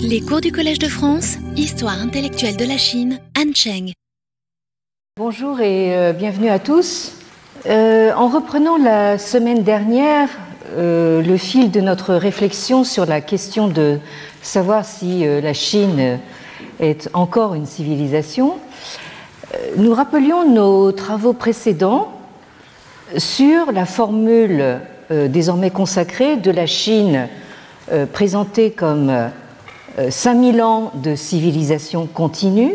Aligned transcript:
Les 0.00 0.20
cours 0.20 0.40
du 0.40 0.50
Collège 0.50 0.78
de 0.78 0.88
France, 0.88 1.36
Histoire 1.56 2.00
intellectuelle 2.00 2.56
de 2.56 2.64
la 2.64 2.76
Chine, 2.76 3.20
Han 3.38 3.52
Cheng. 3.54 3.92
Bonjour 5.16 5.60
et 5.60 5.96
euh, 5.96 6.12
bienvenue 6.12 6.48
à 6.48 6.58
tous. 6.58 7.12
Euh, 7.66 8.12
en 8.14 8.28
reprenant 8.28 8.76
la 8.76 9.18
semaine 9.18 9.62
dernière 9.62 10.28
euh, 10.76 11.22
le 11.22 11.36
fil 11.36 11.70
de 11.70 11.80
notre 11.80 12.14
réflexion 12.14 12.82
sur 12.82 13.06
la 13.06 13.20
question 13.20 13.68
de 13.68 13.98
savoir 14.42 14.84
si 14.84 15.24
la 15.24 15.52
Chine 15.52 16.18
est 16.80 17.08
encore 17.12 17.54
une 17.54 17.66
civilisation, 17.66 18.58
nous 19.76 19.94
rappelions 19.94 20.48
nos 20.48 20.92
travaux 20.92 21.32
précédents 21.32 22.12
sur 23.16 23.72
la 23.72 23.86
formule 23.86 24.80
désormais 25.10 25.70
consacrée 25.70 26.36
de 26.36 26.50
la 26.50 26.66
Chine 26.66 27.28
présentée 28.12 28.70
comme 28.70 29.30
5000 30.10 30.62
ans 30.62 30.92
de 30.94 31.14
civilisation 31.14 32.06
continue, 32.06 32.72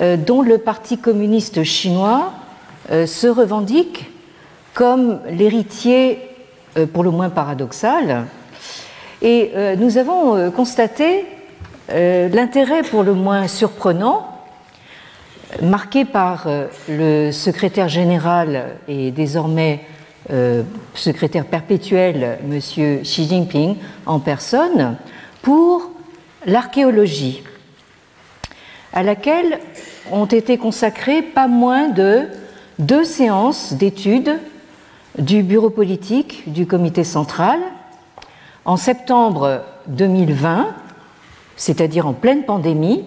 dont 0.00 0.42
le 0.42 0.58
Parti 0.58 0.98
communiste 0.98 1.62
chinois 1.64 2.32
se 2.90 3.26
revendique 3.26 4.10
comme 4.74 5.20
l'héritier 5.28 6.18
pour 6.92 7.02
le 7.04 7.10
moins 7.10 7.30
paradoxal. 7.30 8.26
Et 9.20 9.52
nous 9.78 9.98
avons 9.98 10.50
constaté 10.50 11.26
l'intérêt 11.88 12.82
pour 12.82 13.02
le 13.02 13.14
moins 13.14 13.48
surprenant 13.48 14.28
marqué 15.60 16.04
par 16.04 16.46
le 16.88 17.30
secrétaire 17.30 17.88
général 17.88 18.76
et 18.88 19.10
désormais 19.10 19.80
secrétaire 20.94 21.44
perpétuel, 21.44 22.38
M. 22.44 22.58
Xi 23.02 23.28
Jinping, 23.28 23.76
en 24.06 24.18
personne, 24.18 24.96
pour 25.42 25.91
l'archéologie, 26.46 27.42
à 28.92 29.02
laquelle 29.02 29.58
ont 30.10 30.26
été 30.26 30.58
consacrées 30.58 31.22
pas 31.22 31.48
moins 31.48 31.88
de 31.88 32.28
deux 32.78 33.04
séances 33.04 33.72
d'études 33.74 34.38
du 35.18 35.42
bureau 35.42 35.70
politique 35.70 36.52
du 36.52 36.66
comité 36.66 37.04
central 37.04 37.60
en 38.64 38.76
septembre 38.76 39.62
2020, 39.88 40.68
c'est-à-dire 41.56 42.06
en 42.06 42.12
pleine 42.12 42.44
pandémie, 42.44 43.04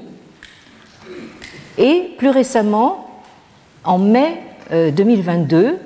et 1.78 2.14
plus 2.18 2.30
récemment 2.30 3.22
en 3.84 3.98
mai 3.98 4.42
2022, 4.72 5.78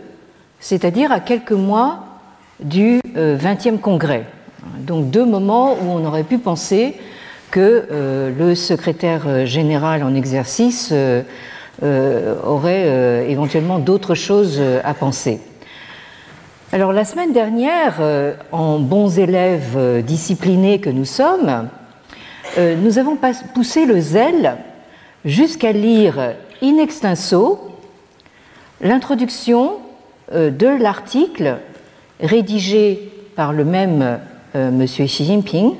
c'est-à-dire 0.59 1.11
à 1.11 1.19
quelques 1.19 1.51
mois 1.51 2.05
du 2.59 2.99
20e 3.15 3.79
congrès. 3.79 4.25
Donc 4.79 5.09
deux 5.09 5.25
moments 5.25 5.73
où 5.73 5.89
on 5.89 6.05
aurait 6.05 6.23
pu 6.23 6.37
penser 6.37 6.95
que 7.51 7.87
euh, 7.91 8.31
le 8.37 8.55
secrétaire 8.55 9.45
général 9.45 10.03
en 10.03 10.13
exercice 10.13 10.89
euh, 10.91 11.23
euh, 11.83 12.35
aurait 12.43 13.29
éventuellement 13.29 13.79
d'autres 13.79 14.15
choses 14.15 14.61
à 14.83 14.93
penser. 14.93 15.39
Alors 16.71 16.91
la 16.91 17.05
semaine 17.05 17.31
dernière, 17.31 17.95
en 18.51 18.79
bons 18.79 19.17
élèves 19.17 20.03
disciplinés 20.05 20.79
que 20.79 20.89
nous 20.89 21.05
sommes, 21.05 21.69
nous 22.57 22.99
avons 22.99 23.17
poussé 23.55 23.85
le 23.85 23.99
zèle 23.99 24.57
jusqu'à 25.23 25.71
lire 25.71 26.35
in 26.61 26.77
extenso 26.77 27.59
l'introduction 28.81 29.77
de 30.33 30.67
l'article 30.67 31.57
rédigé 32.21 33.09
par 33.37 33.53
le 33.53 33.63
même 33.63 34.19
M. 34.53 34.85
Xi 34.85 35.25
Jinping 35.25 35.75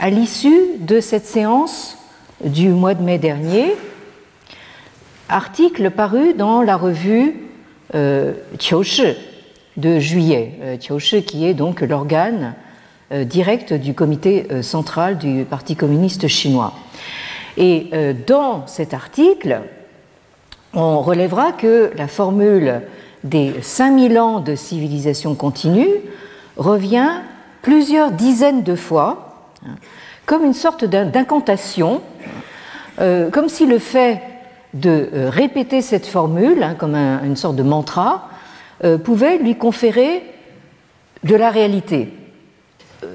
à 0.00 0.10
l'issue 0.10 0.76
de 0.78 1.00
cette 1.00 1.26
séance 1.26 1.98
du 2.44 2.68
mois 2.68 2.94
de 2.94 3.02
mai 3.02 3.18
dernier, 3.18 3.74
article 5.28 5.90
paru 5.90 6.34
dans 6.34 6.62
la 6.62 6.76
revue 6.76 7.34
euh, 7.94 8.32
de 9.76 9.98
juillet, 9.98 10.52
euh, 10.62 11.20
qui 11.20 11.46
est 11.46 11.54
donc 11.54 11.80
l'organe 11.80 12.54
euh, 13.12 13.24
direct 13.24 13.72
du 13.72 13.94
comité 13.94 14.46
euh, 14.50 14.62
central 14.62 15.18
du 15.18 15.44
Parti 15.44 15.74
communiste 15.74 16.28
chinois. 16.28 16.74
Et 17.56 17.90
dans 18.28 18.68
cet 18.68 18.94
article, 18.94 19.62
on 20.74 21.00
relèvera 21.00 21.50
que 21.50 21.90
la 21.96 22.06
formule 22.06 22.82
des 23.24 23.52
5000 23.62 24.16
ans 24.20 24.38
de 24.38 24.54
civilisation 24.54 25.34
continue 25.34 25.88
revient 26.56 27.14
plusieurs 27.62 28.12
dizaines 28.12 28.62
de 28.62 28.76
fois 28.76 29.27
comme 30.28 30.44
une 30.44 30.54
sorte 30.54 30.84
d'incantation, 30.84 32.02
euh, 33.00 33.30
comme 33.30 33.48
si 33.48 33.64
le 33.64 33.78
fait 33.78 34.20
de 34.74 35.08
euh, 35.14 35.30
répéter 35.30 35.80
cette 35.80 36.06
formule, 36.06 36.62
hein, 36.62 36.74
comme 36.76 36.94
une 36.94 37.36
sorte 37.36 37.56
de 37.56 37.62
mantra, 37.62 38.28
euh, 38.84 38.98
pouvait 38.98 39.38
lui 39.38 39.56
conférer 39.56 40.22
de 41.24 41.34
la 41.34 41.50
réalité. 41.50 42.12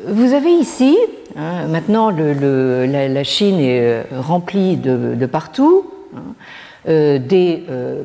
Vous 0.07 0.33
avez 0.33 0.51
ici, 0.51 0.97
hein, 1.37 1.67
maintenant 1.67 2.09
la, 2.09 3.23
Chine 3.23 3.59
est 3.59 4.05
remplie 4.17 4.77
de, 4.77 5.25
partout, 5.25 5.91
hein, 6.15 6.33
des 6.85 7.63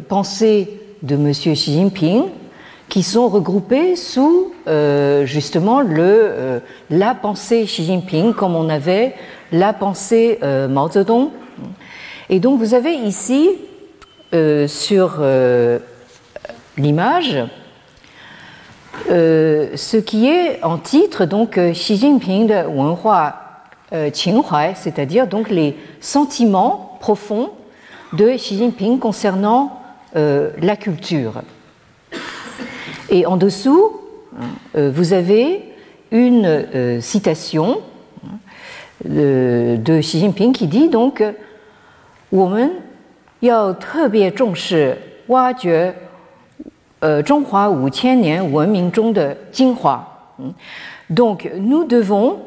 pensées 0.09 0.81
de 1.03 1.15
M. 1.15 1.31
Xi 1.31 1.57
Jinping, 1.57 2.25
qui 2.89 3.03
sont 3.03 3.29
regroupés 3.29 3.97
sous 3.97 4.53
euh, 4.67 5.27
justement 5.27 5.81
le, 5.81 5.93
euh, 5.99 6.61
la 6.91 7.15
pensée 7.15 7.65
Xi 7.65 7.85
Jinping, 7.85 8.33
comme 8.33 8.57
on 8.57 8.69
avait 8.69 9.15
la 9.53 9.73
pensée 9.73 10.39
euh, 10.43 10.69
Mao 10.69 10.91
Zedong. 10.91 11.31
Et 12.31 12.41
donc 12.41 12.59
vous 12.59 12.75
avez 12.75 12.95
ici 12.95 13.49
sur 14.67 15.23
l'image 16.77 17.39
ce 19.09 19.97
qui 19.97 20.29
est 20.29 20.63
en 20.63 20.77
titre 20.77 21.25
donc 21.25 21.59
Xi 21.59 21.97
Jinping 21.97 22.47
de 22.47 22.67
Wenhua 22.67 23.37
Qinghuai, 23.91 24.75
c'est-à-dire 24.75 25.27
donc 25.27 25.49
les 25.49 25.79
sentiments 26.03 26.99
profonds 27.01 27.49
de 28.13 28.37
Xi 28.37 28.59
Jinping 28.59 28.99
concernant 28.99 29.81
la 30.15 30.77
culture. 30.77 31.41
Et 33.11 33.25
en 33.25 33.37
dessous, 33.37 33.93
euh, 34.77 34.91
vous 34.95 35.15
avez 35.15 35.65
une 36.11 36.45
euh, 36.47 37.01
citation 37.01 37.81
euh, 39.09 39.77
de 39.77 40.01
Xi 40.01 40.21
Jinping 40.21 40.53
qui 40.53 40.67
dit 40.67 40.89
donc 40.89 41.23
Donc 51.11 51.51
nous 51.57 51.85
devons 51.85 52.41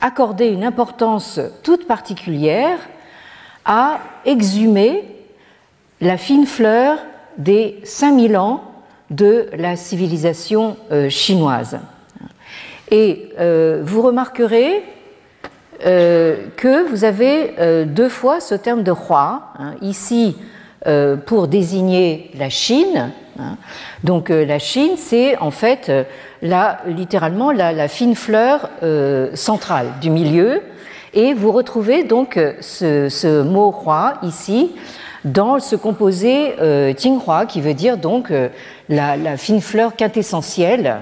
accorder 0.00 0.46
une 0.46 0.64
importance 0.64 1.40
toute 1.62 1.86
particulière 1.86 2.78
à 3.64 3.98
exhumer 4.24 5.04
la 6.00 6.16
fine 6.16 6.46
fleur 6.46 6.98
des 7.38 7.80
5000 7.84 8.36
ans 8.36 8.62
de 9.10 9.48
la 9.56 9.76
civilisation 9.76 10.76
euh, 10.90 11.08
chinoise. 11.08 11.78
Et 12.90 13.30
euh, 13.38 13.82
vous 13.84 14.02
remarquerez 14.02 14.82
euh, 15.84 16.36
que 16.56 16.88
vous 16.88 17.04
avez 17.04 17.84
deux 17.86 18.08
fois 18.08 18.40
ce 18.40 18.54
terme 18.54 18.82
de 18.82 18.90
roi, 18.90 19.52
hein, 19.58 19.74
ici 19.82 20.36
pour 21.26 21.48
désigner 21.48 22.30
la 22.38 22.48
Chine. 22.48 23.10
Hein. 23.40 23.56
Donc 24.04 24.28
la 24.28 24.60
Chine, 24.60 24.92
c'est 24.96 25.36
en 25.38 25.50
fait 25.50 25.90
la, 26.42 26.78
littéralement 26.86 27.50
la, 27.50 27.88
fine 27.88 28.14
fleur 28.14 28.70
centrale 29.34 29.88
du 30.00 30.10
milieu. 30.10 30.62
Et 31.12 31.34
vous 31.34 31.50
retrouvez 31.50 32.04
donc 32.04 32.38
ce 32.60 33.42
mot 33.42 33.72
roi 33.72 34.14
ici 34.22 34.70
dans 35.26 35.58
ce 35.58 35.74
composé 35.76 36.54
euh, 36.60 36.92
qui 36.92 37.60
veut 37.60 37.74
dire 37.74 37.98
donc 37.98 38.30
euh, 38.30 38.48
la, 38.88 39.36
fine 39.36 39.60
fleur 39.60 39.96
quintessentielle. 39.96 40.98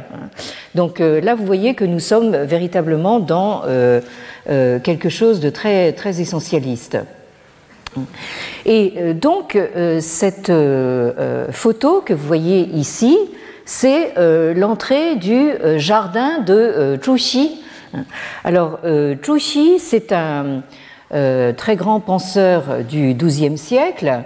Donc 0.74 1.00
euh, 1.00 1.20
là, 1.20 1.34
vous 1.34 1.44
voyez 1.44 1.74
que 1.74 1.84
nous 1.84 2.00
sommes 2.00 2.34
véritablement 2.34 3.20
dans 3.20 3.62
euh, 3.66 4.00
quelque 4.46 5.08
chose 5.08 5.40
de 5.40 5.50
très, 5.50 5.92
très 5.92 6.20
essentialiste. 6.20 6.98
Et 8.66 9.14
donc, 9.14 9.56
cette 10.00 10.52
photo 11.52 12.00
que 12.04 12.12
vous 12.12 12.26
voyez 12.26 12.62
ici, 12.74 13.16
c'est 13.64 14.14
l'entrée 14.56 15.14
du 15.14 15.50
jardin 15.76 16.40
de 16.40 16.98
Zhuxi. 17.00 17.62
Alors, 18.42 18.80
Zhuxi, 19.24 19.78
c'est 19.78 20.10
un 20.10 20.62
euh, 21.12 21.52
très 21.52 21.76
grand 21.76 22.00
penseur 22.00 22.82
du 22.88 23.12
XIIe 23.12 23.58
siècle, 23.58 24.22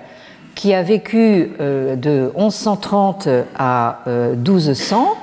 qui 0.54 0.74
a 0.74 0.82
vécu 0.82 1.50
euh, 1.60 1.96
de 1.96 2.32
1130 2.36 3.28
à 3.58 4.00
1200. 4.06 5.16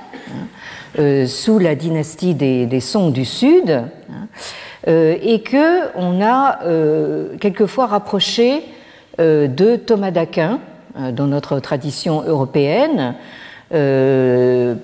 Euh, 0.97 1.27
sous 1.27 1.59
la 1.59 1.75
dynastie 1.75 2.35
des, 2.35 2.79
Song 2.79 3.11
du 3.11 3.25
Sud, 3.25 3.69
hein, 3.69 4.27
et 4.87 5.41
que 5.41 5.95
on 5.95 6.21
a 6.23 6.59
quelquefois 7.39 7.87
rapproché 7.87 8.63
de 9.17 9.75
Thomas 9.75 10.11
d'Aquin 10.11 10.59
dans 11.11 11.27
notre 11.27 11.59
tradition 11.59 12.23
européenne 12.25 13.15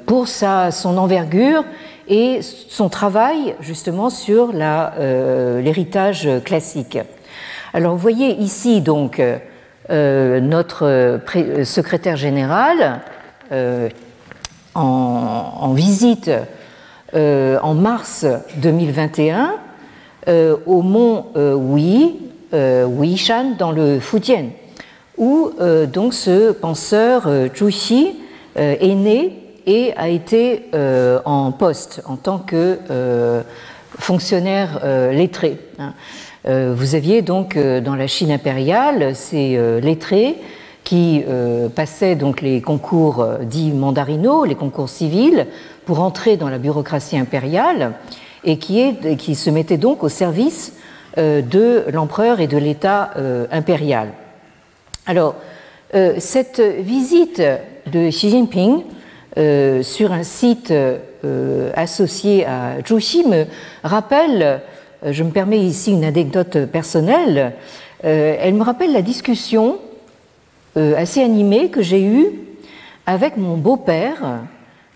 pour 0.05 0.27
sa, 0.27 0.71
son 0.71 0.97
envergure 0.97 1.63
et 2.11 2.41
son 2.41 2.89
travail 2.89 3.55
justement 3.61 4.09
sur 4.09 4.51
l'héritage 4.51 6.29
classique. 6.43 6.99
Alors 7.73 7.93
vous 7.93 7.99
voyez 7.99 8.33
ici 8.33 8.81
donc 8.81 9.21
euh, 9.89 10.39
notre 10.41 11.19
secrétaire 11.63 12.17
général 12.17 13.01
euh, 13.53 13.89
en, 14.75 15.73
visite 15.73 16.29
euh, 17.15 17.57
en 17.61 17.73
mars 17.73 18.25
2021 18.57 19.55
au 20.65 20.81
mont 20.81 21.25
Huishan 22.53 23.55
dans 23.57 23.71
le 23.71 23.99
Fujian, 23.99 24.49
où 25.17 25.51
donc 25.91 26.13
ce 26.13 26.51
penseur 26.51 27.27
Zhu 27.55 27.69
Xi 27.69 28.15
est 28.55 28.95
né 28.95 29.40
et 29.65 29.93
a 29.97 30.09
été 30.09 30.63
en 31.25 31.51
poste 31.51 32.01
en 32.05 32.15
tant 32.15 32.39
que 32.39 32.79
fonctionnaire 33.97 34.79
lettré. 35.11 35.57
Hein. 35.79 35.93
Euh, 36.47 36.73
vous 36.75 36.95
aviez 36.95 37.21
donc 37.21 37.55
euh, 37.55 37.81
dans 37.81 37.95
la 37.95 38.07
Chine 38.07 38.31
impériale 38.31 39.15
ces 39.15 39.57
euh, 39.57 39.79
lettrés 39.79 40.37
qui 40.83 41.23
passaient 41.75 42.15
donc 42.15 42.41
les 42.41 42.59
concours 42.59 43.25
dits 43.43 43.71
mandarinaux, 43.71 44.45
les 44.45 44.55
concours 44.55 44.89
civils, 44.89 45.45
pour 45.85 46.01
entrer 46.01 46.37
dans 46.37 46.49
la 46.49 46.57
bureaucratie 46.57 47.17
impériale 47.17 47.93
et 48.43 48.57
qui 48.57 49.35
se 49.35 49.49
mettaient 49.51 49.77
donc 49.77 50.03
au 50.03 50.09
service 50.09 50.73
de 51.15 51.85
l'empereur 51.93 52.41
et 52.41 52.47
de 52.47 52.57
l'État 52.57 53.11
impérial. 53.51 54.09
Alors, 55.05 55.35
cette 56.17 56.59
visite 56.59 57.41
de 57.85 58.09
Xi 58.09 58.31
Jinping 58.31 58.81
sur 59.35 60.11
un 60.11 60.23
site 60.23 60.73
associé 61.75 62.45
à 62.45 62.77
Zhuxi 62.85 63.25
me 63.27 63.45
rappelle 63.83 64.61
euh, 65.03 65.11
je 65.11 65.23
me 65.23 65.31
permets 65.31 65.59
ici 65.59 65.91
une 65.91 66.03
anecdote 66.03 66.65
personnelle. 66.65 67.53
Euh, 68.03 68.35
elle 68.39 68.53
me 68.53 68.63
rappelle 68.63 68.93
la 68.93 69.01
discussion 69.01 69.77
euh, 70.77 70.95
assez 70.97 71.21
animée 71.21 71.69
que 71.69 71.81
j'ai 71.81 72.03
eue 72.03 72.27
avec 73.05 73.35
mon 73.35 73.57
beau-père, 73.57 74.41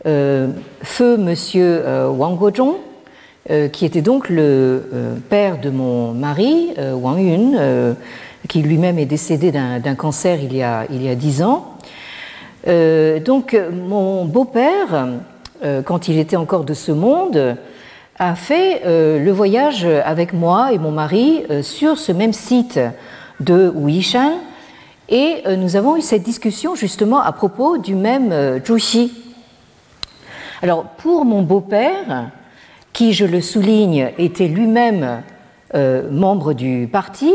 feu 0.06 1.18
monsieur 1.18 1.84
Wang 2.10 2.38
Guozhong, 2.38 2.76
qui 3.74 3.84
était 3.84 4.04
donc 4.04 4.30
le 4.30 5.20
père 5.28 5.60
de 5.60 5.72
mon 5.72 6.14
mari, 6.14 6.70
Wang 6.78 7.20
Yun, 7.20 7.96
qui 8.48 8.62
lui-même 8.62 9.00
est 9.00 9.08
décédé 9.08 9.52
d'un 9.52 9.96
cancer 9.96 10.38
il 10.40 10.56
y 10.56 10.62
a 10.62 11.16
dix 11.16 11.42
ans. 11.42 11.78
Donc 12.66 13.58
mon 13.72 14.26
beau-père, 14.26 15.08
quand 15.84 16.08
il 16.08 16.18
était 16.18 16.36
encore 16.36 16.64
de 16.64 16.74
ce 16.74 16.92
monde, 16.92 17.58
a 18.18 18.36
fait 18.36 18.82
euh, 18.86 19.20
le 19.20 19.32
voyage 19.32 19.86
avec 19.86 20.34
moi 20.34 20.72
et 20.72 20.78
mon 20.78 20.92
mari 20.92 21.44
euh, 21.50 21.62
sur 21.62 21.98
ce 21.98 22.12
même 22.12 22.34
site 22.34 22.80
de 23.42 23.70
Wuishan 23.76 24.40
et 25.10 25.42
euh, 25.46 25.58
nous 25.58 25.76
avons 25.76 25.98
eu 25.98 26.02
cette 26.02 26.24
discussion 26.24 26.76
justement 26.76 27.20
à 27.20 27.34
propos 27.34 27.78
du 27.78 27.94
même 27.94 28.62
Zhuxi. 28.66 29.12
Alors 30.62 30.86
pour 30.86 31.26
mon 31.26 31.42
beau-père, 31.42 32.32
qui 32.94 33.12
je 33.12 33.26
le 33.26 33.42
souligne 33.42 34.12
était 34.18 34.48
lui-même 34.48 35.22
membre 36.10 36.54
du 36.54 36.88
parti 36.90 37.34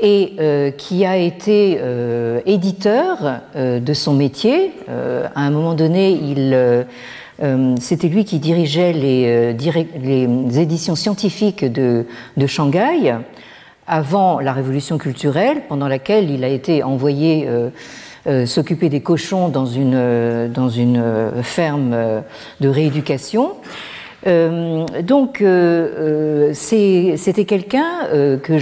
et 0.00 0.34
qui 0.76 1.04
a 1.04 1.16
été 1.16 1.80
éditeur 2.46 3.40
de 3.56 3.94
son 3.94 4.14
métier, 4.14 4.72
à 4.88 5.40
un 5.40 5.50
moment 5.50 5.74
donné 5.74 6.12
il 6.12 6.86
euh, 7.40 7.76
c'était 7.80 8.08
lui 8.08 8.24
qui 8.24 8.38
dirigeait 8.38 8.92
les, 8.92 9.54
euh, 9.54 10.60
éditions 10.60 10.96
scientifiques 10.96 11.64
de, 11.64 12.04
Shanghai 12.46 13.16
avant 13.86 14.40
la 14.40 14.52
révolution 14.52 14.98
culturelle, 14.98 15.62
pendant 15.68 15.88
laquelle 15.88 16.30
il 16.30 16.44
a 16.44 16.48
été 16.48 16.82
envoyé 16.82 17.48
euh, 18.26 18.44
s'occuper 18.44 18.88
des 18.88 19.00
cochons 19.00 19.48
dans 19.48 19.66
une, 19.66 20.50
dans 20.52 20.68
une 20.68 21.32
ferme 21.42 22.22
de 22.60 22.68
rééducation. 22.68 23.52
Donc, 24.24 25.44
c'était 26.52 27.44
quelqu'un 27.46 28.08
que 28.42 28.58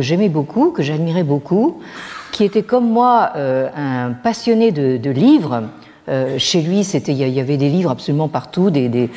j'aimais 0.00 0.28
beaucoup, 0.28 0.70
que 0.70 0.82
j'admirais 0.82 1.24
beaucoup, 1.24 1.80
qui 2.32 2.44
était 2.44 2.62
comme 2.62 2.90
moi 2.90 3.32
un 3.36 4.12
passionné 4.12 4.70
de 4.70 5.10
livres 5.10 5.62
euh, 6.08 6.38
chez 6.38 6.62
lui, 6.62 6.80
il 6.80 7.28
y 7.28 7.40
avait 7.40 7.56
des 7.58 7.68
livres 7.68 7.90
absolument 7.90 8.28
partout, 8.28 8.70
des, 8.70 9.10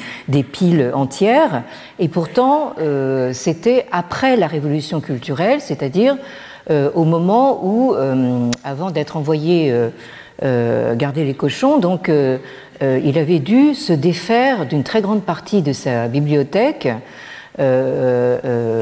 piles 0.43 0.91
entières. 0.93 1.63
Et 1.99 2.07
pourtant, 2.09 2.73
euh, 2.79 3.31
c'était 3.33 3.85
après 3.91 4.35
la 4.35 4.47
révolution 4.47 4.99
culturelle, 4.99 5.61
c'est-à-dire 5.61 6.17
euh, 6.69 6.89
au 6.94 7.05
moment 7.05 7.61
où, 7.63 7.95
avant 8.63 8.91
d'être 8.91 9.17
envoyé 9.17 9.73
garder 10.41 11.23
les 11.23 11.33
cochons, 11.33 11.77
donc 11.77 12.09
il 12.81 13.17
avait 13.17 13.39
dû 13.39 13.75
se 13.75 13.93
défaire 13.93 14.65
d'une 14.65 14.83
très 14.83 15.01
grande 15.01 15.23
partie 15.23 15.61
de 15.61 15.73
sa 15.73 16.07
bibliothèque 16.07 16.89
euh, 17.59 18.39
euh, 18.45 18.81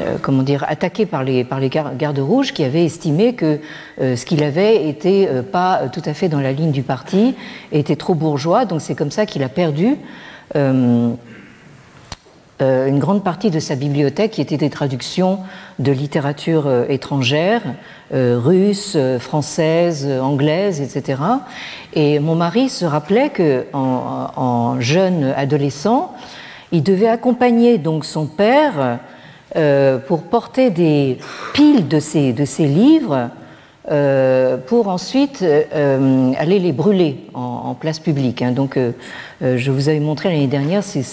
euh, 0.00 0.16
comment 0.20 0.42
dire, 0.42 0.66
attaqué 0.68 1.06
par 1.06 1.24
les, 1.24 1.44
par 1.44 1.60
les 1.60 1.70
gardes 1.70 2.18
rouges 2.18 2.52
qui 2.52 2.62
avaient 2.62 2.84
estimé 2.84 3.32
que 3.34 3.58
ce 3.98 4.24
qu'il 4.26 4.42
avait 4.42 4.88
était 4.88 5.28
pas 5.50 5.88
tout 5.90 6.02
à 6.04 6.12
fait 6.12 6.28
dans 6.28 6.40
la 6.40 6.52
ligne 6.52 6.72
du 6.72 6.82
parti, 6.82 7.34
était 7.72 7.96
trop 7.96 8.14
bourgeois, 8.14 8.66
donc 8.66 8.82
c'est 8.82 8.94
comme 8.94 9.10
ça 9.10 9.24
qu'il 9.24 9.42
a 9.42 9.48
perdu 9.48 9.96
une 12.60 12.98
grande 12.98 13.22
partie 13.22 13.50
de 13.50 13.60
sa 13.60 13.74
bibliothèque 13.74 14.30
qui 14.30 14.40
était 14.40 14.56
des 14.56 14.70
traductions 14.70 15.40
de 15.78 15.92
littérature 15.92 16.70
étrangère, 16.88 17.62
russe, 18.12 18.96
française, 19.18 20.08
anglaise, 20.22 20.80
etc. 20.80 21.20
Et 21.92 22.18
mon 22.18 22.34
mari 22.34 22.68
se 22.70 22.86
rappelait 22.86 23.28
que 23.28 23.66
en 23.74 24.80
jeune 24.80 25.34
adolescent, 25.36 26.14
il 26.72 26.82
devait 26.82 27.08
accompagner 27.08 27.78
donc 27.78 28.04
son 28.04 28.26
père 28.26 28.98
euh, 29.54 29.98
pour 29.98 30.22
porter 30.24 30.70
des 30.70 31.18
piles 31.54 31.86
de 31.88 32.00
ces, 32.00 32.32
de 32.32 32.44
ces 32.44 32.66
livres 32.66 33.30
euh, 33.90 34.56
pour 34.56 34.88
ensuite 34.88 35.42
euh, 35.42 36.32
aller 36.36 36.58
les 36.58 36.72
brûler 36.72 37.24
en, 37.32 37.74
place 37.74 38.00
publique. 38.00 38.42
Hein. 38.42 38.50
Donc, 38.52 38.78
je 39.40 39.70
vous 39.70 39.88
avais 39.88 40.00
montré 40.00 40.30
l'année 40.30 40.46
dernière 40.46 40.82
ces, 40.82 41.04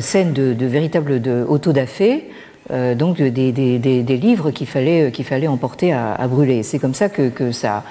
scènes 0.00 0.32
de, 0.32 0.52
de 0.52 0.66
véritable 0.66 1.20
de 1.20 1.44
autodafé. 1.48 2.24
donc 2.70 3.20
des, 3.20 4.20
livres 4.20 4.50
qu'il 4.50 4.66
fallait, 4.66 5.10
qu'il 5.12 5.24
fallait 5.24 5.46
emporter 5.46 5.92
à, 5.92 6.26
brûler. 6.28 6.62
C'est 6.62 6.78
comme 6.78 6.94
ça 6.94 7.08
que, 7.08 7.28
que 7.28 7.52
ça, 7.52 7.84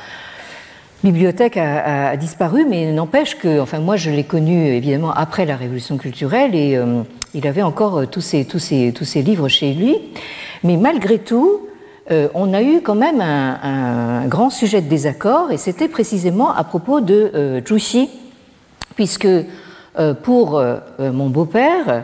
bibliothèque 1.04 1.58
a, 1.58 2.16
disparu, 2.18 2.66
mais 2.68 2.92
n'empêche 2.92 3.38
que, 3.38 3.60
enfin 3.60 3.80
moi 3.80 3.96
je 3.96 4.10
l'ai 4.10 4.24
connu 4.24 4.68
évidemment 4.68 5.12
après 5.12 5.46
la 5.46 5.56
révolution 5.56 5.98
culturelle 5.98 6.56
et 6.56 6.76
euh, 6.76 7.04
il 7.34 7.48
avait 7.48 7.62
encore 7.62 8.00
euh, 8.00 8.06
tous 8.06 8.22
ces, 8.22 8.46
tous, 8.46 8.74
tous 8.94 9.16
livres 9.16 9.48
chez 9.48 9.74
lui. 9.74 9.96
Mais 10.64 10.78
malgré 10.78 11.20
tout, 11.20 11.68
euh, 12.10 12.30
on 12.34 12.54
a 12.54 12.62
eu 12.62 12.82
quand 12.82 12.96
même 12.96 13.22
un, 13.22 14.26
grand 14.28 14.50
sujet 14.50 14.82
de 14.82 14.90
désaccord 14.90 15.52
et 15.52 15.58
c'était 15.58 15.88
précisément 15.88 16.54
à 16.54 16.64
propos 16.64 17.02
de 17.02 17.32
euh, 17.36 17.62
Zhuxi, 17.66 18.10
puisque 18.96 19.28
pour 20.24 20.64
mon 21.00 21.28
beau-père, 21.28 22.04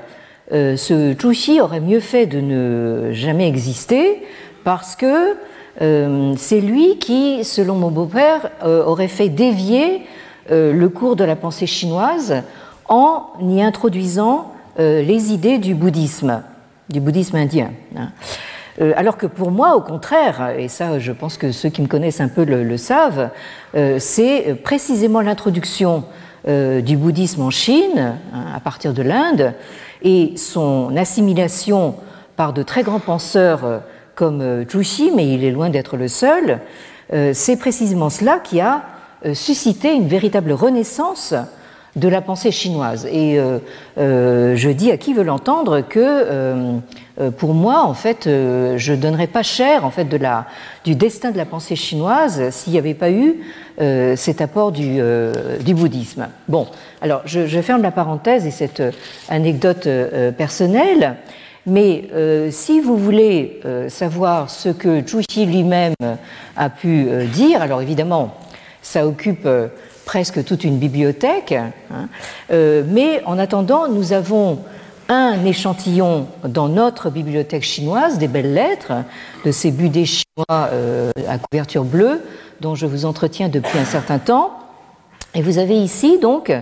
ce 0.51 1.15
Zhuxi 1.19 1.61
aurait 1.61 1.79
mieux 1.79 1.99
fait 1.99 2.25
de 2.25 2.39
ne 2.39 3.11
jamais 3.11 3.47
exister 3.47 4.23
parce 4.63 4.95
que 4.95 5.35
euh, 5.81 6.33
c'est 6.37 6.61
lui 6.61 6.97
qui, 6.99 7.43
selon 7.43 7.75
mon 7.75 7.89
beau-père, 7.89 8.49
euh, 8.63 8.83
aurait 8.83 9.07
fait 9.07 9.29
dévier 9.29 10.03
euh, 10.51 10.71
le 10.71 10.89
cours 10.89 11.15
de 11.15 11.23
la 11.23 11.35
pensée 11.35 11.65
chinoise 11.65 12.43
en 12.87 13.27
y 13.41 13.61
introduisant 13.61 14.49
les 14.77 15.31
idées 15.31 15.59
du 15.59 15.75
bouddhisme, 15.75 16.41
du 16.89 16.99
bouddhisme 16.99 17.35
indien. 17.35 17.69
Hein. 17.95 18.09
Alors 18.95 19.17
que 19.17 19.27
pour 19.27 19.51
moi, 19.51 19.75
au 19.75 19.81
contraire, 19.81 20.55
et 20.57 20.67
ça 20.67 20.97
je 20.97 21.11
pense 21.11 21.37
que 21.37 21.51
ceux 21.51 21.69
qui 21.69 21.83
me 21.83 21.87
connaissent 21.87 22.21
un 22.21 22.27
peu 22.27 22.43
le, 22.43 22.75
savent, 22.77 23.29
c'est 23.99 24.55
précisément 24.63 25.21
l'introduction 25.21 26.05
du 26.45 26.97
bouddhisme 26.97 27.41
en 27.41 27.49
Chine, 27.49 28.17
hein, 28.33 28.45
à 28.53 28.59
partir 28.59 28.93
de 28.93 29.01
l'Inde, 29.01 29.53
et 30.01 30.33
son 30.35 30.95
assimilation 30.97 31.95
par 32.35 32.51
de 32.51 32.63
très 32.63 32.83
grands 32.83 32.99
penseurs 32.99 33.83
comme 34.15 34.41
euh, 34.41 34.65
Zhu 34.67 35.11
mais 35.15 35.33
il 35.33 35.43
est 35.43 35.51
loin 35.51 35.69
d'être 35.69 35.97
le 35.97 36.07
seul, 36.07 36.59
euh, 37.13 37.31
c'est 37.33 37.57
précisément 37.57 38.09
cela 38.09 38.39
qui 38.39 38.61
a 38.61 38.83
euh, 39.25 39.33
suscité 39.33 39.93
une 39.93 40.07
véritable 40.07 40.51
renaissance 40.51 41.33
de 41.95 42.07
la 42.07 42.21
pensée 42.21 42.51
chinoise. 42.51 43.05
Et 43.05 43.39
je 43.97 44.69
dis 44.69 44.91
à 44.91 44.97
qui 44.97 45.13
veut 45.13 45.23
l'entendre 45.23 45.81
que 45.81 46.79
pour 47.37 47.53
moi, 47.53 47.83
en 47.83 47.93
fait, 47.93 48.23
je 48.25 48.91
ne 48.91 48.97
donnerais 48.97 49.27
pas 49.27 49.43
cher 49.43 49.85
en 49.85 49.91
fait, 49.91 50.05
de 50.05 50.17
la, 50.17 50.47
du 50.85 50.95
destin 50.95 51.31
de 51.31 51.37
la 51.37 51.45
pensée 51.45 51.75
chinoise 51.75 52.49
s'il 52.49 52.73
n'y 52.73 52.79
avait 52.79 52.95
pas 52.95 53.11
eu 53.11 53.35
cet 54.15 54.41
apport 54.41 54.71
du, 54.71 54.99
du, 55.59 55.75
bouddhisme. 55.75 56.29
Bon, 56.47 56.67
alors 57.01 57.21
je, 57.25 57.61
ferme 57.61 57.83
la 57.83 57.91
parenthèse 57.91 58.47
et 58.47 58.51
cette 58.51 58.81
anecdote 59.29 59.87
personnelle. 60.35 61.17
Mais 61.65 62.09
euh, 62.13 62.49
si 62.51 62.81
vous 62.81 62.97
voulez 62.97 63.61
euh, 63.65 63.87
savoir 63.87 64.49
ce 64.49 64.69
que 64.69 64.99
Xi 64.99 65.45
lui-même 65.45 65.93
a 66.57 66.69
pu 66.69 67.07
euh, 67.07 67.25
dire, 67.25 67.61
alors 67.61 67.81
évidemment, 67.81 68.35
ça 68.81 69.07
occupe 69.07 69.47
presque 70.05 70.43
toute 70.43 70.63
une 70.63 70.77
bibliothèque, 70.77 71.53
hein, 71.53 72.07
mais 72.49 73.21
en 73.25 73.37
attendant, 73.39 73.87
nous 73.87 74.13
avons 74.13 74.59
un 75.09 75.43
échantillon 75.45 76.27
dans 76.47 76.69
notre 76.69 77.09
bibliothèque 77.09 77.63
chinoise 77.63 78.17
des 78.17 78.27
belles 78.27 78.53
lettres 78.53 78.93
de 79.45 79.51
ces 79.51 79.71
budets 79.71 80.05
chinois 80.05 80.69
à 81.27 81.37
couverture 81.37 81.83
bleue 81.83 82.21
dont 82.61 82.75
je 82.75 82.85
vous 82.85 83.05
entretiens 83.05 83.49
depuis 83.49 83.77
un 83.77 83.85
certain 83.85 84.19
temps. 84.19 84.51
Et 85.35 85.41
vous 85.41 85.57
avez 85.57 85.75
ici 85.75 86.19
donc 86.19 86.53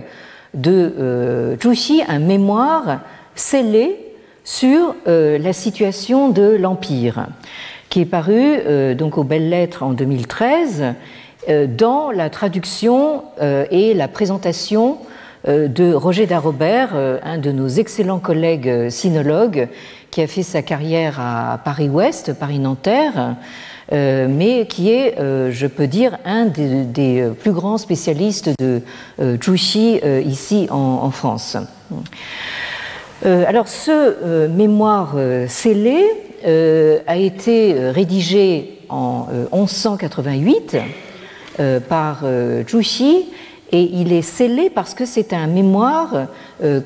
de 0.54 1.56
Xi 1.60 2.02
un 2.08 2.18
mémoire 2.18 3.00
scellé 3.34 4.12
sur 4.44 4.94
euh, 5.06 5.38
la 5.38 5.52
situation 5.52 6.28
de 6.28 6.56
l'Empire, 6.58 7.26
qui 7.88 8.00
est 8.00 8.06
paru 8.06 8.34
euh, 8.36 8.94
donc 8.94 9.18
aux 9.18 9.24
Belles 9.24 9.48
Lettres 9.48 9.82
en 9.82 9.92
2013 9.92 10.82
euh, 10.82 10.92
dans 11.48 12.10
la 12.10 12.30
traduction 12.30 13.24
et 13.40 13.94
la 13.94 14.08
présentation 14.08 14.98
de 15.46 15.92
Roger 15.92 16.26
Darobert, 16.26 16.94
un 16.94 17.38
de 17.38 17.50
nos 17.50 17.68
excellents 17.68 18.20
collègues 18.20 18.88
sinologues, 18.90 19.68
qui 20.10 20.22
a 20.22 20.26
fait 20.26 20.42
sa 20.42 20.62
carrière 20.62 21.18
à 21.18 21.58
Paris-Ouest, 21.64 22.34
Paris-Nanterre, 22.34 23.36
mais 23.90 24.66
qui 24.68 24.90
est, 24.90 25.16
je 25.18 25.66
peux 25.66 25.88
dire, 25.88 26.18
un 26.24 26.46
des, 26.46 27.28
plus 27.40 27.52
grands 27.52 27.78
spécialistes 27.78 28.50
de 28.60 28.82
Jushi 29.40 30.00
ici 30.24 30.68
en 30.70 31.10
France. 31.10 31.56
Euh, 33.24 33.44
alors 33.46 33.68
ce 33.68 33.90
euh, 33.90 34.48
mémoire 34.48 35.12
euh, 35.16 35.46
scellé 35.46 36.04
a 37.06 37.16
été 37.16 37.72
rédigé 37.90 38.80
en 38.88 39.28
1188 39.52 40.76
par 41.88 42.24
Zhuxi 42.68 43.26
et 43.70 43.82
il 43.82 44.12
est 44.12 44.22
scellé 44.22 44.70
parce 44.70 44.94
que 44.94 45.04
c'est 45.04 45.32
un 45.32 45.46
mémoire 45.46 46.26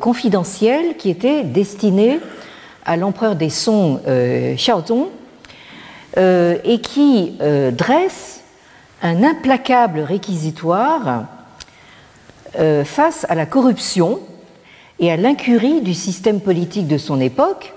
confidentiel 0.01 0.97
qui 0.97 1.11
était 1.11 1.45
destiné 1.45 2.21
à 2.85 2.97
l'empereur 2.97 3.37
des 3.37 3.51
Song 3.51 4.01
Xiaozong 4.07 5.07
et 6.17 6.81
qui 6.83 7.39
dresse 7.73 8.41
un 9.03 9.23
implacable 9.23 10.01
réquisitoire 10.01 11.25
face 12.85 13.27
à 13.29 13.35
la 13.35 13.47
corruption 13.47 14.21
et 14.99 15.11
à 15.13 15.17
l'incurie 15.17 15.83
du 15.83 15.95
système 15.95 16.41
politique 16.41 16.89
de 16.89 16.99
son 16.99 17.21
époque, 17.21 17.75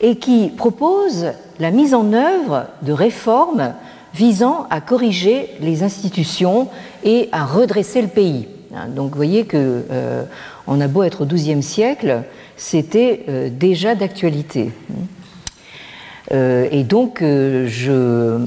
et 0.00 0.16
qui 0.16 0.48
propose 0.48 1.32
la 1.60 1.70
mise 1.70 1.94
en 1.94 2.12
œuvre 2.12 2.66
de 2.82 2.92
réformes 2.92 3.74
visant 4.14 4.66
à 4.70 4.80
corriger 4.80 5.48
les 5.60 5.82
institutions 5.82 6.68
et 7.04 7.28
à 7.32 7.44
redresser 7.44 8.02
le 8.02 8.08
pays. 8.08 8.46
Donc 8.94 9.10
vous 9.10 9.16
voyez 9.16 9.44
que 9.44 9.84
euh, 9.90 10.24
on 10.66 10.80
a 10.80 10.88
beau 10.88 11.02
être 11.02 11.22
au 11.22 11.26
XIIe 11.26 11.62
siècle, 11.62 12.22
c'était 12.56 13.24
euh, 13.28 13.48
déjà 13.50 13.94
d'actualité. 13.94 14.70
Euh, 16.32 16.68
et 16.70 16.84
donc 16.84 17.18
je 17.20 18.38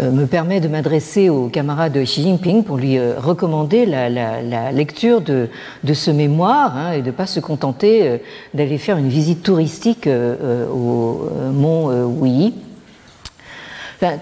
me 0.00 0.26
permet 0.26 0.60
de 0.60 0.68
m'adresser 0.68 1.28
au 1.28 1.48
camarade 1.48 2.00
Xi 2.04 2.22
Jinping 2.22 2.62
pour 2.62 2.76
lui 2.76 3.00
recommander 3.00 3.84
la, 3.84 4.70
lecture 4.70 5.20
de, 5.20 5.48
ce 5.92 6.12
mémoire 6.12 6.76
hein, 6.76 6.92
et 6.92 7.02
de 7.02 7.06
ne 7.06 7.10
pas 7.10 7.26
se 7.26 7.40
contenter 7.40 8.20
d'aller 8.54 8.78
faire 8.78 8.96
une 8.96 9.08
visite 9.08 9.42
touristique 9.42 10.08
au 10.08 11.28
mont 11.52 11.88
Wuyi. 12.04 12.54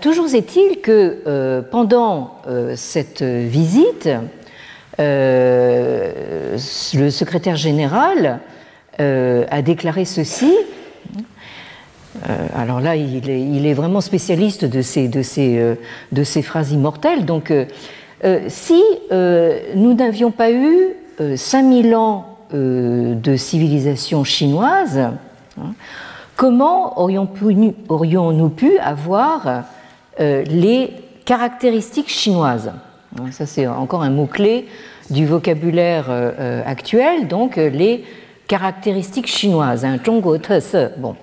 Toujours 0.00 0.34
est-il 0.34 0.80
que 0.80 1.60
pendant 1.70 2.36
cette 2.76 3.22
visite, 3.22 4.08
le 4.98 6.56
secrétaire 7.10 7.56
général 7.56 8.40
a 8.98 9.62
déclaré 9.62 10.04
ceci 10.04 10.52
euh, 12.28 12.46
alors 12.54 12.80
là, 12.80 12.96
il 12.96 13.66
est, 13.66 13.74
vraiment 13.74 14.00
spécialiste 14.00 14.64
de 14.64 14.82
ces, 14.82 15.10
euh, 15.58 16.42
phrases 16.42 16.72
immortelles. 16.72 17.24
Donc, 17.24 17.52
euh, 17.52 17.66
si 18.48 18.82
nous 19.10 19.94
n'avions 19.94 20.30
pas 20.30 20.50
eu 20.50 20.94
5000 21.36 21.94
ans 21.94 22.38
de 22.52 23.36
civilisation 23.36 24.24
chinoise, 24.24 24.98
hein, 24.98 25.74
comment 26.36 27.00
aurions-nous 27.00 28.48
pu 28.50 28.78
avoir 28.78 29.64
les 30.18 30.90
caractéristiques 31.24 32.08
chinoises 32.10 32.72
Ça, 33.32 33.46
c'est 33.46 33.66
encore 33.66 34.02
un 34.02 34.10
mot-clé 34.10 34.68
du 35.10 35.26
vocabulaire 35.26 36.10
actuel, 36.66 37.28
donc 37.28 37.56
les 37.56 38.04
caractéristiques 38.46 39.26
chinoises, 39.26 39.84
hein, 39.84 39.98
Bon. 40.98 41.16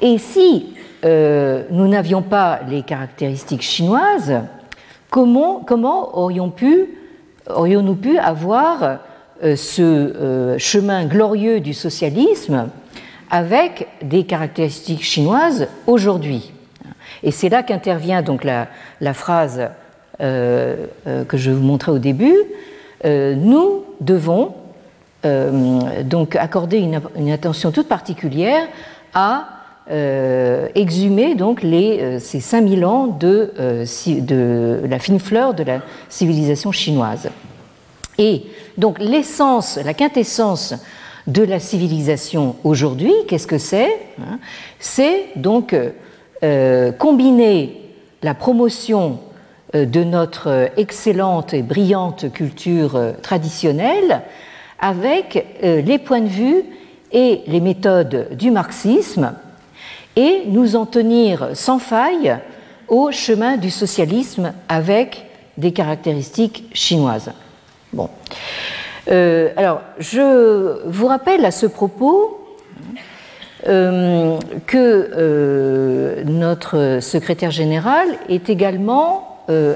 Et 0.00 0.18
si 0.18 0.74
euh, 1.04 1.64
nous 1.70 1.86
n'avions 1.86 2.22
pas 2.22 2.60
les 2.68 2.82
caractéristiques 2.82 3.62
chinoises, 3.62 4.40
comment, 5.10 5.64
aurions-nous 6.18 7.94
pu, 7.94 8.18
avoir 8.18 8.98
euh, 9.42 9.56
ce 9.56 9.82
euh, 9.82 10.58
chemin 10.58 11.04
glorieux 11.04 11.60
du 11.60 11.74
socialisme 11.74 12.68
avec 13.34 13.88
des 14.00 14.22
caractéristiques 14.22 15.02
chinoises 15.02 15.66
aujourd'hui 15.88 16.52
Et 17.24 17.32
c'est 17.32 17.48
là 17.48 17.64
qu'intervient 17.64 18.22
donc 18.22 18.44
la, 18.44 18.68
phrase 19.12 19.70
que 20.20 20.86
je 21.32 21.50
vous 21.50 21.62
montrais 21.62 21.90
au 21.90 21.98
début. 21.98 22.36
nous 23.04 23.84
devons 24.00 24.54
donc 25.24 26.36
accorder 26.36 26.78
une, 26.78 27.32
attention 27.32 27.72
toute 27.72 27.88
particulière 27.88 28.68
à 29.14 29.48
euh, 29.90 30.68
exhumer 30.74 31.34
donc 31.34 31.62
euh, 31.62 32.18
ces 32.18 32.40
5000 32.40 32.86
ans 32.86 33.18
euh, 33.22 33.84
de, 34.06 34.80
la 34.88 34.98
fine 34.98 35.20
fleur 35.20 35.52
de 35.52 35.62
la 35.62 35.80
civilisation 36.08 36.72
chinoise. 36.72 37.28
Et 38.16 38.44
donc 38.78 38.98
l'essence, 38.98 39.78
la 39.84 39.92
quintessence 39.92 40.74
de 41.26 41.42
la 41.42 41.58
civilisation 41.58 42.56
aujourd'hui, 42.64 43.12
qu'est-ce 43.28 43.46
que 43.46 43.58
c'est 43.58 43.98
hein? 44.20 44.38
C'est 44.78 45.26
donc 45.36 45.74
combiner 46.98 47.80
la 48.22 48.34
promotion 48.34 49.20
de 49.72 50.04
notre 50.04 50.70
excellente 50.76 51.54
et 51.54 51.62
brillante 51.62 52.30
culture 52.30 53.14
traditionnelle 53.22 54.20
avec 54.78 55.46
les 55.62 55.98
points 55.98 56.20
de 56.20 56.28
vue 56.28 56.64
et 57.12 57.40
les 57.46 57.60
méthodes 57.60 58.28
du 58.32 58.50
marxisme 58.50 59.32
et 60.16 60.42
nous 60.46 60.76
en 60.76 60.84
tenir 60.84 61.50
sans 61.54 61.78
faille 61.78 62.36
au 62.88 63.10
chemin 63.10 63.56
du 63.56 63.70
socialisme 63.70 64.52
avec 64.68 65.24
des 65.56 65.72
caractéristiques 65.72 66.64
chinoises. 66.72 67.32
Bon. 67.92 68.10
Euh, 69.08 69.50
alors, 69.56 69.82
je 69.98 70.88
vous 70.88 71.06
rappelle 71.06 71.44
à 71.44 71.50
ce 71.50 71.66
propos 71.66 72.40
euh, 73.66 74.38
que 74.66 75.10
euh, 75.16 76.24
notre 76.24 76.98
secrétaire 77.00 77.50
général 77.50 78.08
est 78.28 78.48
également 78.50 79.30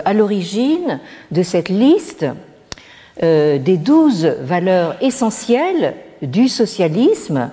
à 0.07 0.15
l'origine 0.15 0.99
de 1.31 1.43
cette 1.43 1.69
liste 1.69 2.25
des 3.21 3.77
douze 3.77 4.25
valeurs 4.41 4.97
essentielles 5.03 5.93
du 6.23 6.49
socialisme 6.49 7.51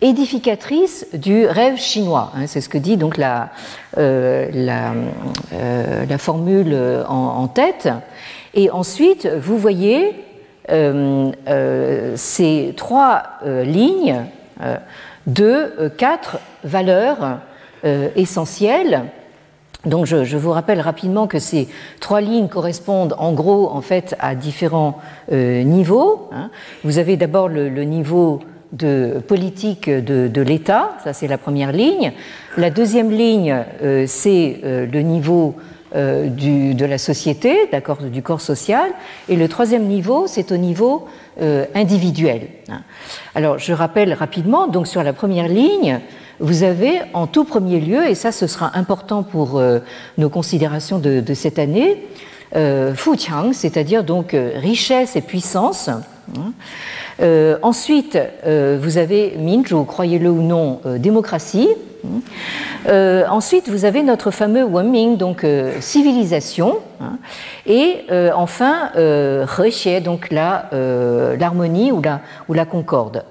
édificatrice 0.00 1.06
du 1.12 1.44
rêve 1.44 1.76
chinois. 1.76 2.32
Hein, 2.34 2.46
c'est 2.46 2.62
ce 2.62 2.70
que 2.70 2.78
dit 2.78 2.96
donc 2.96 3.18
la, 3.18 3.50
formule 6.16 7.04
en, 7.06 7.48
tête. 7.48 7.90
Et 8.54 8.70
ensuite, 8.70 9.26
vous 9.26 9.58
voyez 9.58 10.14
ces 10.68 12.74
trois 12.76 13.22
lignes 13.44 14.24
de 15.26 15.88
quatre 15.96 16.38
valeurs 16.64 17.38
essentielles 18.16 19.04
Donc 19.86 20.06
je, 20.06 20.36
vous 20.36 20.50
rappelle 20.50 20.80
rapidement 20.80 21.26
que 21.26 21.38
ces 21.38 21.68
trois 22.00 22.20
lignes 22.20 22.48
correspondent 22.48 23.14
en 23.18 23.32
gros 23.32 23.70
en 23.70 23.80
fait 23.80 24.14
à 24.20 24.34
différents 24.34 24.98
niveaux. 25.30 26.28
Hein. 26.32 26.50
Vous 26.84 26.98
avez 26.98 27.16
d'abord 27.16 27.48
le, 27.48 27.68
niveau 27.84 28.40
de 28.72 29.20
politique 29.26 29.88
de, 29.88 30.42
l'État, 30.42 30.90
ça 31.02 31.12
c'est 31.12 31.26
la 31.26 31.38
première 31.38 31.72
ligne. 31.72 32.12
La 32.56 32.70
deuxième 32.70 33.10
ligne, 33.10 33.64
c'est 34.06 34.60
le 34.62 35.00
niveau 35.00 35.56
du, 35.94 36.74
de 36.74 36.84
la 36.84 36.98
société, 36.98 37.68
d'accord, 37.72 37.98
du 37.98 38.22
corps 38.22 38.40
social. 38.40 38.90
Et 39.28 39.36
le 39.36 39.48
troisième 39.48 39.86
niveau, 39.86 40.26
c'est 40.26 40.52
au 40.52 40.56
niveau 40.56 41.08
euh, 41.40 41.64
individuel. 41.74 42.48
Alors, 43.34 43.58
je 43.58 43.72
rappelle 43.72 44.12
rapidement, 44.12 44.66
donc 44.66 44.86
sur 44.86 45.02
la 45.02 45.14
première 45.14 45.48
ligne, 45.48 46.00
vous 46.38 46.64
avez 46.64 47.00
en 47.14 47.26
tout 47.26 47.44
premier 47.44 47.80
lieu, 47.80 48.06
et 48.06 48.14
ça 48.14 48.30
ce 48.30 48.46
sera 48.46 48.76
important 48.76 49.22
pour 49.22 49.58
euh, 49.58 49.78
nos 50.18 50.28
considérations 50.28 50.98
de, 50.98 51.22
cette 51.32 51.58
année, 51.58 52.04
euh, 52.56 52.94
Fuqiang, 52.94 53.54
c'est-à-dire 53.54 54.04
donc 54.04 54.36
richesse 54.56 55.16
et 55.16 55.22
puissance. 55.22 55.88
Hein. 56.38 57.58
ensuite, 57.62 58.18
vous 58.44 58.98
avez 58.98 59.36
Minzhu, 59.38 59.84
croyez-le 59.86 60.30
ou 60.30 60.42
non, 60.42 60.80
démocratie. 60.98 61.68
Euh, 62.86 63.26
ensuite, 63.28 63.68
vous 63.68 63.84
avez 63.84 64.02
notre 64.02 64.30
fameux 64.30 64.64
Wenming, 64.64 65.16
donc 65.16 65.44
euh, 65.44 65.80
civilisation, 65.80 66.78
hein, 67.00 67.18
et 67.66 68.04
euh, 68.10 68.30
enfin 68.34 68.90
Hexie, 69.58 70.00
donc 70.00 70.30
l'harmonie 70.30 71.92
ou 71.92 72.00
la, 72.00 72.20
ou 72.48 72.54
la 72.54 72.64
concorde. 72.64 73.24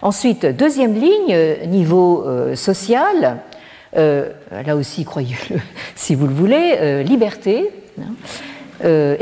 Ensuite, 0.00 0.46
deuxième 0.46 0.94
ligne, 0.94 1.36
niveau 1.66 2.26
social, 2.54 3.38
là 3.94 4.76
aussi, 4.76 5.04
croyez-le 5.04 5.58
si 5.94 6.14
vous 6.14 6.26
le 6.26 6.34
voulez, 6.34 7.04
liberté, 7.04 7.70
hein, 8.00 9.14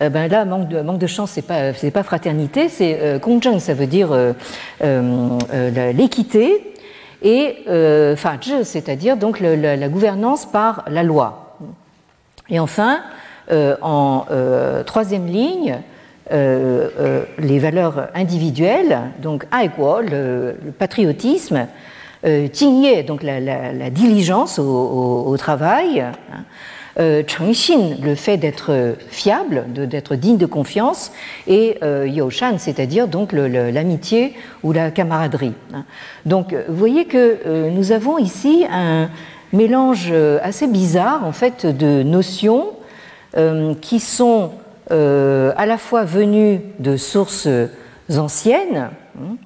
égalité, 0.00 0.10
ben 0.10 0.28
là, 0.28 0.44
manque 0.44 0.68
de, 0.68 0.80
manque 0.80 0.98
de 0.98 1.06
chance, 1.06 1.30
c'est 1.30 1.42
pas, 1.42 1.72
pas 1.72 2.02
fraternité, 2.02 2.68
c'est 2.68 2.98
euh, 3.00 3.18
ça 3.58 3.74
veut 3.74 3.86
dire 3.86 4.16
l'équité, 4.82 6.74
et 7.22 7.56
euh, 7.68 8.14
c'est-à-dire 8.64 9.16
donc 9.16 9.40
la, 9.40 9.88
gouvernance 9.88 10.46
par 10.46 10.84
la 10.88 11.02
loi. 11.02 11.56
Et 12.50 12.60
enfin, 12.60 13.00
euh, 13.50 13.76
en 13.80 14.26
euh, 14.30 14.82
troisième 14.84 15.26
ligne, 15.26 15.80
euh, 16.32 17.24
les 17.38 17.58
valeurs 17.58 18.08
individuelles, 18.14 18.98
donc 19.22 19.46
aiguo, 19.52 20.00
le, 20.00 20.56
le 20.64 20.72
patriotisme, 20.72 21.66
tingye, 22.52 23.04
donc 23.04 23.22
la, 23.22 23.90
diligence 23.90 24.58
au, 24.58 25.36
travail, 25.36 26.00
hein, 26.00 26.44
euh, 26.98 27.22
le 28.02 28.14
fait 28.14 28.36
d'être 28.36 28.96
fiable, 29.08 29.64
d'être 29.68 30.14
digne 30.14 30.36
de 30.36 30.46
confiance, 30.46 31.12
et 31.46 31.78
euh, 31.82 32.06
Yoshan, 32.06 32.58
c'est-à-dire 32.58 33.08
donc 33.08 33.32
l'amitié 33.32 34.34
ou 34.62 34.72
la 34.72 34.90
camaraderie. 34.90 35.54
Donc, 36.24 36.54
vous 36.68 36.76
voyez 36.76 37.06
que 37.06 37.38
euh, 37.46 37.70
nous 37.70 37.92
avons 37.92 38.18
ici 38.18 38.64
un 38.70 39.08
mélange 39.52 40.12
assez 40.42 40.66
bizarre 40.66 41.24
en 41.24 41.32
fait 41.32 41.64
de 41.66 42.02
notions 42.02 42.70
qui 43.80 44.00
sont 44.00 44.50
à 44.90 45.66
la 45.66 45.78
fois 45.78 46.04
venues 46.04 46.60
de 46.80 46.96
sources 46.96 47.48
anciennes. 48.16 48.90
Hein, 49.16 49.36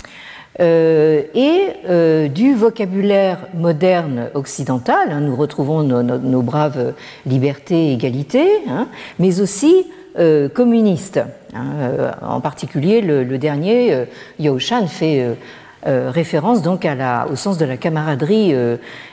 euh, 0.61 1.23
et 1.35 1.69
euh, 1.89 2.27
du 2.27 2.55
vocabulaire 2.55 3.47
moderne 3.55 4.29
occidental. 4.35 5.13
Hein, 5.13 5.21
nous 5.21 5.37
retrouvons 5.37 5.83
nos, 5.83 6.43
braves 6.43 6.95
libertés 7.27 7.91
et 7.91 7.93
égalités, 7.93 8.51
hein, 8.69 8.89
mais 9.21 9.41
aussi 9.41 9.87
euh, 10.19 10.49
communistes. 10.49 11.21
Hein, 11.55 12.13
en 12.23 12.41
particulier, 12.41 13.01
le, 13.01 13.39
dernier, 13.39 14.07
Yao 14.39 14.59
Shan, 14.59 14.87
fait 14.89 15.37
référence 15.85 16.61
donc 16.63 16.87
au 17.31 17.37
sens 17.37 17.57
de 17.57 17.65
la 17.65 17.77
camaraderie 17.77 18.53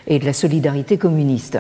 et 0.08 0.20
de 0.20 0.26
la 0.26 0.34
solidarité 0.34 0.98
communiste. 0.98 1.60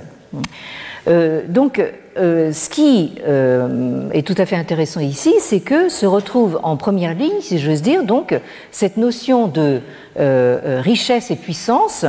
Donc, 1.08 1.82
euh, 2.18 2.54
ce 2.54 2.70
qui 2.70 3.15
euh, 3.28 4.10
est 4.12 4.26
tout 4.26 4.36
à 4.38 4.46
fait 4.46 4.56
intéressant 4.56 5.02
ici, 5.02 5.34
c'est 5.39 5.60
que 5.60 5.89
se 5.89 6.06
retrouve 6.06 6.62
en 6.63 6.78
première 6.78 7.13
ligne, 7.13 7.41
si 7.41 7.60
j'ose 7.60 7.82
dire, 7.82 8.06
donc 8.06 8.39
cette 8.72 8.96
notion 8.96 9.48
de 9.48 9.82
euh, 10.18 10.80
richesse 10.82 11.30
et 11.30 11.36
puissance 11.36 12.06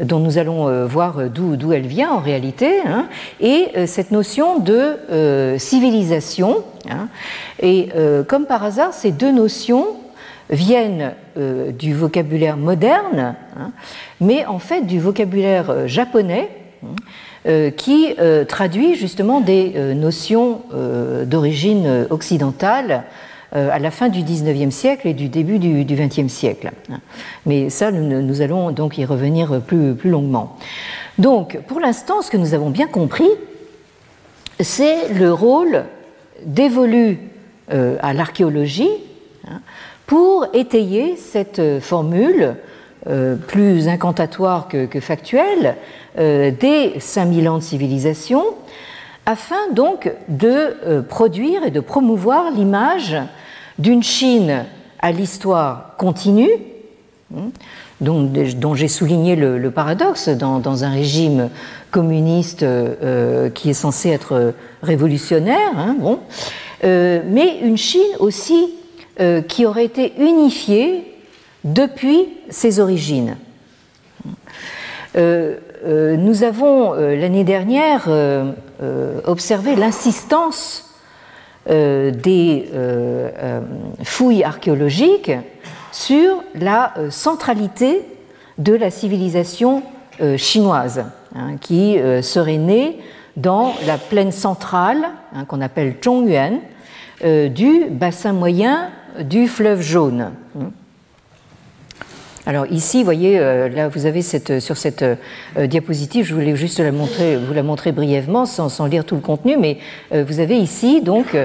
dont 0.00 0.20
nous 0.20 0.36
allons 0.36 0.86
voir 0.86 1.30
d'où 1.30 1.72
elle 1.72 1.86
vient 1.86 2.10
en 2.10 2.20
réalité, 2.20 2.80
hein, 2.84 3.06
et 3.40 3.86
cette 3.86 4.10
notion 4.10 4.58
de 4.58 5.56
civilisation. 5.56 6.64
Hein. 6.90 7.08
et 7.62 7.88
comme 8.28 8.44
par 8.44 8.62
hasard, 8.62 8.92
ces 8.92 9.10
deux 9.10 9.32
notions 9.32 9.86
viennent 10.50 11.14
du 11.34 11.94
vocabulaire 11.94 12.58
moderne, 12.58 13.36
hein, 13.58 13.70
mais 14.20 14.44
en 14.44 14.58
fait 14.58 14.82
du 14.82 15.00
vocabulaire 15.00 15.88
japonais 15.88 16.50
euh, 16.84 16.88
qui 17.76 18.14
euh, 18.18 18.44
traduit 18.44 18.96
justement 18.96 19.40
des 19.40 19.74
euh, 19.76 19.94
notions 19.94 20.62
d'origine 21.24 22.06
occidentale 22.10 23.04
à 23.52 23.78
la 23.78 23.90
fin 23.90 24.08
du 24.08 24.22
XIXe 24.22 24.74
siècle 24.74 25.08
et 25.08 25.14
du 25.14 25.28
début 25.28 25.58
du 25.58 25.84
XXe 25.84 26.30
siècle. 26.30 26.72
Mais 27.46 27.70
ça, 27.70 27.90
nous 27.90 28.42
allons 28.42 28.70
donc 28.70 28.98
y 28.98 29.04
revenir 29.04 29.62
plus, 29.62 29.94
plus 29.94 30.10
longuement. 30.10 30.58
Donc, 31.16 31.58
pour 31.66 31.80
l'instant, 31.80 32.20
ce 32.20 32.30
que 32.30 32.36
nous 32.36 32.52
avons 32.52 32.68
bien 32.68 32.86
compris, 32.86 33.30
c'est 34.60 35.08
le 35.14 35.32
rôle 35.32 35.84
dévolu 36.44 37.18
à 37.70 38.12
l'archéologie 38.12 38.90
hein, 39.48 39.60
pour 40.06 40.48
étayer 40.52 41.16
cette 41.16 41.80
formule 41.80 42.56
plus 43.46 43.88
incantatoire 43.88 44.68
que, 44.68 44.86
que 44.86 45.00
factuelle 45.00 45.76
euh, 46.18 46.50
des 46.50 46.94
5000 46.98 47.46
ans 47.46 47.58
de 47.58 47.62
civilisation, 47.62 48.42
afin 49.26 49.70
donc 49.72 50.10
de 50.28 50.48
euh, 50.48 51.02
produire 51.02 51.62
et 51.64 51.70
de 51.70 51.80
promouvoir 51.80 52.50
l'image 52.50 53.18
d'une 53.78 54.02
Chine 54.02 54.64
à 55.00 55.12
l'histoire 55.12 55.94
continue, 55.98 56.48
hein, 57.36 57.50
dont, 58.00 58.74
j'ai 58.74 58.88
souligné 58.88 59.36
le, 59.36 59.70
paradoxe 59.70 60.30
dans, 60.30 60.84
un 60.84 60.90
régime 60.90 61.50
communiste 61.90 62.62
euh, 62.62 63.50
qui 63.50 63.68
est 63.68 63.74
censé 63.74 64.08
être 64.08 64.54
révolutionnaire, 64.82 65.72
hein, 65.76 65.96
bon, 66.00 66.20
mais 66.82 67.58
une 67.62 67.76
Chine 67.76 68.00
aussi 68.20 68.70
qui 69.48 69.66
aurait 69.66 69.84
été 69.84 70.14
unifiée 70.18 71.15
depuis 71.66 72.28
ses 72.48 72.80
origines. 72.80 73.36
Euh, 75.84 76.16
nous 76.16 76.42
avons 76.42 76.94
euh, 76.94 77.16
l'année 77.16 77.44
dernière 77.44 78.06
euh, 78.08 78.52
observé 79.24 79.76
l'insistance 79.76 80.82
des 81.68 82.68
fouilles 84.04 84.44
archéologiques 84.44 85.32
sur 85.90 86.44
la 86.54 86.94
centralité 87.10 88.02
de 88.58 88.72
la 88.72 88.92
civilisation 88.92 89.82
chinoise, 90.36 91.06
hein, 91.34 91.56
qui 91.60 91.98
serait 92.22 92.58
née 92.58 93.00
dans 93.36 93.74
la 93.84 93.98
plaine 93.98 94.30
centrale, 94.30 95.08
hein, 95.34 95.44
qu'on 95.44 95.60
appelle 95.60 95.96
Zhongyuan, 96.00 96.60
du 97.24 97.86
bassin 97.90 98.32
moyen 98.32 98.90
du 99.18 99.48
fleuve 99.48 99.80
jaune. 99.80 100.30
Alors 102.48 102.66
ici, 102.70 102.98
vous 102.98 103.04
voyez, 103.04 103.40
euh, 103.40 103.68
là 103.68 103.88
vous 103.88 104.06
avez 104.06 104.22
cette, 104.22 104.60
sur 104.60 104.76
cette 104.76 105.02
euh, 105.02 105.66
diapositive, 105.66 106.24
je 106.24 106.32
voulais 106.32 106.54
juste 106.54 106.78
la 106.78 106.92
montrer, 106.92 107.36
vous 107.36 107.52
la 107.52 107.64
montrer 107.64 107.90
brièvement 107.90 108.46
sans, 108.46 108.86
lire 108.86 109.04
tout 109.04 109.16
le 109.16 109.20
contenu, 109.20 109.56
mais 109.56 109.78
euh, 110.14 110.24
vous 110.24 110.38
avez 110.38 110.56
ici 110.56 111.00
donc 111.02 111.36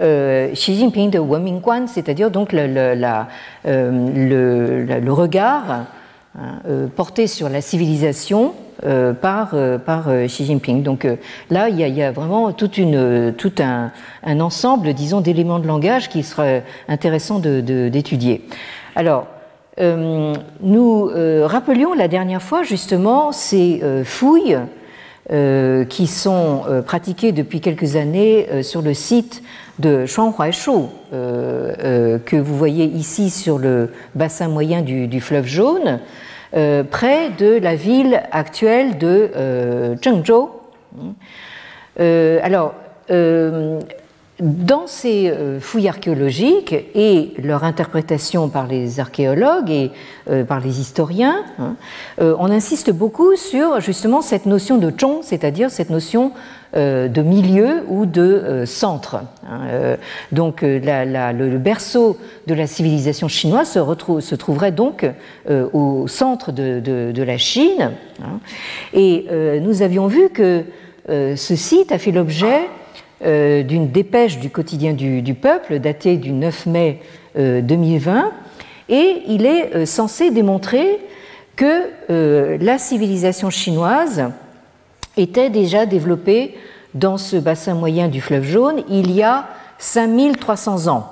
Xi 0.00 0.76
Jinping 0.76 1.10
de 1.10 1.18
Wenmingguan, 1.18 1.86
c'est-à-dire 1.86 2.30
donc 2.30 2.52
le, 2.52 2.66
la, 2.94 3.28
le, 3.64 5.10
regard 5.10 5.86
hein, 6.38 6.58
porté 6.96 7.26
sur 7.26 7.50
la 7.50 7.60
civilisation 7.60 8.54
par, 9.20 9.54
par 9.84 10.08
Xi 10.26 10.46
Jinping. 10.46 10.82
Donc 10.82 11.06
là, 11.50 11.68
il 11.68 11.78
y, 11.78 12.02
a, 12.02 12.12
vraiment 12.12 12.50
toute 12.52 12.78
une, 12.78 13.34
tout 13.36 13.52
un, 13.58 13.92
un 14.22 14.40
ensemble, 14.40 14.94
disons, 14.94 15.20
d'éléments 15.20 15.58
de 15.58 15.66
langage 15.66 16.08
qui 16.08 16.22
serait 16.22 16.64
intéressant 16.88 17.38
d'étudier. 17.38 18.38
De, 18.38 18.98
Alors, 18.98 19.26
euh, 19.80 20.34
nous 20.60 21.08
euh, 21.08 21.46
rappelions 21.46 21.94
la 21.94 22.06
dernière 22.06 22.42
fois 22.42 22.62
justement 22.62 23.32
ces 23.32 23.80
euh, 23.82 24.04
fouilles 24.04 24.58
qui 25.88 26.08
sont 26.08 26.64
pratiquées 26.84 27.30
depuis 27.30 27.60
quelques 27.60 27.94
années 27.94 28.64
sur 28.64 28.82
le 28.82 28.94
site 28.94 29.44
de 29.78 30.04
Shuanghuaishu, 30.04 30.88
que 31.12 32.36
vous 32.36 32.56
voyez 32.56 32.86
ici 32.86 33.30
sur 33.30 33.56
le 33.56 33.92
bassin 34.16 34.48
moyen 34.48 34.82
du, 34.82 35.20
fleuve 35.20 35.46
Jaune, 35.46 36.00
près 36.50 37.30
de 37.38 37.60
la 37.62 37.76
ville 37.76 38.20
actuelle 38.32 38.98
de 38.98 39.30
Zhengzhou. 40.02 40.50
alors, 41.96 42.74
dans 44.40 44.86
ces 44.86 45.28
euh, 45.28 45.60
fouilles 45.60 45.88
archéologiques 45.88 46.74
et 46.94 47.32
leur 47.42 47.64
interprétation 47.64 48.48
par 48.48 48.66
les 48.66 48.98
archéologues 48.98 49.70
et 49.70 49.90
euh, 50.30 50.44
par 50.44 50.60
les 50.60 50.80
historiens, 50.80 51.44
hein, 51.58 51.76
euh, 52.20 52.34
on 52.38 52.50
insiste 52.50 52.90
beaucoup 52.90 53.36
sur 53.36 53.80
justement 53.80 54.22
cette 54.22 54.46
notion 54.46 54.78
de 54.78 54.92
chong, 54.96 55.20
c'est-à-dire 55.22 55.70
cette 55.70 55.90
notion 55.90 56.32
de 56.72 57.22
milieu 57.22 57.82
ou 57.88 58.06
de 58.06 58.62
centre. 58.64 59.24
Hein. 59.44 59.96
donc 60.30 60.62
le, 60.62 61.58
berceau 61.58 62.16
de 62.46 62.54
la 62.54 62.68
civilisation 62.68 63.26
chinoise 63.26 63.70
se, 63.70 63.80
retrouve, 63.80 64.22
trouverait 64.36 64.70
donc 64.70 65.04
au 65.48 66.06
centre 66.06 66.52
de, 66.52 67.22
la 67.24 67.38
Chine. 67.38 67.90
Hein. 68.22 68.38
et 68.92 69.26
nous 69.60 69.82
avions 69.82 70.06
vu 70.06 70.28
que 70.28 70.62
ce 71.08 71.56
site 71.56 71.90
a 71.90 71.98
fait 71.98 72.12
l'objet 72.12 72.68
euh, 73.22 73.62
d'une 73.62 73.90
dépêche 73.90 74.38
du 74.38 74.48
quotidien 74.48 74.94
du, 74.94 75.34
peuple 75.34 75.78
datée 75.78 76.16
du 76.16 76.32
9 76.32 76.64
mai 76.64 77.00
2020 77.36 78.16
euh, 78.16 78.28
et 78.88 79.22
il 79.28 79.44
est 79.44 79.76
euh, 79.76 79.84
censé 79.84 80.30
démontrer 80.30 80.98
que 81.54 82.56
la 82.58 82.78
civilisation 82.78 83.50
chinoise 83.50 84.30
était 85.18 85.50
déjà 85.50 85.84
développée 85.84 86.56
dans 86.94 87.18
ce 87.18 87.36
bassin 87.36 87.74
moyen 87.74 88.08
du 88.08 88.22
fleuve 88.22 88.44
jaune 88.44 88.82
il 88.88 89.12
y 89.12 89.22
a 89.22 89.48
5300 89.76 90.86
ans. 90.86 91.06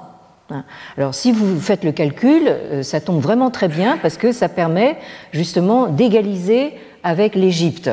Hein. 0.51 0.65
Alors 0.97 1.15
si 1.15 1.31
vous 1.31 1.61
faites 1.61 1.85
le 1.85 1.93
calcul, 1.93 2.51
ça 2.81 3.03
tombe 3.03 3.21
vraiment 3.21 3.51
très 3.51 3.69
bien 3.69 3.99
parce 4.01 4.17
que 4.17 4.33
ça 4.33 4.49
permet 4.49 4.97
justement 5.33 5.89
d'égaliser 5.89 6.73
avec 7.03 7.35
l'Égypte. 7.35 7.91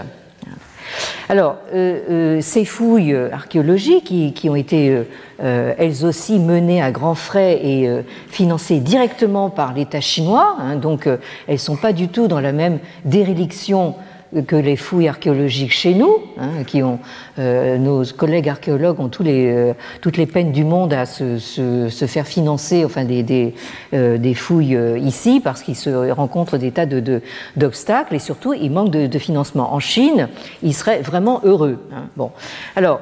Alors, 1.27 1.57
euh, 1.73 1.99
euh, 2.09 2.41
ces 2.41 2.65
fouilles 2.65 3.15
archéologiques 3.15 4.33
qui, 4.35 4.49
ont 4.49 4.55
été 4.55 5.03
euh, 5.43 5.73
elles 5.77 6.05
aussi 6.05 6.39
menées 6.39 6.81
à 6.81 6.91
grands 6.91 7.15
frais 7.15 7.59
et 7.63 7.89
financées 8.29 8.79
directement 8.79 9.49
par 9.49 9.73
l'État 9.73 10.01
chinois, 10.01 10.55
hein, 10.59 10.75
donc 10.75 11.07
elles 11.07 11.19
ne 11.49 11.57
sont 11.57 11.77
pas 11.77 11.93
du 11.93 12.07
tout 12.07 12.27
dans 12.27 12.39
la 12.39 12.51
même 12.51 12.79
déréliction 13.05 13.95
que 14.41 14.55
les 14.55 14.75
fouilles 14.75 15.07
archéologiques 15.07 15.71
chez 15.71 15.93
nous, 15.93 16.17
hein, 16.37 16.63
qui 16.65 16.83
ont 16.83 16.99
euh, 17.39 17.77
nos 17.77 18.03
collègues 18.05 18.49
archéologues 18.49 18.99
ont 18.99 19.09
tous 19.09 19.23
les, 19.23 19.47
euh, 19.47 19.73
toutes 20.01 20.17
les 20.17 20.25
peines 20.25 20.51
du 20.51 20.63
monde 20.63 20.93
à 20.93 21.05
se, 21.05 21.39
se, 21.39 21.89
se 21.89 22.05
faire 22.05 22.27
financer, 22.27 22.83
enfin 22.85 23.05
des, 23.05 23.23
des, 23.23 23.53
euh, 23.93 24.17
des 24.17 24.33
fouilles 24.33 24.77
ici 24.97 25.39
parce 25.43 25.61
qu'ils 25.61 25.75
se 25.75 26.11
rencontrent 26.11 26.57
des 26.57 26.71
tas 26.71 26.85
de, 26.85 27.21
d'obstacles 27.55 28.15
et 28.15 28.19
surtout 28.19 28.53
ils 28.53 28.71
manquent 28.71 28.91
de, 28.91 29.07
de, 29.07 29.19
financement. 29.19 29.73
En 29.73 29.79
Chine, 29.79 30.29
ils 30.63 30.73
seraient 30.73 31.01
vraiment 31.01 31.41
heureux. 31.43 31.79
Hein. 31.93 32.07
Bon, 32.17 32.31
alors 32.75 33.01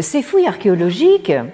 ces 0.00 0.22
fouilles 0.22 0.46
archéologiques 0.46 1.30
hein, 1.30 1.46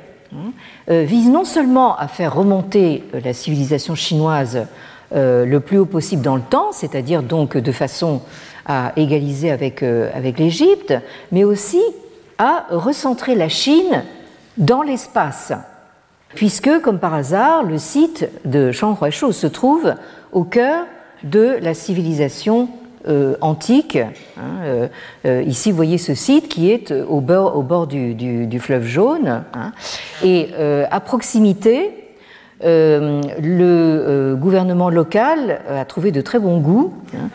visent 0.88 1.28
non 1.28 1.44
seulement 1.44 1.96
à 1.96 2.06
faire 2.06 2.34
remonter 2.34 3.02
la 3.24 3.32
civilisation 3.32 3.96
chinoise 3.96 4.66
le 5.12 5.58
plus 5.58 5.78
haut 5.78 5.86
possible 5.86 6.22
dans 6.22 6.36
le 6.36 6.42
temps, 6.42 6.72
c'est-à-dire 6.72 7.22
donc 7.22 7.56
de 7.56 7.72
façon 7.72 8.22
à 8.70 8.92
égaliser 8.96 9.50
avec, 9.50 9.82
euh, 9.82 10.10
avec 10.14 10.38
l'Égypte, 10.38 10.94
mais 11.32 11.42
aussi 11.42 11.82
à 12.38 12.66
recentrer 12.70 13.34
la 13.34 13.48
Chine 13.48 14.04
dans 14.56 14.82
l'espace, 14.82 15.52
puisque, 16.34 16.80
comme 16.80 17.00
par 17.00 17.14
hasard, 17.14 17.64
le 17.64 17.78
site 17.78 18.28
de 18.44 18.70
Shanghuaishou 18.70 19.32
se 19.32 19.48
trouve 19.48 19.94
au 20.32 20.44
cœur 20.44 20.86
de 21.24 21.58
la 21.60 21.74
civilisation 21.74 22.68
euh, 23.08 23.34
antique. 23.40 23.98
Hein, 24.38 24.88
euh, 25.24 25.42
ici, 25.42 25.70
vous 25.70 25.76
voyez 25.76 25.98
ce 25.98 26.14
site 26.14 26.48
qui 26.48 26.70
est 26.70 26.92
au 26.92 27.20
bord, 27.20 27.56
au 27.56 27.62
bord 27.62 27.86
du, 27.86 28.14
du, 28.14 28.60
fleuve 28.60 28.84
jaune. 28.84 29.42
Hein, 29.52 29.72
et 30.22 30.50
à 30.90 31.00
proximité, 31.00 31.99
le 32.62 34.34
gouvernement 34.34 34.90
local 34.90 35.60
a 35.68 35.84
trouvé 35.84 36.12
de 36.12 36.20
très 36.20 36.38
bon 36.38 36.58
goût 36.58 36.94
hein, 37.14 37.28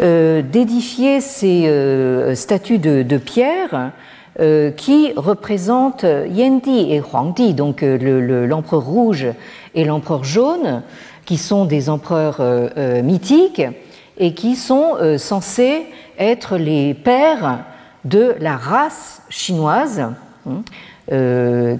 euh, 0.00 0.42
d'édifier 0.42 1.20
ces 1.20 1.66
euh, 1.66 2.34
statues 2.34 2.78
de, 2.78 3.18
pierre 3.18 3.92
euh, 4.40 4.70
qui 4.70 5.12
représentent 5.14 6.06
Yendi 6.30 6.92
et 6.92 7.00
Huangdi, 7.00 7.52
donc 7.54 7.82
l'empereur 7.82 8.82
rouge 8.82 9.26
et 9.74 9.84
l'empereur 9.84 10.24
jaune, 10.24 10.82
qui 11.26 11.36
sont 11.36 11.66
des 11.66 11.88
empereurs 11.88 12.40
mythiques 13.04 13.62
et 14.18 14.34
qui 14.34 14.56
sont 14.56 14.96
censés 15.18 15.86
être 16.18 16.56
les 16.56 16.94
pères 16.94 17.60
de 18.04 18.34
la 18.40 18.56
race 18.56 19.22
chinoise. 19.28 20.00
Hein, 20.48 20.62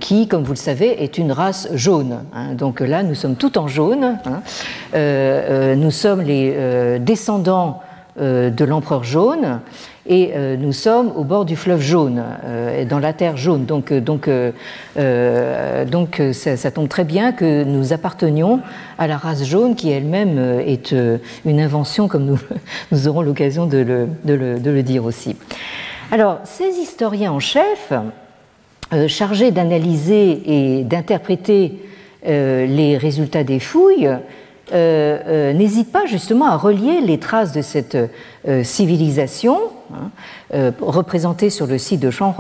qui, 0.01 0.29
comme 0.29 0.43
vous 0.43 0.53
le 0.53 0.57
savez, 0.57 1.03
est 1.03 1.19
une 1.19 1.33
race 1.33 1.69
jaune. 1.75 2.25
Hein. 2.35 2.55
Donc 2.55 2.81
là, 2.81 3.03
nous 3.03 3.15
sommes 3.15 3.37
tout 3.37 3.57
en 3.59 3.67
jaune. 3.67 4.19
Hein. 4.25 5.75
nous 5.77 5.91
sommes 5.91 6.21
les 6.21 6.99
descendants 7.01 7.81
euh, 8.21 8.51
de 8.51 8.67
l'empereur 8.67 9.05
jaune 9.05 9.61
et 10.07 10.33
euh, 10.35 10.55
nous 10.59 10.75
sommes 10.75 11.11
au 11.17 11.25
bord 11.25 11.47
du 11.47 11.57
fleuve 11.57 11.81
jaune, 11.81 12.23
euh, 12.45 12.85
dans 12.85 12.99
la 12.99 13.15
terre 13.15 13.39
jaune. 13.39 13.65
Donc, 13.65 13.91
donc, 13.91 14.29
donc 15.91 16.23
ça, 16.35 16.71
tombe 16.71 16.89
très 16.89 17.05
bien 17.05 17.33
que 17.33 17.65
nous 17.65 17.95
appartenions 17.95 18.61
à 18.99 19.07
la 19.07 19.17
race 19.17 19.45
jaune 19.45 19.77
qui 19.77 19.91
elle-même 19.91 20.61
est 20.61 20.95
une 21.47 21.59
invention, 21.59 22.07
comme 22.07 22.27
nous, 22.27 22.39
nous 22.93 23.09
aurons 23.09 23.23
l'occasion 23.23 23.65
de 23.65 23.79
le, 23.79 24.09
de, 24.25 24.35
le, 24.35 24.61
de 24.61 24.71
le, 24.71 24.83
dire 24.83 25.07
aussi. 25.07 25.35
Alors, 26.11 26.41
ces 26.45 26.69
historiens 26.69 27.33
en 27.33 27.41
chef, 27.41 27.95
chargés 29.09 29.51
d'analyser 29.51 30.43
et 30.47 30.85
d'interpréter 30.85 31.79
les 32.25 32.97
résultats 32.97 33.45
des 33.45 33.59
fouilles, 33.59 34.11
euh, 34.73 35.19
euh, 35.27 35.53
n'hésite 35.53 35.93
pas 35.93 36.07
justement 36.07 36.47
à 36.47 36.57
relier 36.57 37.01
les 37.03 37.19
traces 37.19 37.53
de 37.53 37.61
cette 37.61 37.97
euh, 38.49 38.65
civilisation 38.65 39.59
hein, 39.93 40.73
représentée 40.81 41.51
sur 41.51 41.67
le 41.67 41.77
site 41.79 42.01
de 42.01 42.11
Shang 42.11 42.35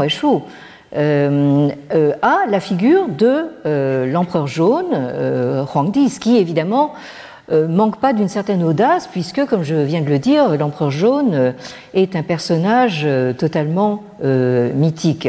à 0.94 2.46
la 2.48 2.60
figure 2.60 3.08
de 3.08 4.06
l'empereur 4.10 4.46
jaune, 4.46 5.64
Huangdi, 5.74 6.08
ce 6.10 6.20
qui 6.20 6.36
évidemment 6.36 6.92
manque 7.50 7.98
pas 7.98 8.12
d'une 8.12 8.28
certaine 8.28 8.62
audace, 8.62 9.06
puisque, 9.06 9.44
comme 9.46 9.62
je 9.62 9.74
viens 9.74 10.02
de 10.02 10.08
le 10.08 10.18
dire, 10.18 10.56
l'empereur 10.56 10.90
jaune 10.90 11.54
est 11.94 12.14
un 12.14 12.22
personnage 12.22 13.06
totalement 13.38 14.02
mythique. 14.22 15.28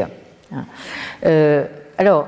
Hein. 0.54 1.66
alors, 1.98 2.28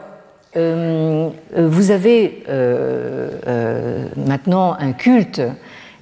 euh, 0.57 1.29
vous 1.53 1.91
avez 1.91 2.43
euh, 2.47 3.29
euh, 3.47 4.07
maintenant 4.15 4.75
un 4.79 4.93
culte 4.93 5.41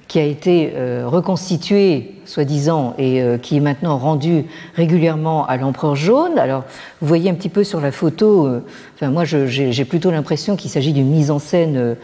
qui 0.06 0.18
a 0.18 0.24
été 0.24 0.74
reconstitué, 1.06 2.16
soi-disant, 2.26 2.94
et 2.98 3.22
qui 3.40 3.56
est 3.56 3.60
maintenant 3.60 3.96
rendu 3.96 4.44
régulièrement 4.76 5.46
à 5.46 5.56
l'empereur 5.56 5.96
jaune. 5.96 6.38
Alors, 6.38 6.64
vous 7.00 7.08
voyez 7.08 7.30
un 7.30 7.34
petit 7.34 7.48
peu 7.48 7.64
sur 7.64 7.80
la 7.80 7.90
photo, 7.90 8.60
moi 9.00 9.24
j'ai 9.24 9.84
plutôt 9.86 10.10
l'impression 10.10 10.56
qu'il 10.56 10.70
s'agit 10.70 10.92
d'une 10.92 11.08
mise 11.08 11.30
en 11.30 11.38
scène 11.38 11.96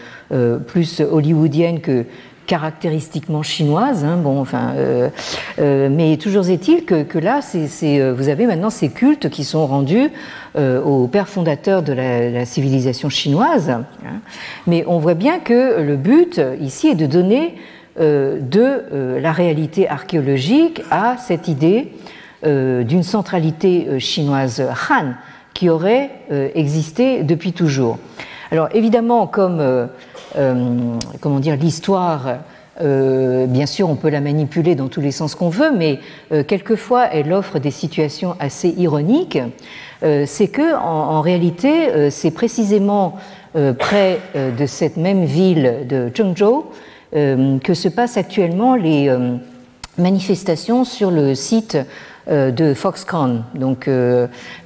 plus 0.66 1.00
hollywoodienne 1.00 1.80
que 1.80 2.06
caractéristiquement 2.50 3.44
chinoise. 3.44 4.04
Hein, 4.04 4.16
bon, 4.16 4.40
enfin, 4.40 4.72
euh, 4.74 5.08
euh, 5.60 5.88
mais 5.88 6.16
toujours 6.16 6.48
est-il 6.48 6.84
que, 6.84 7.18
là, 7.20 7.38
euh, 7.54 8.12
vous 8.12 8.28
avez 8.28 8.44
maintenant 8.44 8.70
ces 8.70 8.88
cultes 8.88 9.30
qui 9.30 9.44
sont 9.44 9.68
rendus 9.68 10.10
au 10.58 11.06
père 11.06 11.28
fondateur 11.28 11.84
de 11.84 11.92
la, 11.92 12.44
civilisation 12.44 13.08
chinoise. 13.08 13.70
Hein. 13.70 13.84
mais 14.66 14.82
on 14.88 14.98
voit 14.98 15.14
bien 15.14 15.38
que 15.38 15.80
le 15.80 15.94
but 15.94 16.40
ici 16.60 16.88
est 16.88 16.96
de 16.96 17.06
donner 17.06 17.54
de 17.96 19.18
la 19.20 19.30
réalité 19.30 19.88
archéologique 19.88 20.82
à 20.90 21.16
cette 21.18 21.46
idée 21.46 21.92
d'une 22.42 23.04
centralité 23.04 24.00
chinoise 24.00 24.60
Han 24.90 25.12
qui 25.54 25.68
aurait 25.68 26.10
existé 26.56 27.22
depuis 27.22 27.52
toujours. 27.52 27.98
Alors 28.52 28.68
évidemment, 28.74 29.26
comme 29.26 29.60
euh, 29.60 29.86
comment 30.34 31.40
dire, 31.40 31.56
l'histoire, 31.56 32.38
euh, 32.80 33.46
bien 33.46 33.66
sûr, 33.66 33.88
on 33.88 33.96
peut 33.96 34.08
la 34.08 34.20
manipuler 34.20 34.74
dans 34.74 34.88
tous 34.88 35.00
les 35.00 35.10
sens 35.10 35.34
qu'on 35.34 35.48
veut, 35.48 35.72
mais 35.76 36.00
euh, 36.32 36.44
quelquefois, 36.44 37.06
elle 37.12 37.32
offre 37.32 37.58
des 37.58 37.70
situations 37.70 38.36
assez 38.38 38.70
ironiques. 38.70 39.38
c'est 40.02 40.48
que, 40.48 40.74
en, 40.76 41.20
réalité, 41.20 42.10
c'est 42.10 42.30
précisément 42.30 43.18
près 43.78 44.18
de 44.34 44.64
cette 44.64 44.96
même 44.96 45.24
ville 45.24 45.86
de 45.86 46.10
Zhengzhou 46.16 46.64
que 47.12 47.74
se 47.74 47.88
passent 47.88 48.16
actuellement 48.16 48.76
les 48.76 49.14
manifestations 49.98 50.84
sur 50.84 51.10
le 51.10 51.34
site 51.34 51.76
de 52.30 52.74
Foxconn. 52.74 53.44
Donc, 53.54 53.88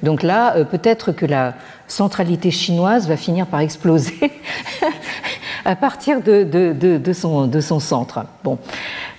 donc 0.03 0.23
là, 0.23 0.63
peut-être 0.65 1.11
que 1.11 1.25
la 1.25 1.53
centralité 1.87 2.51
chinoise 2.51 3.07
va 3.07 3.17
finir 3.17 3.47
par 3.47 3.59
exploser 3.59 4.31
à 5.65 5.75
partir 5.75 6.21
de, 6.21 6.43
de, 6.43 7.13
son, 7.13 7.47
de 7.47 7.59
son, 7.59 7.79
centre. 7.79 8.25
Bon. 8.43 8.57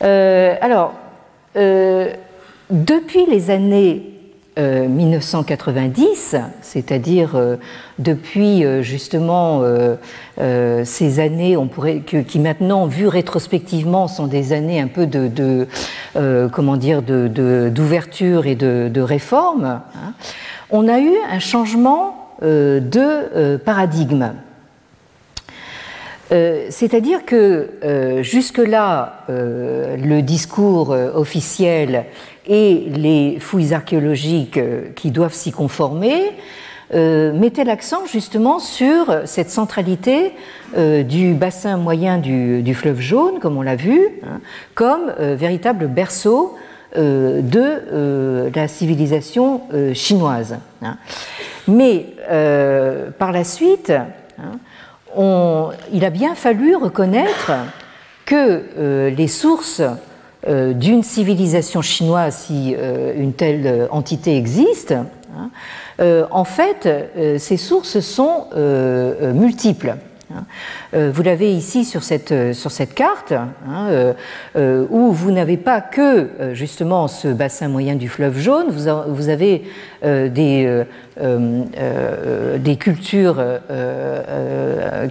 alors, 0.00 0.94
depuis 2.70 3.26
les 3.26 3.50
années 3.50 4.15
1990, 4.58 6.34
euh, 6.34 6.38
c'est-à-dire 6.62 7.36
euh, 7.36 7.56
depuis 7.98 8.64
euh, 8.64 8.80
justement 8.82 9.62
ces 10.84 11.20
années, 11.20 11.56
on 11.56 11.66
pourrait, 11.66 12.00
qui 12.00 12.38
maintenant, 12.38 12.86
vues 12.86 13.08
rétrospectivement, 13.08 14.08
sont 14.08 14.26
des 14.26 14.52
années 14.52 14.80
un 14.80 14.86
peu 14.86 15.06
de, 15.06 15.66
comment 16.52 16.76
dire, 16.76 17.02
d'ouverture 17.02 18.46
et 18.46 18.54
de, 18.54 19.00
réforme. 19.00 19.64
Hein, 19.64 20.12
on 20.70 20.88
a 20.88 21.00
eu 21.00 21.12
un 21.30 21.38
changement 21.38 22.32
de 22.42 23.56
paradigme. 23.56 24.32
C'est-à-dire 26.30 27.24
que 27.24 27.70
jusque-là, 28.22 29.24
le 29.28 30.20
discours 30.20 30.90
officiel 30.90 32.04
et 32.46 32.86
les 32.94 33.38
fouilles 33.40 33.74
archéologiques 33.74 34.56
euh, 34.56 34.90
qui 34.94 35.10
doivent 35.10 35.34
s'y 35.34 35.52
conformer 35.52 36.32
euh, 36.94 37.32
mettaient 37.32 37.64
l'accent 37.64 38.06
justement 38.06 38.60
sur 38.60 39.22
cette 39.24 39.50
centralité 39.50 40.32
euh, 40.76 41.02
du 41.02 41.34
bassin 41.34 41.76
moyen 41.76 42.18
du, 42.18 42.74
fleuve 42.74 43.00
jaune, 43.00 43.40
comme 43.40 43.56
on 43.56 43.62
l'a 43.62 43.74
vu, 43.74 44.00
hein, 44.22 44.40
comme 44.74 45.12
véritable 45.18 45.88
berceau 45.88 46.56
de 46.94 48.50
la 48.54 48.68
civilisation 48.68 49.62
chinoise. 49.92 50.56
Hein. 50.80 50.96
Mais 51.68 52.06
par 53.18 53.32
la 53.32 53.44
suite, 53.44 53.92
hein, 54.38 55.70
il 55.92 56.04
a 56.04 56.10
bien 56.10 56.34
fallu 56.34 56.74
reconnaître 56.74 57.52
que 58.24 59.10
les 59.14 59.28
sources 59.28 59.82
euh, 60.48 60.74
d'une 60.74 61.02
civilisation 61.02 61.82
chinoise 61.82 62.36
si 62.46 62.76
euh, 62.78 63.12
une 63.16 63.32
telle 63.32 63.66
euh, 63.66 63.86
entité 63.90 64.36
existe, 64.36 64.92
hein, 64.92 65.50
en 66.30 66.44
fait, 66.44 66.88
ces 67.38 67.56
sources 67.56 68.00
sont 68.00 68.48
multiples. 69.34 69.96
Hein. 70.96 71.10
Vous 71.12 71.22
l'avez 71.22 71.52
ici 71.52 71.84
sur 71.84 72.02
cette, 72.02 72.54
sur 72.54 72.70
cette 72.70 72.94
carte, 72.94 73.32
hein, 73.32 74.14
où 74.56 75.12
vous 75.12 75.30
n'avez 75.30 75.56
pas 75.56 75.80
que 75.80 76.30
justement 76.52 77.08
ce 77.08 77.28
bassin 77.28 77.68
moyen 77.68 77.96
du 77.96 78.08
fleuve 78.08 78.38
jaune, 78.38 78.66
vous, 78.70 79.28
avez 79.28 79.64
des, 80.02 80.84
des 82.58 82.76
cultures 82.76 83.42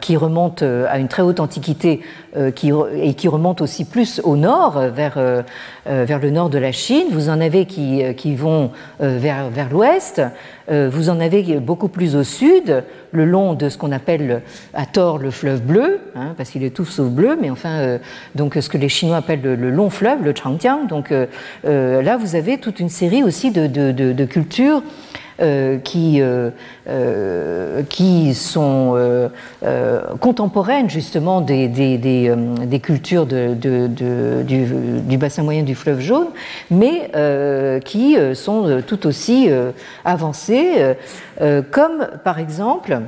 qui 0.01 0.17
remontent 0.17 0.65
à 0.89 0.97
une 0.97 1.07
très 1.07 1.21
haute 1.21 1.39
antiquité 1.39 2.01
euh, 2.37 2.51
qui, 2.51 2.71
et 2.95 3.13
qui 3.13 3.29
remontent 3.29 3.63
aussi 3.63 3.85
plus 3.85 4.19
au 4.25 4.35
nord, 4.35 4.77
vers, 4.93 5.13
euh, 5.17 5.41
euh, 5.87 6.03
vers 6.05 6.19
le 6.19 6.31
nord 6.31 6.49
de 6.49 6.57
la 6.57 6.73
Chine. 6.73 7.05
Vous 7.11 7.29
en 7.29 7.39
avez 7.39 7.65
qui, 7.65 8.03
qui 8.15 8.35
vont 8.35 8.71
vers, 8.99 9.49
vers 9.49 9.69
l'ouest. 9.69 10.21
Vous 10.67 11.09
en 11.09 11.19
avez 11.19 11.59
beaucoup 11.59 11.87
plus 11.87 12.15
au 12.15 12.23
sud, 12.23 12.83
le 13.11 13.25
long 13.25 13.53
de 13.53 13.69
ce 13.69 13.77
qu'on 13.77 13.91
appelle 13.91 14.41
à 14.73 14.85
tort 14.87 15.19
le 15.19 15.29
fleuve 15.29 15.61
bleu, 15.61 15.74
hein, 16.15 16.33
parce 16.37 16.49
qu'il 16.49 16.63
est 16.63 16.69
tout 16.75 16.85
sauf 16.85 17.07
bleu, 17.09 17.37
mais 17.39 17.49
enfin, 17.49 17.99
donc 18.35 18.57
ce 18.59 18.69
que 18.69 18.77
les 18.77 18.89
Chinois 18.89 19.17
appellent 19.17 19.41
le, 19.41 19.69
long 19.69 19.89
fleuve, 19.89 20.23
le 20.23 20.33
Changjiang. 20.35 20.85
Donc 20.87 21.11
là, 21.63 22.17
vous 22.17 22.35
avez 22.35 22.57
toute 22.57 22.79
une 22.79 22.89
série 22.89 23.23
aussi 23.23 23.51
de, 23.51 24.25
cultures 24.25 24.81
euh, 25.41 25.79
qui, 25.79 26.21
euh, 26.21 26.49
euh, 26.87 27.83
qui 27.89 28.33
sont 28.33 29.29
contemporaines 30.21 30.89
justement 30.89 31.41
des, 31.41 31.69
cultures 32.81 33.25
du, 33.25 35.17
bassin 35.17 35.43
moyen 35.43 35.63
du 35.63 35.75
fleuve 35.75 35.99
jaune, 35.99 36.27
mais 36.71 37.11
qui 37.83 38.15
sont 38.33 38.81
tout 38.87 39.05
aussi 39.07 39.49
avancées, 40.05 40.95
comme 41.71 42.07
par 42.23 42.39
exemple 42.39 43.01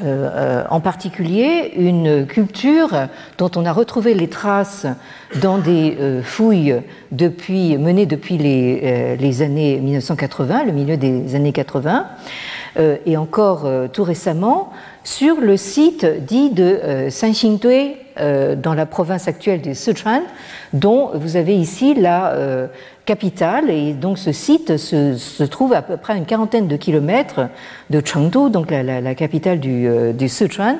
euh, 0.00 0.04
euh, 0.04 0.64
en 0.70 0.80
particulier 0.80 1.74
une 1.76 2.26
culture 2.26 3.08
dont 3.36 3.50
on 3.56 3.66
a 3.66 3.72
retrouvé 3.74 4.14
les 4.14 4.26
traces 4.26 4.86
dans 5.42 5.58
des 5.58 5.98
euh, 6.00 6.22
fouilles 6.22 6.80
menées 7.12 8.06
depuis 8.06 8.38
les, 8.38 9.42
années 9.42 9.78
1980, 9.80 10.64
le 10.64 10.72
milieu 10.72 10.96
des 10.96 11.34
années 11.34 11.52
80, 11.52 12.06
et 13.04 13.18
encore 13.18 13.68
tout 13.92 14.02
récemment 14.02 14.72
sur 15.04 15.38
le 15.42 15.58
site 15.58 16.06
dit 16.24 16.48
de 16.48 17.08
Sanxingdui 17.10 17.96
dans 18.16 18.74
la 18.74 18.86
province 18.86 19.28
actuelle 19.28 19.62
de 19.62 19.72
Sichuan, 19.72 20.22
dont 20.72 21.10
vous 21.14 21.36
avez 21.36 21.56
ici 21.56 21.94
la 21.94 22.68
capitale. 23.04 23.70
Et 23.70 23.92
donc 23.92 24.18
ce 24.18 24.32
site 24.32 24.76
se, 24.76 25.44
trouve 25.44 25.72
à 25.72 25.82
peu 25.82 25.96
près 25.96 26.14
à 26.14 26.16
une 26.16 26.26
quarantaine 26.26 26.68
de 26.68 26.76
kilomètres 26.76 27.48
de 27.90 28.02
Chengdu, 28.04 28.50
donc 28.50 28.70
la, 28.70 29.14
capitale 29.14 29.60
du, 29.60 29.86
euh, 29.86 30.12
du, 30.12 30.28
Sichuan. 30.28 30.76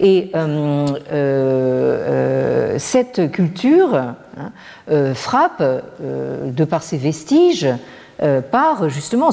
Et 0.00 0.30
euh, 0.34 0.86
euh, 1.12 2.74
cette 2.78 3.30
culture 3.30 3.94
hein, 3.94 5.14
frappe, 5.14 5.62
de 6.02 6.64
par 6.64 6.82
ses 6.82 6.96
vestiges, 6.96 7.68
par 8.50 8.88
justement 8.88 9.30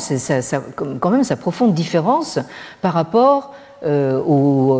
quand 0.99 1.09
même 1.09 1.23
sa 1.23 1.35
profonde 1.35 1.73
différence 1.73 2.39
par 2.81 2.93
rapport 2.93 3.55
aux 3.83 4.79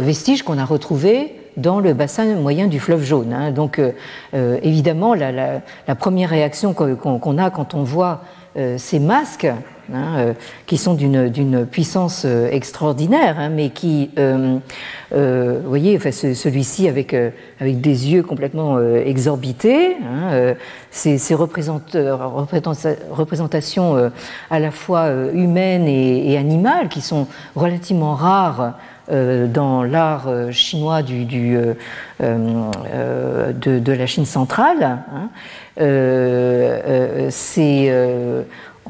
vestiges 0.00 0.42
qu'on 0.42 0.58
a 0.58 0.64
retrouvés 0.64 1.39
dans 1.56 1.80
le 1.80 1.94
bassin 1.94 2.34
moyen 2.36 2.66
du 2.66 2.80
fleuve 2.80 3.02
jaune. 3.02 3.32
Hein. 3.32 3.50
Donc 3.50 3.78
euh, 3.78 3.92
euh, 4.34 4.58
évidemment, 4.62 5.14
la, 5.14 5.60
première 5.98 6.30
réaction 6.30 6.74
qu'on 6.74 7.38
a 7.38 7.50
quand 7.50 7.74
on 7.74 7.82
voit 7.82 8.22
euh, 8.56 8.76
ces 8.78 8.98
masques, 8.98 9.48
hein, 9.92 10.34
qui 10.66 10.76
sont 10.76 10.94
d'une 10.94 11.66
puissance 11.66 12.24
extraordinaire, 12.24 13.36
hein, 13.38 13.48
mais 13.48 13.70
qui, 13.70 14.10
vous 14.16 14.60
voyez, 15.66 15.96
enfin, 15.96 16.12
celui-ci 16.12 16.88
avec, 16.88 17.14
avec 17.60 17.80
des 17.80 18.12
yeux 18.12 18.22
complètement 18.22 18.80
exorbités, 18.80 19.96
ces, 20.92 21.34
représentations 21.34 24.12
à 24.50 24.58
la 24.60 24.70
fois 24.70 25.10
humaines 25.32 25.88
et, 25.88 26.38
animales 26.38 26.88
qui 26.88 27.00
sont 27.00 27.26
relativement 27.56 28.14
rares 28.14 28.74
dans 29.10 29.82
l'art 29.82 30.28
euh, 30.28 30.50
chinois 30.50 31.02
du, 31.02 31.56
euh, 32.22 33.52
de, 33.52 33.92
la 33.92 34.06
Chine 34.06 34.24
centrale. 34.24 34.98
Hein. 35.12 35.28
c'est 37.30 37.92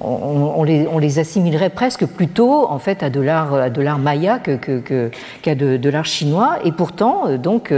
on, 0.03 0.65
les, 0.65 1.19
assimilerait 1.19 1.71
presque 1.71 2.07
plutôt 2.07 2.71
en 2.71 2.79
fait 2.79 3.03
à 3.03 3.11
de 3.11 3.21
l'art 3.21 3.55
à 3.55 3.71
de 3.71 3.83
l'art 3.83 3.99
maya 3.99 4.39
qu'à 4.39 4.57
que, 4.57 5.55
de, 5.55 5.91
l'art 5.91 6.05
chinois 6.05 6.59
et 6.65 6.73
pourtant 6.73 7.37
donc 7.37 7.73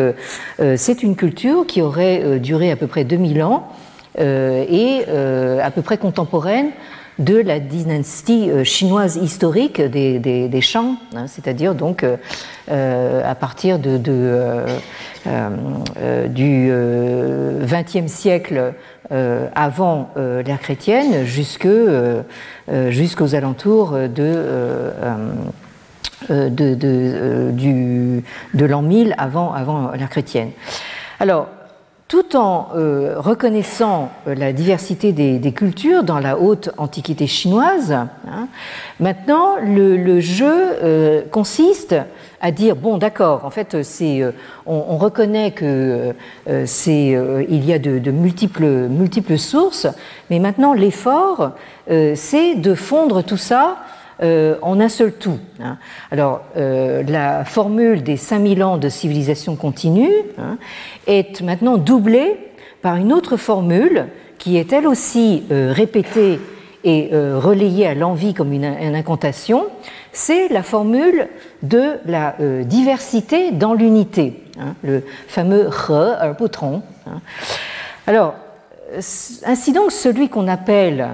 c'est 0.76 1.02
une 1.02 1.16
culture 1.16 1.66
qui 1.66 1.82
aurait 1.82 2.38
duré 2.38 2.70
à 2.70 2.76
peu 2.76 2.86
près 2.86 3.04
2000 3.04 3.42
ans 3.42 3.68
et 4.18 5.04
à 5.08 5.70
peu 5.70 5.82
près 5.82 5.98
contemporaine 5.98 6.70
de 7.18 7.36
la 7.36 7.60
dynastie 7.60 8.50
euh, 8.50 8.64
chinoise 8.64 9.16
historique 9.16 9.80
des, 9.80 10.18
des, 10.18 10.60
Shang, 10.60 10.96
hein, 11.14 11.26
c'est-à-dire 11.26 11.74
donc 11.74 12.04
euh, 12.04 12.16
euh, 12.70 13.22
à 13.28 13.34
partir 13.34 13.78
de, 13.78 13.96
du 16.28 16.72
XXe 17.62 18.10
siècle 18.10 18.74
avant 19.54 20.10
l'ère 20.16 20.60
chrétienne 20.60 21.24
jusqu'aux 21.24 22.24
alentours 23.34 23.92
de, 23.92 24.44
de 26.30 28.64
l'an 28.64 28.82
1000 28.82 29.14
avant, 29.18 29.52
avant 29.52 29.90
l'ère 29.92 30.10
chrétienne. 30.10 30.50
Alors, 31.20 31.48
tout 32.12 32.36
en 32.36 32.68
euh, 32.74 33.14
reconnaissant 33.16 34.10
euh, 34.26 34.34
la 34.34 34.52
diversité 34.52 35.12
des, 35.12 35.52
cultures 35.52 36.04
dans 36.04 36.18
la 36.18 36.38
haute 36.38 36.68
antiquité 36.76 37.26
chinoise, 37.26 37.90
hein, 37.90 38.48
maintenant 39.00 39.56
le, 39.64 40.20
jeu 40.20 40.52
euh, 40.52 41.22
consiste 41.30 41.94
à 42.42 42.50
dire 42.50 42.76
bon 42.76 42.98
d'accord 42.98 43.46
en 43.46 43.50
fait 43.50 43.82
c'est 43.82 44.20
on, 44.66 44.98
reconnaît 44.98 45.52
que 45.52 46.12
c'est 46.66 47.16
il 47.48 47.64
y 47.64 47.72
a 47.72 47.78
de, 47.78 47.98
de, 47.98 48.10
multiples 48.10 48.88
multiples 48.88 49.38
sources 49.38 49.86
mais 50.28 50.38
maintenant 50.38 50.74
l'effort 50.74 51.52
c'est 51.86 52.56
de 52.56 52.74
fondre 52.74 53.22
tout 53.22 53.36
ça 53.36 53.78
euh, 54.22 54.56
en 54.62 54.78
un 54.78 54.88
seul 54.88 55.12
tout. 55.12 55.38
Hein. 55.60 55.78
Alors, 56.12 56.42
euh, 56.56 57.02
la 57.02 57.44
formule 57.44 58.04
des 58.04 58.16
5000 58.16 58.62
ans 58.62 58.76
de 58.76 58.88
civilisation 58.88 59.56
continue 59.56 60.12
hein, 60.38 60.58
est 61.08 61.40
maintenant 61.40 61.76
doublée 61.76 62.36
par 62.82 62.96
une 62.96 63.12
autre 63.12 63.36
formule 63.36 64.06
qui 64.38 64.58
est 64.58 64.72
elle 64.72 64.86
aussi 64.86 65.42
euh, 65.50 65.72
répétée 65.74 66.38
et 66.84 67.10
relayée 67.12 67.86
à 67.86 67.94
l'envie 67.94 68.34
comme 68.34 68.52
une, 68.52 68.64
incantation, 68.64 69.66
c'est 70.10 70.48
la 70.48 70.64
formule 70.64 71.28
de 71.62 71.92
la 72.06 72.34
diversité 72.64 73.52
dans 73.52 73.72
l'unité, 73.72 74.42
hein, 74.58 74.74
le 74.82 75.04
fameux 75.28 75.70
bouton. 76.36 76.82
Hein. 77.06 77.20
Alors, 78.08 78.34
ainsi 79.46 79.72
donc, 79.72 79.92
celui 79.92 80.28
qu'on 80.28 80.48
appelle, 80.48 81.10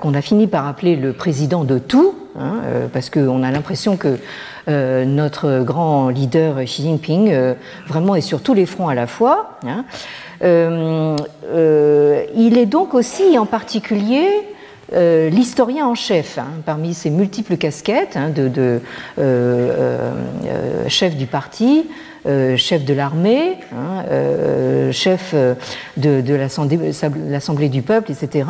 qu'on 0.00 0.14
a 0.14 0.22
fini 0.22 0.46
par 0.46 0.66
appeler 0.66 0.96
le 0.96 1.12
président 1.12 1.64
de 1.64 1.78
tout, 1.78 2.14
hein, 2.38 2.60
parce 2.92 3.10
qu'on 3.10 3.42
a 3.42 3.50
l'impression 3.50 3.96
que 3.96 4.18
notre 4.68 5.62
grand 5.64 6.08
leader 6.08 6.62
Xi 6.64 6.82
Jinping 6.82 7.34
vraiment 7.86 8.14
est 8.14 8.20
sur 8.20 8.42
tous 8.42 8.54
les 8.54 8.66
fronts 8.66 8.88
à 8.88 8.94
la 8.94 9.06
fois. 9.06 9.58
Euh, 10.42 11.16
euh, 11.46 12.24
il 12.34 12.58
est 12.58 12.66
donc 12.66 12.94
aussi 12.94 13.38
en 13.38 13.46
particulier 13.46 14.28
euh, 14.92 15.30
l'historien 15.30 15.86
en 15.86 15.94
chef, 15.94 16.38
hein, 16.38 16.46
parmi 16.64 16.94
ses 16.94 17.10
multiples 17.10 17.56
casquettes 17.56 18.16
hein, 18.16 18.30
de, 18.30 18.80
chef 20.88 21.16
du 21.16 21.26
parti, 21.26 21.86
chef 22.56 22.84
de 22.84 22.92
l'armée, 22.92 23.58
hein, 23.72 24.90
chef 24.92 25.34
de, 25.96 26.34
l'Assemblée 26.34 27.68
du 27.68 27.82
peuple, 27.82 28.12
etc. 28.12 28.48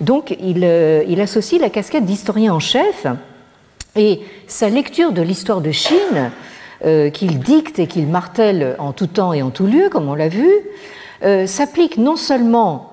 Donc 0.00 0.36
il, 0.40 1.20
associe 1.20 1.60
la 1.60 1.70
casquette 1.70 2.04
d'historien 2.04 2.54
en 2.54 2.60
chef 2.60 3.06
et 3.94 4.20
sa 4.46 4.68
lecture 4.68 5.12
de 5.12 5.22
l'histoire 5.22 5.60
de 5.60 5.70
Chine, 5.70 6.30
qu'il 7.12 7.38
dicte 7.38 7.78
et 7.78 7.86
qu'il 7.86 8.06
martèle 8.06 8.76
en 8.78 8.92
tout 8.92 9.06
temps 9.06 9.32
et 9.32 9.42
en 9.42 9.50
tout 9.50 9.66
lieu, 9.66 9.88
comme 9.88 10.08
on 10.08 10.14
l'a 10.14 10.28
vu, 10.28 10.50
euh, 11.22 11.46
s'applique 11.46 11.96
non 11.96 12.16
seulement 12.16 12.92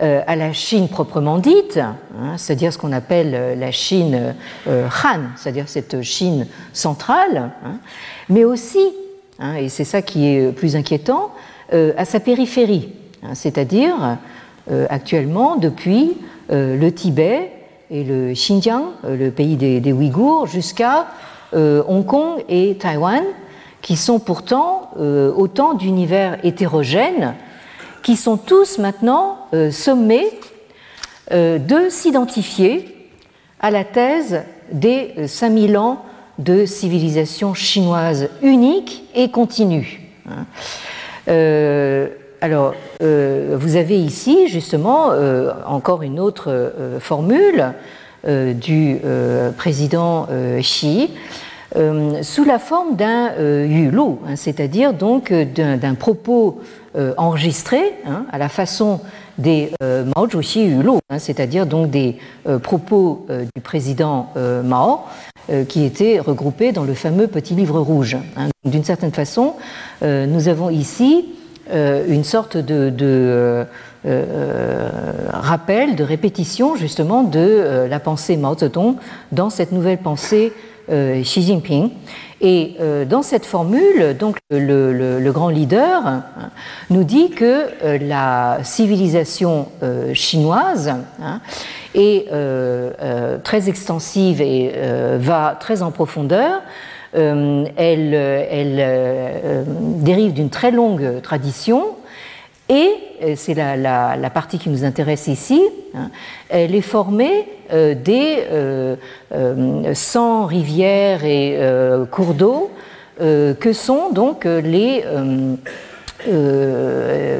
euh, 0.00 0.22
à 0.26 0.36
la 0.36 0.52
Chine 0.52 0.88
proprement 0.88 1.38
dite, 1.38 1.78
hein, 1.78 2.36
c'est-à-dire 2.36 2.72
ce 2.72 2.78
qu'on 2.78 2.92
appelle 2.92 3.34
euh, 3.34 3.54
la 3.56 3.72
Chine 3.72 4.34
Han, 4.66 5.20
c'est-à-dire 5.36 5.68
cette 5.68 6.02
Chine 6.02 6.46
centrale, 6.72 7.50
hein, 7.64 7.78
mais 8.28 8.44
aussi, 8.44 8.80
hein, 9.38 9.54
et 9.56 9.68
c'est 9.68 9.84
ça 9.84 10.02
qui 10.02 10.26
est 10.26 10.52
plus 10.52 10.76
inquiétant, 10.76 11.32
à 11.72 12.04
sa 12.04 12.20
périphérie, 12.20 12.90
c'est-à-dire 13.32 14.18
actuellement 14.90 15.56
depuis 15.56 16.12
le 16.50 16.90
Tibet 16.90 17.50
et 17.90 18.04
le 18.04 18.32
Xinjiang, 18.32 18.84
le 19.02 19.30
pays 19.30 19.56
des, 19.56 19.80
des 19.80 19.92
Ouïghours, 19.92 20.46
jusqu'à 20.46 21.08
Hong 21.52 22.06
Kong 22.06 22.44
et 22.48 22.76
Taïwan, 22.76 23.24
qui 23.82 23.96
sont 23.96 24.20
pourtant 24.20 24.90
autant 24.96 25.74
d'univers 25.74 26.38
hétérogènes 26.44 27.34
qui 28.04 28.16
sont 28.16 28.36
tous 28.36 28.78
maintenant 28.78 29.48
euh, 29.54 29.72
sommés 29.72 30.28
euh, 31.32 31.58
de 31.58 31.88
s'identifier 31.88 33.10
à 33.58 33.72
la 33.72 33.82
thèse 33.82 34.42
des 34.70 35.26
5000 35.26 35.76
ans 35.78 36.04
de 36.38 36.66
civilisation 36.66 37.54
chinoise 37.54 38.28
unique 38.42 39.04
et 39.14 39.30
continue. 39.30 40.00
Hein. 40.28 40.46
Euh, 41.28 42.08
alors, 42.40 42.74
vous 43.00 43.76
avez 43.76 43.98
ici 43.98 44.48
justement 44.48 45.12
encore 45.66 46.02
une 46.02 46.20
autre 46.20 46.74
formule 47.00 47.72
du 48.26 48.98
président 49.56 50.28
Xi 50.58 51.08
sous 52.20 52.44
la 52.44 52.58
forme 52.58 52.96
d'un 52.96 53.32
yulo, 53.64 54.20
hein, 54.26 54.36
c'est-à-dire 54.36 54.92
donc 54.92 55.32
d'un 55.32 55.94
propos 55.94 56.60
euh, 56.96 57.12
enregistrés 57.16 57.92
hein, 58.06 58.24
à 58.30 58.38
la 58.38 58.48
façon 58.48 59.00
des 59.38 59.70
euh, 59.82 60.04
Mao 60.14 60.26
Zedong 60.26 60.66
Yulo, 60.66 60.98
hein, 61.10 61.18
c'est-à-dire 61.18 61.66
donc 61.66 61.90
des 61.90 62.16
euh, 62.46 62.58
propos 62.58 63.26
du 63.54 63.60
président 63.60 64.32
Mao 64.64 65.00
qui 65.68 65.84
étaient 65.84 66.18
regroupés 66.20 66.72
dans 66.72 66.84
le 66.84 66.94
fameux 66.94 67.26
petit 67.26 67.54
livre 67.54 67.78
rouge. 67.80 68.16
Hein. 68.36 68.48
D'une 68.64 68.84
certaine 68.84 69.12
façon, 69.12 69.54
nous 70.02 70.48
avons 70.48 70.70
ici 70.70 71.26
une 71.70 72.24
sorte 72.24 72.56
de, 72.56 73.66
rappel, 75.30 75.96
de 75.96 76.04
répétition 76.04 76.76
justement 76.76 77.22
de 77.22 77.86
la 77.88 78.00
pensée 78.00 78.36
Mao 78.36 78.56
Zedong 78.56 78.96
dans 79.32 79.50
cette 79.50 79.72
nouvelle 79.72 79.98
pensée 79.98 80.52
Xi 80.88 81.42
Jinping. 81.42 81.90
Et 82.44 82.74
euh, 82.78 83.06
dans 83.06 83.22
cette 83.22 83.46
formule, 83.46 84.14
donc 84.18 84.36
le, 84.50 85.30
grand 85.30 85.48
leader 85.48 86.06
hein, 86.06 86.24
nous 86.90 87.02
dit 87.02 87.30
que 87.30 87.68
euh, 87.82 87.98
la 87.98 88.58
civilisation 88.62 89.68
euh, 89.82 90.12
chinoise 90.12 90.92
hein, 91.22 91.40
est 91.94 92.28
très 93.44 93.68
extensive 93.70 94.42
et 94.42 94.72
va 95.18 95.56
très 95.58 95.80
en 95.82 95.90
profondeur. 95.90 96.60
elle 97.14 97.64
dérive 100.02 100.32
d'une 100.34 100.50
très 100.50 100.70
longue 100.70 101.22
tradition 101.22 101.96
et, 102.68 103.34
c'est 103.36 103.54
la, 103.54 104.30
partie 104.32 104.58
qui 104.58 104.70
nous 104.70 104.84
intéresse 104.84 105.26
ici, 105.28 105.62
hein, 105.94 106.10
elle 106.48 106.74
est 106.74 106.80
formée 106.80 107.46
euh, 107.72 107.94
des 107.94 108.44
euh, 108.50 108.96
euh, 109.32 109.94
100 109.94 110.46
rivières 110.46 111.24
et 111.24 111.56
euh, 111.58 112.04
cours 112.06 112.34
d'eau 112.34 112.70
que 113.18 113.72
sont 113.72 114.10
donc 114.10 114.44
les 114.44 115.04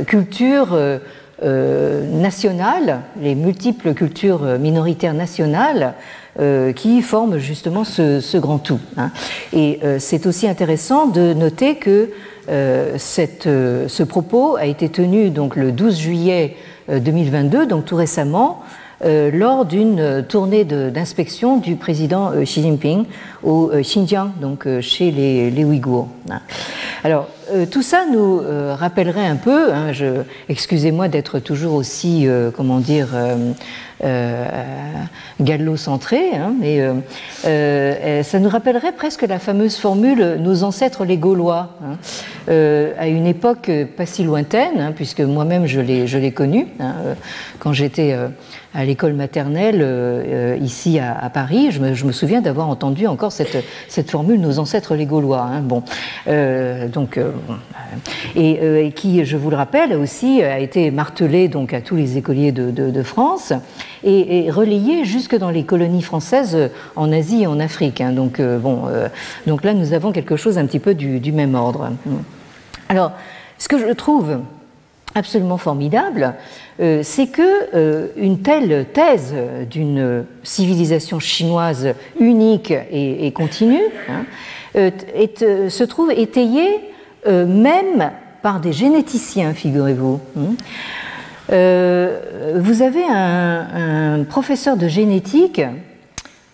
cultures 0.06 0.78
nationales, 1.42 3.00
les 3.20 3.34
multiples 3.34 3.92
cultures 3.92 4.44
minoritaires 4.60 5.14
nationales 5.14 5.94
qui 6.76 7.02
forment 7.02 7.38
justement 7.38 7.82
ce, 7.82 8.36
grand 8.36 8.58
tout. 8.58 8.78
Hein. 8.96 9.10
Et 9.52 9.80
c'est 9.98 10.26
aussi 10.26 10.46
intéressant 10.46 11.08
de 11.08 11.34
noter 11.34 11.74
que 11.74 12.10
euh, 12.48 12.96
cette, 12.98 13.46
euh, 13.46 13.88
ce 13.88 14.02
propos 14.02 14.56
a 14.56 14.66
été 14.66 14.88
tenu 14.90 15.30
donc 15.30 15.56
le 15.56 15.72
12 15.72 15.98
juillet 15.98 16.56
2022, 16.88 17.58
euh, 17.58 17.66
donc 17.66 17.84
tout 17.86 17.96
récemment, 17.96 18.62
lors 19.34 19.66
d'une 19.66 20.24
tournée 20.26 20.64
d'inspection 20.64 21.58
du 21.58 21.76
président 21.76 22.30
Xi 22.42 22.62
Jinping 22.62 23.04
au 23.42 23.70
Xinjiang, 23.82 24.30
donc 24.40 24.66
chez 24.80 25.10
les, 25.10 25.50
les 25.50 25.62
Ouïghours. 25.62 26.08
Alors, 27.02 27.28
tout 27.70 27.82
ça 27.82 28.06
nous 28.10 28.40
rappellerait 28.72 29.26
un 29.26 29.36
peu, 29.36 29.74
hein, 29.74 29.92
excusez-moi 30.48 31.08
d'être 31.08 31.38
toujours 31.38 31.74
aussi, 31.74 32.26
comment 32.56 32.78
dire, 32.78 33.08
euh, 34.02 34.44
gallo-centré, 35.40 36.34
hein, 36.34 36.52
mais 36.60 36.80
euh, 36.80 36.94
euh, 37.46 38.22
ça 38.24 38.40
nous 38.40 38.48
rappellerait 38.48 38.92
presque 38.92 39.22
la 39.22 39.38
fameuse 39.38 39.76
formule 39.76 40.38
nos 40.40 40.64
ancêtres 40.64 41.04
les 41.04 41.16
Gaulois, 41.16 41.70
hein, 41.80 41.96
à 42.98 43.06
une 43.06 43.26
époque 43.26 43.70
pas 43.96 44.04
si 44.04 44.24
lointaine, 44.24 44.80
hein, 44.80 44.92
puisque 44.94 45.20
moi-même 45.20 45.66
je 45.66 45.80
l'ai 45.80 46.32
connu 46.32 46.66
quand 47.60 47.72
j'étais 47.72 48.16
à 48.74 48.84
l'école 48.84 49.14
maternelle 49.14 50.58
ici 50.60 50.98
à, 50.98 51.30
Paris. 51.30 51.70
Je 51.70 51.80
me, 51.80 52.12
souviens 52.12 52.40
d'avoir 52.40 52.68
entendu 52.68 53.06
encore 53.06 53.32
cette, 53.32 53.64
cette, 53.88 54.10
formule 54.10 54.40
nos 54.40 54.58
ancêtres 54.58 54.94
les 54.94 55.06
Gaulois. 55.06 55.48
bon, 55.62 55.82
donc 56.92 57.18
et, 58.36 58.92
qui, 58.94 59.24
je 59.24 59.36
vous 59.36 59.50
le 59.50 59.56
rappelle, 59.56 59.94
aussi 59.94 60.42
a 60.42 60.58
été 60.58 60.90
martelée 60.90 61.48
donc 61.48 61.72
à 61.72 61.80
tous 61.80 61.96
les 61.96 62.18
écoliers 62.18 62.52
de, 62.52 62.70
de 62.70 63.02
France 63.02 63.52
et, 64.04 64.50
relayé 64.50 65.04
jusque 65.04 65.36
dans 65.36 65.50
les 65.50 65.64
colonies 65.64 66.02
françaises 66.02 66.54
euh, 66.54 66.68
en 66.96 67.12
Asie 67.12 67.42
et 67.42 67.46
en 67.46 67.58
Afrique. 67.60 68.00
Hein. 68.00 68.12
Donc, 68.12 68.40
euh, 68.40 68.58
bon, 68.58 68.84
euh, 68.86 69.08
donc 69.46 69.64
là, 69.64 69.74
nous 69.74 69.92
avons 69.92 70.12
quelque 70.12 70.36
chose 70.36 70.58
un 70.58 70.66
petit 70.66 70.78
peu 70.78 70.94
du, 70.94 71.32
même 71.32 71.54
ordre. 71.54 71.90
Alors, 72.88 73.12
ce 73.58 73.68
que 73.68 73.78
je 73.78 73.92
trouve 73.92 74.40
absolument 75.14 75.58
formidable, 75.58 76.34
c'est 76.78 77.28
que 77.28 78.12
une 78.16 78.40
telle 78.40 78.86
thèse 78.92 79.34
d'une 79.70 80.24
civilisation 80.42 81.18
chinoise 81.18 81.94
unique 82.18 82.72
et, 82.90 83.30
continue 83.32 83.82
hein, 84.08 84.24
se 84.74 85.84
trouve 85.84 86.10
étayée 86.12 86.80
même 87.26 88.10
par 88.42 88.60
des 88.60 88.72
généticiens, 88.72 89.54
figurez-vous. 89.54 90.20
Hein. 90.38 90.54
Euh, 91.52 92.54
vous 92.56 92.82
avez 92.82 93.04
un, 93.04 94.24
professeur 94.28 94.76
de 94.76 94.88
génétique 94.88 95.60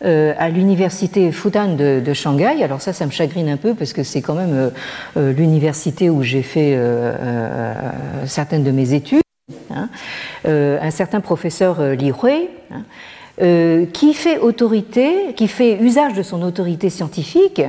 euh, 0.04 0.32
à 0.38 0.48
l'université 0.48 1.30
Fudan 1.30 1.76
de, 1.76 2.12
Shanghai. 2.12 2.62
Alors 2.62 2.80
ça, 2.80 2.92
ça 2.92 3.06
me 3.06 3.10
chagrine 3.10 3.48
un 3.48 3.56
peu 3.56 3.74
parce 3.74 3.92
que 3.92 4.02
c'est 4.02 4.22
quand 4.22 4.34
même 4.34 4.72
euh, 5.16 5.32
l'université 5.32 6.10
où 6.10 6.22
j'ai 6.22 6.42
fait 6.42 6.78
certaines 8.26 8.64
de 8.64 8.70
mes 8.70 8.94
études. 8.94 9.22
Hein. 9.72 9.88
un 10.44 10.90
certain 10.90 11.20
professeur 11.20 11.80
Li 11.94 12.10
Hui, 12.10 12.48
hein, 12.70 13.86
qui 13.92 14.14
fait 14.14 14.38
autorité, 14.38 15.32
qui 15.36 15.48
fait 15.48 15.78
usage 15.80 16.14
de 16.14 16.22
son 16.22 16.42
autorité 16.42 16.90
scientifique 16.90 17.62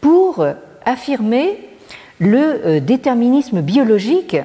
pour 0.00 0.44
affirmer 0.84 1.58
le 2.20 2.80
déterminisme 2.80 3.60
biologique 3.60 4.36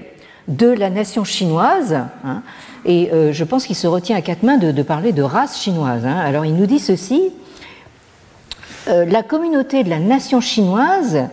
de 0.48 0.68
la 0.68 0.89
nation 0.89 1.24
chinoise. 1.24 2.00
Hein, 2.26 2.41
et 2.86 3.12
euh, 3.12 3.34
je 3.34 3.43
pense 3.43 3.66
qu'il 3.66 3.76
se 3.76 3.88
retient 3.88 4.16
à 4.16 4.22
quatre 4.22 4.43
mains 4.43 4.58
de, 4.58 4.82
parler 4.82 5.12
de 5.12 5.22
race 5.22 5.62
chinoise. 5.62 6.06
Hein. 6.06 6.18
Alors 6.18 6.45
il 6.45 6.56
nous 6.56 6.66
dit 6.66 6.80
ceci. 6.80 7.32
la 8.88 9.22
communauté 9.24 9.84
de 9.84 9.89
la 9.89 10.00
nation 10.00 10.39
chinoise 10.39 11.28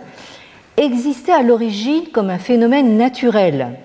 existait 0.77 1.33
à 1.33 1.43
l'origine 1.43 2.09
comme 2.13 2.31
un 2.31 2.39
phénomène 2.39 2.97
naturel, 2.97 3.79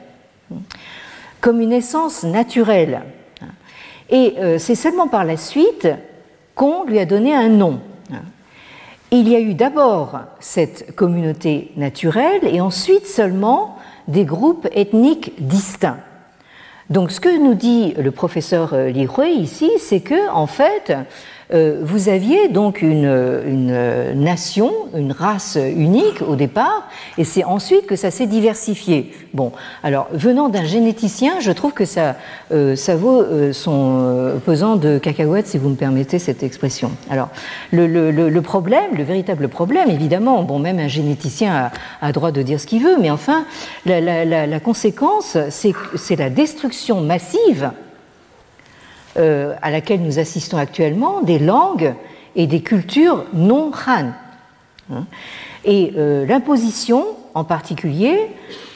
comme 1.39 1.61
une 1.61 1.71
essence 1.71 2.23
naturelle. 2.23 3.01
Et 4.09 4.33
c'est 4.57 4.73
seulement 4.73 5.07
par 5.07 5.23
la 5.23 5.37
suite 5.37 5.87
qu'on 6.55 6.83
lui 6.83 6.97
a 6.97 7.05
donné 7.05 7.35
un 7.35 7.49
nom. 7.49 7.79
Il 9.11 9.27
y 9.27 9.35
a 9.35 9.39
eu 9.39 9.55
d'abord 9.55 10.19
cette 10.39 10.95
communauté 10.95 11.71
naturelle 11.77 12.41
et 12.43 12.61
ensuite 12.61 13.07
seulement 13.07 13.78
des 14.09 14.25
groupes 14.25 14.67
ethniques 14.73 15.33
distincts. 15.39 15.99
Donc 16.89 17.11
ce 17.11 17.19
que 17.19 17.37
nous 17.37 17.53
dit 17.53 17.93
le 17.93 18.11
professeur 18.11 18.75
Li 18.75 19.05
Hui 19.05 19.31
ici, 19.35 19.71
c'est 19.79 20.01
que 20.01 20.29
en 20.31 20.47
fait, 20.47 20.89
euh, 20.89 21.03
vous 21.51 22.09
aviez 22.09 22.47
donc 22.47 22.81
une, 22.81 24.13
nation, 24.15 24.71
une 24.95 25.11
race 25.11 25.57
unique 25.57 26.21
au 26.21 26.35
départ, 26.35 26.87
et 27.17 27.23
c'est 27.23 27.43
ensuite 27.43 27.87
que 27.87 27.95
ça 27.95 28.11
s'est 28.11 28.27
diversifié. 28.27 29.11
Bon, 29.33 29.51
alors 29.83 30.07
venant 30.11 30.49
d'un 30.49 30.65
généticien, 30.65 31.39
je 31.39 31.51
trouve 31.51 31.73
que 31.73 31.85
ça, 31.85 32.15
euh, 32.51 32.75
ça 32.75 32.95
vaut 32.95 33.21
euh, 33.21 33.53
son 33.53 34.39
pesant 34.45 34.75
de 34.75 34.97
cacahuètes, 34.97 35.47
si 35.47 35.57
vous 35.57 35.69
me 35.69 35.75
permettez 35.75 36.19
cette 36.19 36.43
expression. 36.43 36.91
Alors, 37.09 37.29
le, 37.71 38.39
problème, 38.41 38.95
le 38.95 39.03
véritable 39.03 39.47
problème, 39.47 39.89
évidemment, 39.89 40.43
bon, 40.43 40.59
même 40.59 40.79
un 40.79 40.87
généticien 40.87 41.71
a, 42.01 42.07
a 42.07 42.11
droit 42.11 42.31
de 42.31 42.41
dire 42.41 42.59
ce 42.59 42.67
qu'il 42.67 42.83
veut, 42.83 42.97
mais 42.99 43.11
enfin, 43.11 43.45
la, 43.85 44.25
la 44.25 44.59
conséquence, 44.59 45.37
c'est 45.49 46.15
la 46.15 46.29
destruction 46.29 47.01
massive 47.01 47.71
euh, 49.17 49.55
à 49.63 49.71
laquelle 49.71 50.03
nous 50.03 50.19
assistons 50.19 50.57
actuellement 50.57 51.21
des 51.21 51.39
langues 51.39 51.95
et 52.35 52.45
des 52.45 52.61
cultures 52.61 53.25
non 53.33 53.71
Han. 53.87 54.11
Hein. 54.93 55.05
Et 55.65 55.93
euh, 55.97 56.27
l'imposition 56.27 57.05
en 57.33 57.43
particulier 57.43 58.27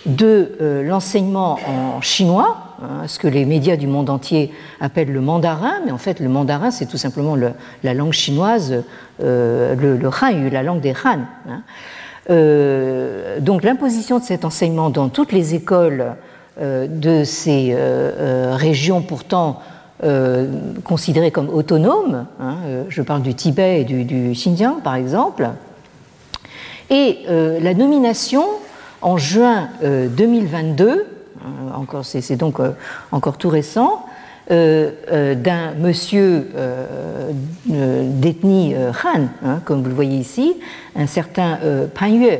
de 0.07 0.57
euh, 0.59 0.81
l'enseignement 0.81 1.59
en 1.67 2.01
chinois, 2.01 2.75
hein, 2.81 3.07
ce 3.07 3.19
que 3.19 3.27
les 3.27 3.45
médias 3.45 3.75
du 3.75 3.85
monde 3.85 4.09
entier 4.09 4.51
appellent 4.81 5.13
le 5.13 5.21
mandarin, 5.21 5.75
mais 5.85 5.91
en 5.91 5.99
fait 5.99 6.19
le 6.19 6.29
mandarin 6.29 6.71
c'est 6.71 6.87
tout 6.87 6.97
simplement 6.97 7.35
la 7.35 7.93
langue 7.93 8.13
chinoise, 8.13 8.83
le, 9.19 10.09
Han, 10.19 10.49
la 10.51 10.63
langue 10.63 10.81
des 10.81 10.95
Han. 11.05 11.19
Hein. 11.47 13.39
donc 13.39 13.63
l'imposition 13.63 14.17
de 14.17 14.23
cet 14.23 14.45
enseignement 14.45 14.89
dans 14.89 15.09
toutes 15.09 15.31
les 15.31 15.53
écoles 15.53 16.15
de 16.59 17.23
ces 17.23 17.75
régions 18.55 19.01
pourtant 19.01 19.61
euh, 20.03 20.47
considérés 20.83 21.31
comme 21.31 21.47
autonomes. 21.47 22.25
Hein, 22.41 22.57
euh, 22.65 22.83
je 22.89 23.01
parle 23.01 23.21
du 23.21 23.35
Tibet 23.35 23.81
et 23.81 23.83
du, 23.85 24.33
Xinjiang, 24.33 24.81
par 24.83 24.95
exemple. 24.95 25.49
Et 26.89 27.19
euh, 27.29 27.57
la 27.61 27.73
nomination 27.73 28.43
en 29.01 29.15
juin 29.15 29.69
2022, 29.81 30.89
hein, 31.39 31.47
encore, 31.73 32.03
c'est, 32.03 32.35
donc 32.35 32.57
encore 33.11 33.37
tout 33.37 33.49
récent, 33.49 34.05
d'un 34.49 35.73
monsieur 35.77 36.47
d'ethnie 37.65 38.75
Han, 38.75 39.27
hein, 39.45 39.61
comme 39.63 39.83
vous 39.83 39.89
le 39.89 39.95
voyez 39.95 40.17
ici, 40.17 40.55
un 40.97 41.07
certain 41.07 41.59
Pan 41.93 42.07
Yue, 42.07 42.39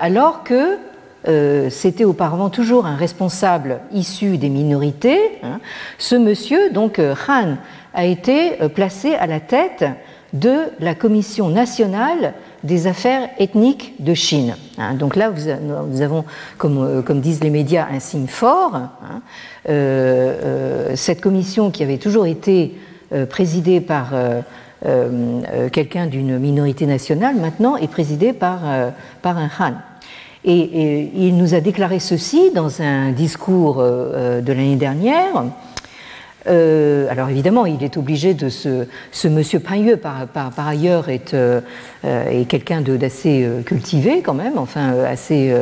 alors 0.00 0.44
que 0.44 0.78
euh, 1.26 1.68
c'était 1.68 2.04
auparavant 2.04 2.48
toujours 2.48 2.86
un 2.86 2.94
responsable 2.94 3.80
issu 3.92 4.38
des 4.38 4.48
minorités. 4.48 5.18
Hein. 5.42 5.58
Ce 5.98 6.14
monsieur, 6.14 6.70
donc 6.70 6.98
euh, 6.98 7.14
Han, 7.28 7.56
a 7.92 8.04
été 8.04 8.62
euh, 8.62 8.68
placé 8.68 9.14
à 9.14 9.26
la 9.26 9.40
tête 9.40 9.84
de 10.32 10.56
la 10.78 10.94
Commission 10.94 11.48
nationale 11.48 12.34
des 12.62 12.86
affaires 12.86 13.30
ethniques 13.38 13.94
de 13.98 14.14
Chine. 14.14 14.56
Hein. 14.78 14.94
Donc 14.94 15.16
là, 15.16 15.32
nous 15.90 16.02
avons, 16.02 16.24
comme, 16.58 17.20
disent 17.20 17.42
les 17.42 17.50
médias, 17.50 17.86
un 17.90 17.98
signe 17.98 18.26
fort. 18.26 18.74
Hein. 18.74 19.22
cette 20.94 21.20
commission 21.20 21.70
qui 21.70 21.82
avait 21.82 21.96
toujours 21.96 22.26
été 22.26 22.78
présidée 23.30 23.80
par 23.80 24.12
quelqu'un 25.72 26.06
d'une 26.06 26.38
minorité 26.38 26.84
nationale, 26.84 27.36
maintenant 27.36 27.76
est 27.76 27.90
présidée 27.90 28.34
par, 28.34 28.60
par 29.22 29.38
un 29.38 29.48
Han. 29.58 29.74
Et, 30.50 31.10
il 31.14 31.36
nous 31.36 31.54
a 31.54 31.60
déclaré 31.60 31.98
ceci 31.98 32.50
dans 32.54 32.80
un 32.80 33.12
discours 33.12 33.80
euh, 33.80 34.12
euh, 34.14 34.40
de 34.40 34.52
l'année 34.52 34.76
dernière. 34.76 35.44
Euh, 36.46 37.06
alors 37.10 37.28
évidemment, 37.28 37.66
il 37.66 37.84
est 37.84 37.98
obligé 37.98 38.32
de 38.32 38.48
ce 38.48 39.28
monsieur 39.28 39.60
Paigneux, 39.60 39.98
par, 39.98 40.26
par, 40.26 40.66
ailleurs, 40.66 41.10
est, 41.10 41.36
est 42.04 42.48
quelqu'un 42.48 42.80
d'assez 42.80 43.46
cultivé 43.66 44.22
quand 44.22 44.32
même, 44.32 44.56
enfin 44.56 44.94
assez 45.04 45.52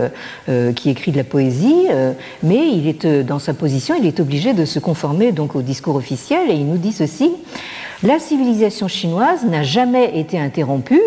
qui 0.76 0.91
écrit 0.91 1.11
de 1.11 1.16
la 1.16 1.24
poésie, 1.24 1.89
mais 2.45 2.68
il 2.68 2.87
est 2.87 3.24
dans 3.24 3.41
sa 3.41 3.55
position, 3.55 3.97
il 3.99 4.07
est 4.07 4.20
obligé 4.20 4.55
de 4.55 4.64
se 4.64 4.78
conformer 4.78 5.32
donc 5.32 5.57
au 5.57 5.62
discours 5.62 5.97
officiel 5.97 6.51
et 6.51 6.55
il 6.55 6.68
nous 6.68 6.78
dit 6.78 6.93
ceci 6.93 7.32
la 8.05 8.20
civilisation 8.20 8.87
chinoise 8.87 9.45
n'a 9.45 9.62
jamais 9.62 10.20
été 10.20 10.39
interrompue 10.39 11.01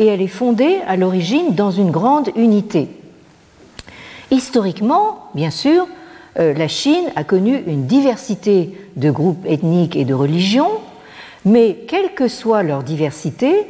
et 0.00 0.06
elle 0.06 0.22
est 0.22 0.28
fondée 0.28 0.80
à 0.88 0.96
l'origine 0.96 1.54
dans 1.54 1.70
une 1.70 1.90
grande 1.90 2.30
unité. 2.34 2.88
Historiquement, 4.30 5.28
bien 5.34 5.50
sûr, 5.50 5.86
euh, 6.38 6.54
la 6.54 6.68
Chine 6.68 7.12
a 7.16 7.22
connu 7.22 7.62
une 7.66 7.86
diversité 7.86 8.74
de 8.96 9.10
groupes 9.10 9.44
ethniques 9.46 9.96
et 9.96 10.06
de 10.06 10.14
religions, 10.14 10.70
mais 11.44 11.84
quelle 11.86 12.14
que 12.14 12.28
soit 12.28 12.62
leur 12.62 12.82
diversité, 12.82 13.66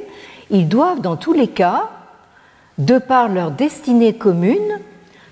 ils 0.50 0.68
doivent 0.68 1.00
dans 1.00 1.16
tous 1.16 1.32
les 1.32 1.48
cas, 1.48 1.90
de 2.78 2.98
par 2.98 3.28
leur 3.28 3.50
destinée 3.50 4.12
commune, 4.12 4.78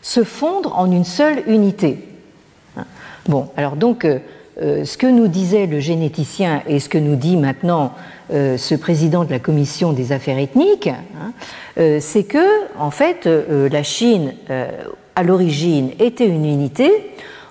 se 0.03 0.25
fondre 0.25 0.77
en 0.77 0.91
une 0.91 1.05
seule 1.05 1.45
unité. 1.47 2.09
Bon, 3.27 3.51
alors 3.57 3.77
donc, 3.77 4.07
euh, 4.61 4.85
ce 4.85 4.99
que 4.99 5.07
nous 5.07 5.29
disait 5.29 5.67
le 5.67 5.79
généticien 5.79 6.63
et 6.67 6.81
ce 6.81 6.89
que 6.89 6.99
nous 6.99 7.15
dit 7.15 7.37
maintenant 7.37 7.93
euh, 8.33 8.57
ce 8.57 8.75
président 8.75 9.25
de 9.25 9.31
la 9.31 9.39
commission 9.39 9.93
des 9.93 10.11
affaires 10.11 10.39
ethniques, 10.39 10.89
hein, 10.89 11.33
euh, 11.79 11.99
c'est 12.01 12.25
que, 12.25 12.45
en 12.77 12.91
fait, 12.91 13.27
la 13.27 13.83
Chine, 13.85 14.35
à 15.15 15.23
l'origine, 15.23 15.91
était 16.01 16.27
une 16.27 16.45
unité. 16.45 16.91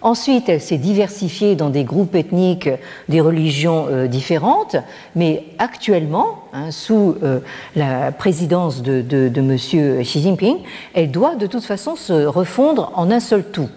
Ensuite, 0.01 0.49
elle 0.49 0.61
s'est 0.61 0.77
diversifiée 0.77 1.55
dans 1.55 1.69
des 1.69 1.83
groupes 1.83 2.13
ethniques, 2.13 2.69
des 3.09 3.21
religions 3.21 4.05
différentes, 4.07 4.75
mais 5.15 5.45
actuellement, 5.57 6.43
hein, 6.53 6.71
sous 6.71 7.15
la 7.75 8.11
présidence 8.11 8.83
de, 8.83 9.01
de, 9.01 9.29
de, 9.29 9.41
M. 9.41 9.57
Xi 9.57 10.21
Jinping, 10.21 10.57
elle 10.93 11.09
doit 11.09 11.35
de 11.35 11.47
toute 11.47 11.63
façon 11.63 11.95
se 11.95 12.25
refondre 12.25 12.91
en 12.95 13.09
un 13.09 13.19
seul 13.19 13.43
tout. 13.45 13.69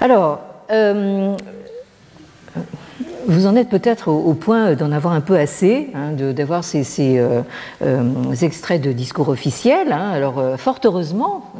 Alors, 0.00 0.40
vous 3.26 3.46
en 3.46 3.56
êtes 3.56 3.68
peut-être 3.68 4.08
au, 4.08 4.34
point 4.34 4.74
d'en 4.74 4.92
avoir 4.92 5.14
un 5.14 5.20
peu 5.20 5.36
assez, 5.36 5.90
hein, 5.94 6.12
d'avoir 6.12 6.64
ces, 6.64 6.84
euh, 7.18 7.42
euh, 7.82 8.32
extraits 8.40 8.80
de 8.80 8.92
discours 8.92 9.28
officiels. 9.28 9.92
Hein. 9.92 10.10
Alors, 10.12 10.38
euh, 10.38 10.56
fort 10.56 10.78
heureusement, 10.84 11.52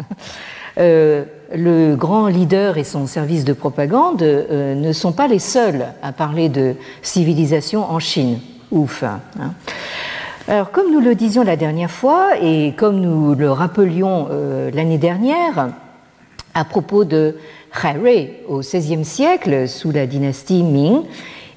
le 0.76 1.94
grand 1.94 2.28
leader 2.28 2.78
et 2.78 2.84
son 2.84 3.06
service 3.06 3.44
de 3.44 3.52
propagande 3.52 4.22
ne 4.22 4.92
sont 4.92 5.12
pas 5.12 5.28
les 5.28 5.38
seuls 5.38 5.86
à 6.02 6.12
parler 6.12 6.48
de 6.48 6.74
civilisation 7.02 7.90
en 7.90 7.98
Chine. 7.98 8.38
Ouf. 8.70 9.02
Hein. 9.02 9.20
Alors, 10.48 10.70
comme 10.70 10.90
nous 10.90 11.00
le 11.00 11.14
disions 11.14 11.44
la 11.44 11.56
dernière 11.56 11.90
fois 11.90 12.30
et 12.40 12.72
comme 12.76 13.00
nous 13.00 13.34
le 13.34 13.50
rappelions 13.50 14.28
l'année 14.72 14.96
dernière, 14.96 15.68
à 16.54 16.64
propos 16.64 17.04
de 17.04 17.36
Hai 17.74 18.44
au 18.48 18.58
XVIe 18.58 19.04
siècle, 19.04 19.66
sous 19.66 19.90
la 19.90 20.06
dynastie 20.06 20.62
Ming, 20.62 21.02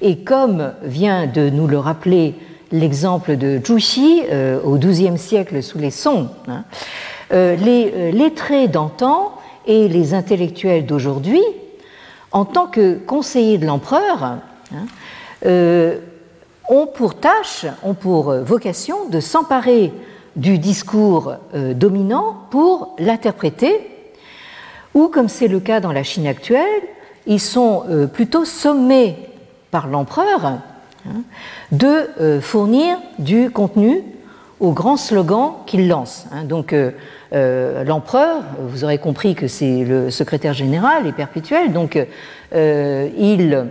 et 0.00 0.18
comme 0.18 0.72
vient 0.82 1.26
de 1.26 1.50
nous 1.50 1.66
le 1.66 1.78
rappeler 1.78 2.34
l'exemple 2.72 3.36
de 3.36 3.60
Zhu 3.62 4.22
euh, 4.30 4.58
au 4.62 4.78
XIIe 4.78 5.18
siècle 5.18 5.62
sous 5.62 5.78
les 5.78 5.90
Song, 5.90 6.28
hein, 6.48 6.64
euh, 7.32 7.54
les 7.56 7.92
euh, 7.94 8.10
lettrés 8.12 8.66
d'antan 8.66 9.32
et 9.66 9.88
les 9.88 10.14
intellectuels 10.14 10.86
d'aujourd'hui, 10.86 11.42
en 12.32 12.44
tant 12.44 12.66
que 12.66 12.94
conseillers 12.94 13.58
de 13.58 13.66
l'empereur, 13.66 14.38
hein, 14.72 15.94
ont 16.68 16.86
pour 16.86 17.14
tâche, 17.14 17.66
ont 17.82 17.94
pour 17.94 18.32
vocation 18.32 19.08
de 19.10 19.20
s'emparer 19.20 19.92
du 20.34 20.58
discours 20.58 21.34
dominant 21.74 22.36
pour 22.50 22.94
l'interpréter, 22.98 23.95
ou 24.96 25.06
comme 25.06 25.28
c'est 25.28 25.46
le 25.46 25.60
cas 25.60 25.78
dans 25.78 25.92
la 25.92 26.02
Chine 26.02 26.26
actuelle, 26.26 26.82
ils 27.28 27.40
sont 27.40 27.84
plutôt 28.12 28.44
sommés 28.44 29.16
par 29.70 29.88
l'empereur 29.88 30.44
hein, 30.44 30.60
de 31.72 32.08
euh, 32.20 32.40
fournir 32.40 32.98
du 33.18 33.50
contenu 33.50 34.02
au 34.58 34.72
grand 34.72 34.96
slogan 34.96 35.52
qu'il 35.66 35.88
lance. 35.88 36.26
Hein. 36.32 36.44
Donc 36.44 36.72
euh, 36.72 36.92
euh, 37.34 37.84
l'empereur, 37.84 38.42
vous 38.58 38.84
aurez 38.84 38.98
compris 38.98 39.34
que 39.34 39.48
c'est 39.48 39.84
le 39.84 40.10
secrétaire 40.10 40.54
général 40.54 41.06
et 41.06 41.12
perpétuel, 41.12 41.72
donc 41.72 41.98
il 42.54 43.66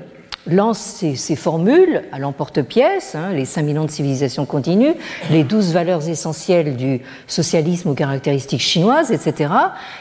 lance 0.47 1.03
ces, 1.15 1.35
formules 1.35 2.03
à 2.11 2.19
l'emporte-pièce, 2.19 3.15
hein, 3.15 3.31
les 3.33 3.45
5000 3.45 3.79
ans 3.79 3.85
de 3.85 3.91
civilisation 3.91 4.45
continue, 4.45 4.93
les 5.31 5.43
12 5.43 5.73
valeurs 5.73 6.07
essentielles 6.07 6.75
du 6.75 7.01
socialisme 7.27 7.89
aux 7.89 7.93
caractéristiques 7.93 8.61
chinoises, 8.61 9.11
etc. 9.11 9.51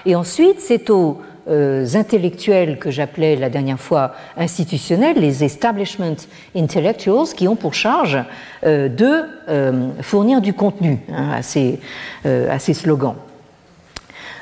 Et 0.06 0.14
ensuite, 0.14 0.60
c'est 0.60 0.90
aux 0.90 1.20
euh, 1.46 1.86
intellectuels 1.94 2.78
que 2.78 2.90
j'appelais 2.90 3.36
la 3.36 3.50
dernière 3.50 3.78
fois 3.78 4.14
institutionnels, 4.36 5.18
les 5.18 5.44
establishment 5.44 6.16
intellectuals, 6.56 7.28
qui 7.36 7.48
ont 7.48 7.56
pour 7.56 7.74
charge 7.74 8.18
euh, 8.64 8.88
de 8.88 9.24
euh, 9.48 9.90
fournir 10.00 10.40
du 10.40 10.54
contenu 10.54 11.00
hein, 11.12 11.32
à, 11.34 11.42
ces, 11.42 11.80
à 12.24 12.58
ces 12.58 12.72
slogans. 12.72 13.16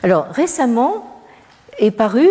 Alors 0.05 0.27
récemment 0.33 1.23
est 1.79 1.91
paru 1.91 2.29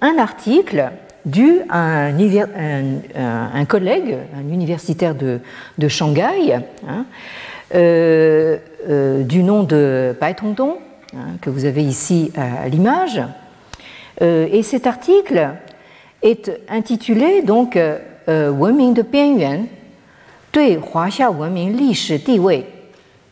un 0.00 0.18
article 0.18 0.90
dû 1.24 1.60
à 1.68 2.06
un, 2.06 2.18
un, 2.18 3.50
un, 3.54 3.64
collègue, 3.64 4.16
un 4.36 4.52
universitaire 4.52 5.14
de, 5.14 5.40
de 5.76 5.88
Shanghai, 5.88 6.54
hein, 6.86 7.04
euh, 7.74 8.56
euh, 8.88 9.22
du 9.24 9.42
nom 9.42 9.62
de 9.62 10.16
Pai 10.18 10.32
Tongdong, 10.34 10.76
hein, 11.14 11.36
que 11.42 11.50
vous 11.50 11.66
avez 11.66 11.82
ici 11.82 12.32
à, 12.34 12.66
l'image. 12.68 13.20
Euh, 14.22 14.48
et 14.50 14.62
cet 14.62 14.86
article 14.86 15.50
est 16.22 16.50
intitulé 16.68 17.42
donc 17.42 17.78
Woming 18.26 18.94
de 18.94 19.02
Bianyuan, 19.02 19.66
Dui 20.52 20.76
Huaxia 20.76 21.30
Woming 21.30 21.76
Li 21.76 21.94
Shi 21.94 22.18
Di 22.18 22.38
Wei, 22.38 22.64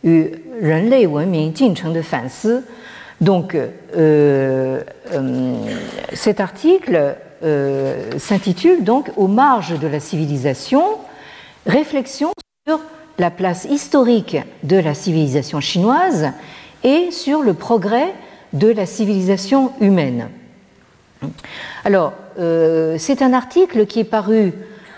Yu 0.05 0.33
Renlei 0.63 1.07
Woming 1.07 1.57
Jingcheng 1.57 1.93
de 1.93 2.03
Fansi. 2.03 2.61
Donc, 3.21 3.57
cet 6.13 6.41
article 6.41 7.17
euh, 7.43 8.19
s'intitule 8.19 8.85
donc 8.85 9.11
Aux 9.17 9.29
marges 9.29 9.79
de 9.79 9.87
la 9.87 10.01
civilisation, 10.01 10.83
réflexion 11.67 12.33
sur 12.67 12.81
la 13.19 13.31
place 13.31 13.65
historique 13.65 14.37
de 14.63 14.77
la 14.77 14.95
civilisation 14.95 15.61
chinoise 15.61 16.31
et 16.85 17.11
sur 17.11 17.43
le 17.43 17.55
progrès 17.55 18.15
de 18.53 18.69
la 18.69 18.87
civilisation 18.87 19.73
humaine. 19.81 20.29
Alors, 21.85 22.13
euh, 22.39 22.97
c'est 22.99 23.23
un 23.23 23.33
article 23.33 23.87
qui 23.87 24.01
est 24.01 24.05
paru 24.05 24.53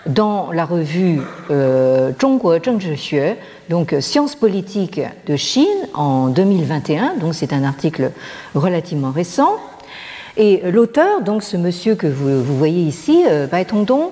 dans 0.05 0.51
la 0.51 0.65
revue 0.65 1.21
euh, 1.51 2.11
donc 3.69 3.95
Sciences 3.99 4.35
politiques 4.35 5.01
de 5.27 5.35
Chine, 5.35 5.67
en 5.93 6.27
2021, 6.27 7.15
donc 7.17 7.35
c'est 7.35 7.53
un 7.53 7.63
article 7.63 8.11
relativement 8.55 9.11
récent. 9.11 9.57
Et 10.41 10.61
l'auteur, 10.71 11.21
donc 11.21 11.43
ce 11.43 11.57
monsieur 11.57 11.95
que 11.95 12.07
vous, 12.07 12.41
voyez 12.41 12.83
ici, 12.83 13.25
euh, 13.27 13.45
Bai 13.45 13.65
Tongdong, 13.65 14.11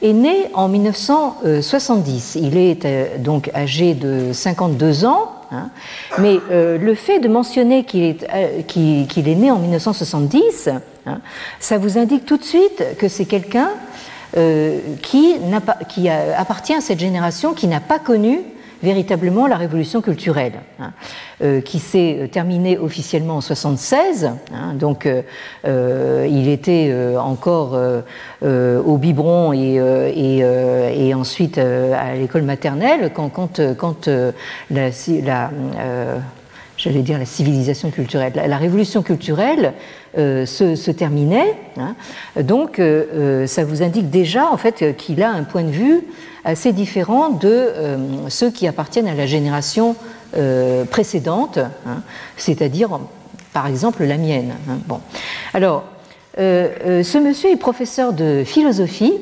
est 0.00 0.14
né 0.14 0.46
en 0.54 0.68
1970. 0.68 2.38
Il 2.40 2.56
est 2.56 2.86
euh, 2.86 3.18
donc 3.18 3.50
âgé 3.54 3.92
de 3.92 4.32
52 4.32 5.04
ans, 5.04 5.32
hein. 5.52 5.68
mais 6.18 6.38
euh, 6.50 6.78
le 6.78 6.94
fait 6.94 7.18
de 7.20 7.28
mentionner 7.28 7.84
qu'il 7.84 8.04
est, 8.04 8.22
est, 8.22 9.34
né 9.34 9.50
en 9.50 9.58
1970, 9.58 10.70
hein, 11.04 11.20
ça 11.60 11.76
vous 11.76 11.98
indique 11.98 12.24
tout 12.24 12.38
de 12.38 12.44
suite 12.44 12.82
que 12.98 13.08
c'est 13.08 13.26
quelqu'un 13.26 13.68
qui 15.00 16.08
appartient 16.36 16.74
à 16.74 16.82
cette 16.82 16.98
génération 16.98 17.54
qui 17.54 17.68
n'a 17.68 17.80
pas 17.80 17.98
connu 17.98 18.40
véritablement 18.82 19.46
la 19.46 19.56
révolution 19.56 20.00
culturelle, 20.00 20.60
hein, 20.80 20.92
euh, 21.42 21.60
qui 21.60 21.78
s'est 21.78 22.16
euh, 22.20 22.26
terminée 22.28 22.78
officiellement 22.78 23.36
en 23.36 23.40
76. 23.40 24.30
Hein, 24.52 24.74
donc, 24.74 25.06
euh, 25.06 26.26
il 26.28 26.48
était 26.48 26.94
encore 27.18 27.78
au 28.42 28.96
biberon 28.98 29.52
et, 29.52 31.14
ensuite 31.14 31.58
à 31.58 32.14
l'école 32.14 32.42
maternelle 32.42 33.10
quand, 33.14 33.28
quand, 33.28 33.60
quand 33.76 34.08
la, 34.70 34.90
la 35.24 35.50
j'allais 36.76 37.02
dire 37.02 37.18
la 37.18 37.24
civilisation 37.24 37.90
culturelle, 37.90 38.32
la, 38.34 38.56
révolution 38.56 39.02
culturelle 39.02 39.72
se, 40.14 40.90
terminait. 40.90 41.54
Hein. 41.78 41.94
donc, 42.42 42.80
ça 43.46 43.64
vous 43.64 43.82
indique 43.82 44.10
déjà 44.10 44.50
en 44.50 44.56
fait 44.56 44.96
qu'il 44.96 45.22
a 45.22 45.30
un 45.30 45.44
point 45.44 45.64
de 45.64 45.70
vue 45.70 46.04
assez 46.46 46.72
différent 46.72 47.30
de 47.30 47.48
euh, 47.48 47.96
ceux 48.28 48.50
qui 48.50 48.66
appartiennent 48.68 49.08
à 49.08 49.14
la 49.14 49.26
génération 49.26 49.96
euh, 50.36 50.84
précédente, 50.84 51.58
hein, 51.58 52.02
c'est-à-dire 52.36 53.00
par 53.52 53.66
exemple 53.66 54.04
la 54.04 54.16
mienne. 54.16 54.54
Hein. 54.70 54.78
Bon. 54.86 55.00
Alors, 55.52 55.84
euh, 56.38 57.02
ce 57.02 57.18
monsieur 57.18 57.50
est 57.50 57.56
professeur 57.56 58.12
de 58.12 58.44
philosophie 58.46 59.14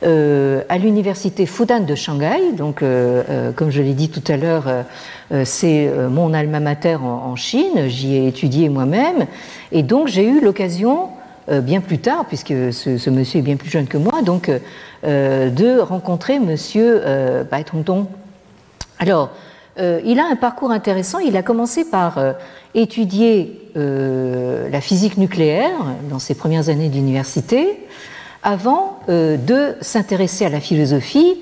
à 0.00 0.78
l'université 0.78 1.44
Fudan 1.44 1.80
de 1.80 1.96
Shanghai. 1.96 2.52
Donc, 2.56 2.84
comme 3.56 3.70
je 3.70 3.82
l'ai 3.82 3.94
dit 3.94 4.08
tout 4.10 4.22
à 4.28 4.36
l'heure, 4.36 4.84
c'est 5.44 5.90
mon 6.08 6.34
alma 6.34 6.60
mater 6.60 6.94
en, 6.94 7.34
Chine. 7.34 7.88
J'y 7.88 8.14
ai 8.14 8.28
étudié 8.28 8.68
moi-même. 8.68 9.26
Et 9.72 9.82
donc, 9.82 10.06
j'ai 10.06 10.24
eu 10.24 10.40
l'occasion, 10.40 11.08
bien 11.50 11.80
plus 11.80 11.98
tard, 11.98 12.26
puisque 12.28 12.72
ce, 12.72 12.96
ce, 12.96 13.10
monsieur 13.10 13.40
est 13.40 13.42
bien 13.42 13.56
plus 13.56 13.70
jeune 13.70 13.88
que 13.88 13.98
moi, 13.98 14.22
donc 14.22 14.52
de 15.04 15.78
rencontrer 15.78 16.38
Monsieur 16.38 17.02
euh, 17.04 17.44
Bai. 17.44 17.64
Alors, 18.98 19.30
euh, 19.78 20.00
il 20.04 20.18
a 20.18 20.26
un 20.26 20.36
parcours 20.36 20.70
intéressant. 20.70 21.18
Il 21.20 21.36
a 21.36 21.42
commencé 21.42 21.84
par 21.84 22.18
étudier 22.74 23.70
la 23.76 24.80
physique 24.80 25.18
nucléaire 25.18 25.70
dans 26.10 26.18
ses 26.18 26.34
premières 26.34 26.68
années 26.68 26.88
d'université, 26.88 27.86
avant 28.42 28.98
de 29.08 29.76
s'intéresser 29.80 30.44
à 30.46 30.48
la 30.48 30.58
philosophie, 30.58 31.40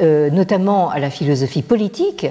notamment 0.00 0.88
à 0.88 0.98
la 0.98 1.10
philosophie 1.10 1.60
politique, 1.60 2.26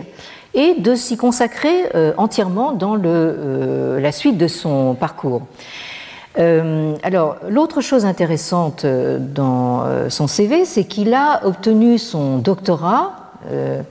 et 0.55 0.73
de 0.79 0.95
s'y 0.95 1.17
consacrer 1.17 1.83
entièrement 2.17 2.71
dans 2.71 2.95
la 2.95 4.11
suite 4.11 4.39
de 4.39 4.47
son 4.47 4.95
parcours. 4.95 5.43
Euh, 6.39 6.95
alors, 7.03 7.37
l'autre 7.47 7.81
chose 7.81 8.05
intéressante 8.05 8.85
euh, 8.85 9.19
dans 9.19 9.83
euh, 9.83 10.09
son 10.09 10.27
CV, 10.27 10.65
c'est 10.65 10.85
qu'il 10.85 11.13
a 11.13 11.45
obtenu 11.45 11.97
son 11.97 12.37
doctorat, 12.37 13.19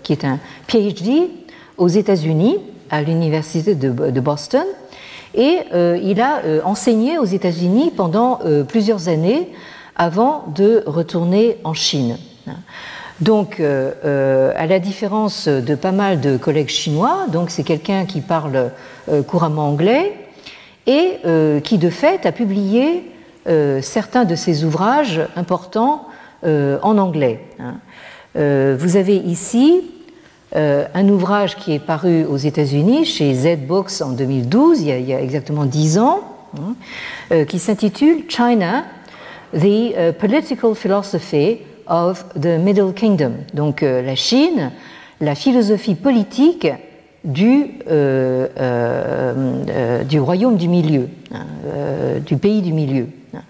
qui 0.03 0.14
est 0.14 0.24
un 0.24 0.38
PhD, 0.66 1.28
aux 1.76 1.88
États-Unis, 1.88 2.57
à 2.88 3.03
l'université 3.03 3.74
de, 3.74 4.20
Boston, 4.20 4.64
et 5.34 5.59
il 6.03 6.22
a 6.22 6.40
enseigné 6.64 7.18
aux 7.18 7.26
États-Unis 7.26 7.93
pendant 7.95 8.40
plusieurs 8.66 9.11
années 9.11 9.53
avant 9.95 10.47
de 10.55 10.82
retourner 10.86 11.59
en 11.64 11.74
Chine. 11.74 12.16
Donc, 13.20 13.61
à 13.61 14.66
la 14.66 14.78
différence 14.78 15.49
de 15.49 15.74
pas 15.74 15.93
mal 15.93 16.22
de 16.22 16.38
collègues 16.38 16.70
chinois, 16.70 17.26
donc 17.30 17.51
c'est 17.51 17.62
quelqu'un 17.62 18.07
qui 18.07 18.22
parle 18.22 18.70
couramment 19.26 19.68
anglais, 19.68 20.21
et 20.86 21.18
euh, 21.24 21.60
qui 21.60 21.78
de 21.78 21.90
fait 21.90 22.26
a 22.26 22.32
publié 22.32 23.10
euh, 23.48 23.80
certains 23.82 24.24
de 24.24 24.34
ses 24.34 24.64
ouvrages 24.64 25.20
importants 25.36 26.06
euh, 26.44 26.78
en 26.82 26.98
anglais. 26.98 27.40
Hein. 27.58 27.74
vous 28.34 28.96
avez 28.96 29.16
ici 29.16 29.82
un 30.54 31.08
ouvrage 31.08 31.56
qui 31.56 31.72
est 31.72 31.78
paru 31.78 32.24
aux 32.24 32.36
États-Unis 32.36 33.06
chez 33.06 33.32
Z-Books 33.32 34.02
en 34.02 34.10
2012, 34.10 34.82
il 34.82 35.08
y 35.08 35.14
a, 35.14 35.20
exactement 35.20 35.64
dix 35.64 35.98
ans, 35.98 36.20
hein, 36.58 37.44
qui 37.46 37.58
s'intitule 37.58 38.24
China, 38.28 38.84
The 39.54 40.12
Political 40.18 40.74
Philosophy 40.74 41.58
of 41.86 42.26
the 42.38 42.58
Middle 42.58 42.92
Kingdom. 42.92 43.32
Donc 43.54 43.80
la 43.80 44.14
Chine, 44.14 44.72
la 45.22 45.34
philosophie 45.34 45.94
politique 45.94 46.68
du, 47.24 47.70
euh, 47.88 48.48
euh, 48.58 49.64
euh, 49.68 50.04
du 50.04 50.20
royaume 50.20 50.56
du 50.56 50.68
milieu, 50.68 51.08
hein, 51.32 51.46
du 52.24 52.36
pays 52.36 52.62
du 52.62 52.72
milieu, 52.72 53.06
hein, 53.34 53.42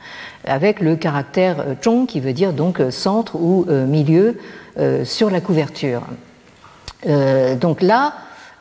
avec 0.44 0.80
le 0.80 0.96
caractère 0.96 1.64
zhong 1.82 2.06
qui 2.06 2.20
veut 2.20 2.32
dire 2.32 2.52
donc 2.52 2.80
centre 2.90 3.36
ou 3.36 3.66
milieu 3.86 4.38
sur 5.04 5.30
la 5.30 5.40
couverture. 5.40 6.02
donc 7.60 7.82
là, 7.82 8.14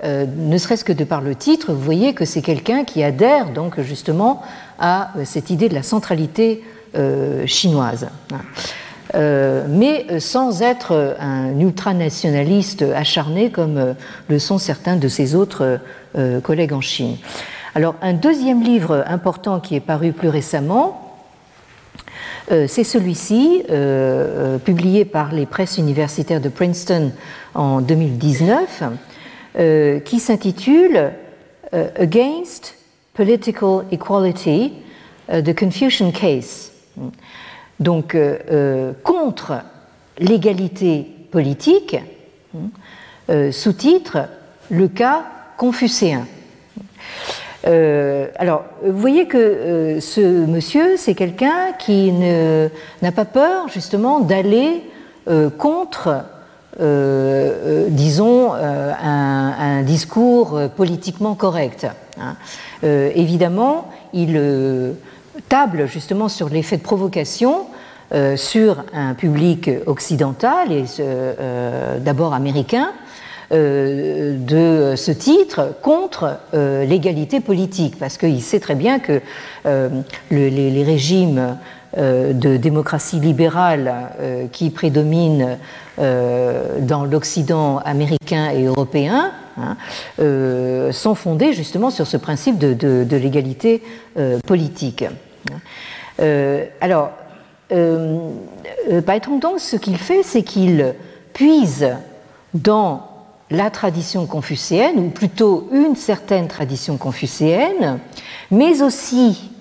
ne 0.04 0.58
serait-ce 0.58 0.84
que 0.84 0.94
de 0.94 1.04
par 1.04 1.22
le 1.22 1.36
titre, 1.36 1.74
vous 1.74 1.82
voyez 1.82 2.14
que 2.14 2.26
c'est 2.26 2.42
quelqu'un 2.42 2.84
qui 2.84 3.04
adhère 3.04 3.52
donc 3.52 3.80
justement 3.82 4.42
à 4.80 5.12
cette 5.26 5.50
idée 5.50 5.70
de 5.70 5.74
la 5.74 5.84
centralité 5.84 6.64
chinoise. 7.46 8.08
Euh, 9.14 9.66
mais 9.68 10.20
sans 10.20 10.62
être 10.62 11.18
un 11.20 11.60
ultranationaliste 11.60 12.84
acharné 12.96 13.50
comme 13.50 13.78
euh, 13.78 13.94
le 14.30 14.40
sont 14.40 14.58
certains 14.58 14.96
de 14.96 15.08
ses 15.10 15.36
autres 15.36 15.80
euh, 16.18 16.40
collègues 16.40 16.72
en 16.72 16.82
Chine. 16.82 17.18
Alors 17.76 17.96
un 18.02 18.14
deuxième 18.14 18.64
livre 18.64 19.04
important 19.08 19.60
qui 19.60 19.76
est 19.76 19.82
paru 19.82 20.14
plus 20.14 20.30
récemment, 20.30 21.08
c'est 22.50 22.84
celui-ci, 22.84 23.64
publié 24.66 25.06
par 25.06 25.32
les 25.32 25.46
presses 25.46 25.78
universitaires 25.78 26.42
de 26.42 26.50
Princeton 26.50 27.14
en 27.54 27.80
2019, 27.80 28.84
qui 30.04 30.20
s'intitule 30.20 31.12
Against 31.72 32.76
Political 33.14 33.86
Equality, 33.90 34.74
The 35.30 35.58
Confucian 35.58 36.12
Case. 36.12 36.72
Donc 37.82 38.16
contre 39.04 39.62
l'égalité 40.18 41.08
politique, 41.32 41.98
hein, 42.56 43.52
sous-titre 43.52 44.20
Le 44.70 44.88
cas 44.88 45.24
confucéen. 45.58 46.26
alors, 47.66 48.64
vous 48.86 48.98
voyez 48.98 49.28
que 49.28 49.98
ce 50.00 50.46
monsieur, 50.46 50.96
c'est 50.96 51.16
quelqu'un 51.16 51.74
qui 51.78 52.12
n'a 52.12 53.12
pas 53.12 53.26
peur 53.26 53.68
justement 53.68 54.22
d'aller 54.22 54.84
contre 55.58 56.24
euh, 56.80 57.52
euh, 57.66 57.88
disons, 57.90 58.54
euh, 58.54 58.94
un, 59.02 59.84
discours 59.84 60.60
politiquement 60.76 61.36
correct. 61.36 61.88
Hein. 62.20 62.36
évidemment, 62.84 63.90
il 64.14 64.40
table 65.50 65.88
justement 65.88 66.30
sur 66.30 66.50
l'effet 66.50 66.78
de 66.78 66.84
provocation 66.84 67.66
sur 68.36 68.84
un 68.94 69.14
public 69.14 69.70
occidental 69.86 70.72
et 70.72 70.86
d'abord 72.00 72.34
américain 72.34 72.92
de 73.52 74.94
ce 74.96 75.12
titre 75.12 75.76
contre 75.82 76.38
l'égalité 76.54 77.40
politique, 77.40 77.98
parce 78.00 78.18
qu'il 78.18 78.42
sait 78.42 78.60
très 78.60 78.76
bien 78.76 79.00
que 79.00 79.22
les, 80.30 80.84
régimes 80.84 81.58
de 81.98 82.58
démocratie 82.58 83.20
libérale 83.20 83.94
qui 84.52 84.70
prédominent 84.70 85.58
euh, 86.02 86.80
dans 86.80 87.06
l'Occident 87.06 87.78
américain 87.80 88.50
et 88.52 88.64
européen 88.64 89.32
hein, 89.58 89.78
euh, 90.20 90.92
sont 90.92 91.16
fondés 91.16 91.54
justement 91.54 91.92
sur 91.92 92.08
ce 92.08 92.18
principe 92.18 92.58
de, 92.58 93.16
l'égalité 93.16 93.84
euh, 94.18 94.40
politique. 94.48 95.04
alors, 96.82 97.12
donc 97.72 99.60
ce 99.60 99.76
qu'il 99.78 99.98
fait, 99.98 100.24
c'est 100.24 100.44
qu'il 100.44 100.94
puise 101.34 101.88
dans 102.54 103.08
la 103.50 103.70
tradition 103.70 104.26
confucéenne, 104.26 105.00
ou 105.00 105.10
plutôt 105.10 105.68
une 105.72 105.96
certaine 105.96 106.48
tradition 106.48 106.98
confucéenne, 106.98 108.00
mais 108.50 108.82
aussi 108.82 109.52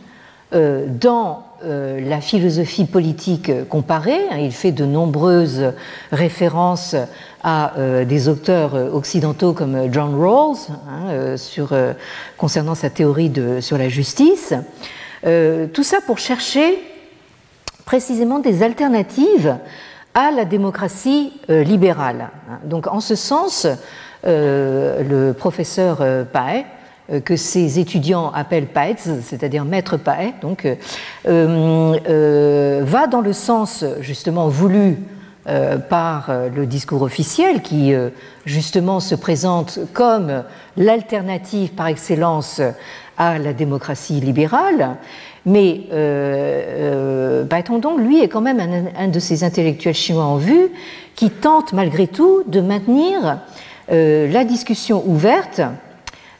dans 0.52 1.44
euh, 1.62 2.00
la 2.00 2.22
philosophie 2.22 2.86
politique 2.86 3.52
comparée. 3.68 4.22
Hein, 4.30 4.38
il 4.38 4.52
fait 4.52 4.72
de 4.72 4.86
nombreuses 4.86 5.74
références 6.10 6.96
à 7.42 7.76
euh, 7.76 8.06
des 8.06 8.30
auteurs 8.30 8.74
occidentaux 8.94 9.52
comme 9.52 9.92
John 9.92 10.14
Rawls 10.18 10.56
hein, 10.70 11.10
euh, 11.10 11.36
sur, 11.36 11.76
concernant 12.38 12.74
sa 12.74 12.88
théorie 12.88 13.30
sur 13.60 13.76
la 13.76 13.90
justice. 13.90 14.54
tout 15.22 15.82
ça 15.82 15.98
pour 16.06 16.18
chercher 16.18 16.78
précisément 17.90 18.38
des 18.38 18.62
alternatives 18.62 19.56
à 20.14 20.30
la 20.30 20.44
démocratie 20.44 21.32
libérale. 21.48 22.30
Hein. 22.48 22.60
Donc 22.64 22.86
en 22.86 23.00
ce 23.00 23.16
sens, 23.16 23.66
le 24.24 25.32
professeur 25.32 25.98
Paet 26.32 26.66
euh, 27.12 27.20
que 27.20 27.36
ses 27.36 27.78
étudiants 27.78 28.30
appellent 28.32 28.66
Paetz, 28.66 29.08
c'est-à-dire 29.22 29.64
maître 29.64 29.96
Paet, 29.96 30.34
donc, 30.42 30.64
euh, 30.64 30.76
euh, 31.26 32.82
va 32.84 33.06
dans 33.06 33.20
le 33.20 33.32
sens 33.32 33.84
justement 34.00 34.48
voulu 34.48 34.98
par 35.88 36.30
le 36.54 36.66
discours 36.66 37.02
officiel 37.02 37.60
qui 37.62 37.92
justement 38.44 39.00
se 39.00 39.16
présente 39.16 39.80
comme 39.94 40.44
l'alternative 40.76 41.70
par 41.70 41.88
excellence 41.88 42.60
à 43.16 43.38
la 43.38 43.52
démocratie 43.52 44.20
libérale. 44.20 44.96
Mais 45.50 45.82
euh, 45.92 47.44
donc, 47.80 48.00
lui, 48.00 48.22
est 48.22 48.28
quand 48.28 48.40
même 48.40 48.60
un, 48.96 49.08
de 49.08 49.18
ces 49.18 49.44
intellectuels 49.44 49.94
chinois 49.94 50.24
en 50.24 50.36
vue 50.36 50.70
qui 51.14 51.30
tente 51.30 51.72
malgré 51.72 52.06
tout 52.06 52.42
de 52.46 52.60
maintenir 52.60 53.38
la 53.88 54.44
discussion 54.44 55.02
ouverte 55.04 55.60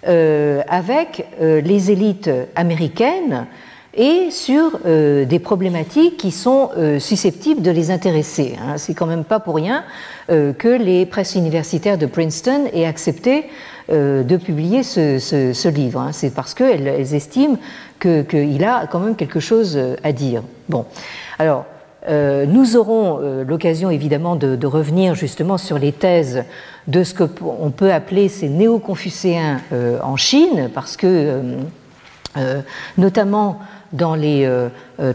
euh, 0.08 0.62
avec 0.66 1.26
euh, 1.42 1.61
les 1.61 1.90
élites 1.90 2.30
américaines 2.54 3.46
et 3.92 4.30
sur 4.30 4.78
euh, 4.86 5.26
des 5.26 5.38
problématiques 5.38 6.16
qui 6.16 6.30
sont 6.30 6.70
susceptibles 6.98 7.61
de 7.61 7.70
les 7.70 7.90
intéresser. 7.90 8.54
Hein. 8.58 8.78
C'est 8.78 8.94
quand 8.94 9.04
même 9.04 9.24
pas 9.24 9.40
pour 9.40 9.56
rien 9.56 9.84
que 10.28 10.68
les 10.68 11.06
presses 11.06 11.34
universitaires 11.34 11.98
de 11.98 12.06
Princeton 12.06 12.66
aient 12.72 12.86
accepté 12.86 13.46
de 13.90 14.36
publier 14.36 14.84
ce, 14.84 15.68
livre. 15.68 16.00
Hein. 16.00 16.11
C'est 16.12 16.32
parce 16.32 16.54
qu'elles 16.54 17.14
estiment 17.14 17.56
qu'il 18.01 18.64
a 18.64 18.86
quand 18.86 19.01
même 19.01 19.16
quelque 19.16 19.40
chose 19.40 19.78
à 20.03 20.12
dire. 20.12 20.42
Bon, 20.68 20.86
alors. 21.38 21.64
nous 22.09 22.76
aurons 22.76 23.18
l'occasion 23.46 23.90
évidemment 23.90 24.34
de, 24.34 24.66
revenir 24.66 25.14
justement 25.14 25.59
sur 25.59 25.78
les 25.78 25.92
thèses 25.92 26.44
de 26.90 27.05
ce 27.05 27.14
qu'on 27.14 27.70
peut 27.70 27.92
appeler 27.92 28.28
ces 28.28 28.48
néo-confucéens 28.48 29.61
euh, 29.72 29.98
en 30.03 30.16
Chine, 30.16 30.70
parce 30.74 30.96
que 30.96 31.07
euh, 31.07 31.42
euh, 32.36 32.61
notamment 32.98 33.59
dans 33.92 34.14
les 34.14 34.48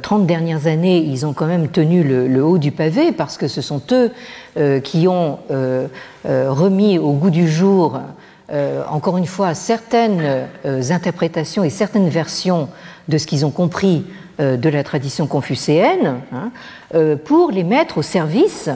30 0.01 0.27
dernières 0.27 0.67
années, 0.67 0.97
ils 0.97 1.25
ont 1.25 1.31
quand 1.31 1.45
même 1.45 1.69
tenu 1.69 2.03
le, 2.03 2.43
haut 2.43 2.57
du 2.57 2.73
pavé, 2.73 3.13
parce 3.13 3.38
que 3.38 3.47
ce 3.47 3.61
sont 3.61 3.81
eux 3.93 4.11
qui 4.81 5.07
ont 5.07 5.39
remis 6.25 6.99
au 6.99 7.13
goût 7.13 7.29
du 7.29 7.47
jour, 7.49 8.01
encore 8.89 9.17
une 9.17 9.25
fois, 9.25 9.53
certaines 9.55 10.47
interprétations 10.91 11.63
et 11.63 11.69
certaines 11.69 12.09
versions 12.09 12.69
de 13.07 13.17
ce 13.17 13.25
qu'ils 13.25 13.45
ont 13.45 13.51
compris 13.51 14.05
de 14.39 14.69
la 14.69 14.83
tradition 14.83 15.25
confucéenne, 15.25 16.21
hein, 16.31 16.51
pour 17.25 17.51
les 17.51 17.63
mettre 17.63 17.97
au 17.97 18.01
service 18.03 18.69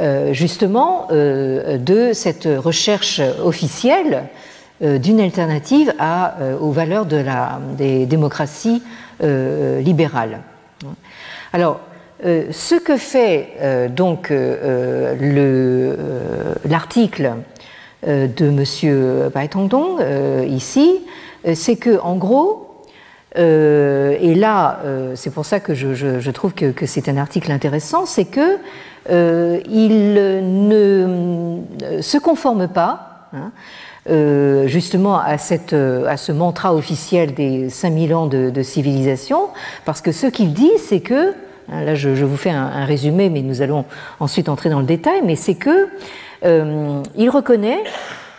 euh, 0.00 0.32
justement 0.32 1.08
euh, 1.10 1.76
de 1.76 2.12
cette 2.14 2.48
recherche 2.56 3.20
officielle 3.44 4.28
euh, 4.82 4.96
d'une 4.96 5.20
alternative 5.20 5.92
aux 6.60 6.70
valeurs 6.70 7.06
des 7.76 8.06
démocraties 8.06 8.82
libérales. 9.22 10.40
Alors, 11.52 11.80
ce 12.22 12.76
que 12.76 12.96
fait 12.96 13.88
donc 13.94 14.32
l'article 16.64 17.32
de 18.06 18.46
M. 18.46 19.30
Bai 19.32 19.48
Tongdong 19.48 19.98
ici, 20.48 21.00
c'est 21.54 21.76
que 21.76 22.00
en 22.00 22.16
gros, 22.16 22.84
et 23.36 24.34
là, 24.34 24.80
c'est 25.14 25.32
pour 25.32 25.44
ça 25.44 25.60
que 25.60 25.74
je, 25.74 26.30
trouve 26.30 26.54
que, 26.54 26.86
c'est 26.86 27.08
un 27.08 27.16
article 27.16 27.52
intéressant, 27.52 28.06
c'est 28.06 28.24
que 28.24 28.58
euh, 29.10 29.60
il 29.68 30.14
ne 30.14 31.60
se 32.00 32.18
conforme 32.18 32.68
pas. 32.68 33.28
Hein, 33.32 33.52
euh, 34.08 34.66
justement 34.66 35.18
à, 35.18 35.36
cette, 35.36 35.70
ce 35.70 36.32
mantra 36.32 36.74
officiel 36.74 37.34
des 37.34 37.68
5000 37.68 38.14
ans 38.14 38.26
de, 38.26 38.62
civilisation, 38.62 39.48
parce 39.84 40.00
que 40.00 40.10
ce 40.10 40.26
qu'il 40.26 40.52
dit, 40.52 40.72
c'est 40.78 41.00
que, 41.00 41.34
là 41.70 41.94
je, 41.94 42.08
vous 42.24 42.36
fais 42.36 42.50
un, 42.50 42.84
résumé, 42.84 43.30
mais 43.30 43.42
nous 43.42 43.62
allons 43.62 43.84
ensuite 44.18 44.48
entrer 44.48 44.70
dans 44.70 44.80
le 44.80 44.86
détail, 44.86 45.20
mais 45.24 45.36
c'est 45.36 45.54
que 45.54 45.88
euh, 46.44 47.02
il 47.16 47.30
reconnaît 47.30 47.82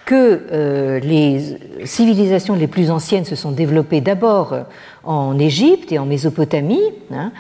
que 0.06 1.00
les 1.04 1.58
civilisations 1.86 2.56
les 2.56 2.68
plus 2.68 2.92
anciennes 2.92 3.24
se 3.24 3.36
sont 3.36 3.52
développées 3.52 4.02
d'abord 4.02 4.58
en 5.06 5.40
Égypte 5.40 5.92
et 5.94 6.00
en 6.00 6.06
Mésopotamie, 6.06 6.82
hein, 7.14 7.32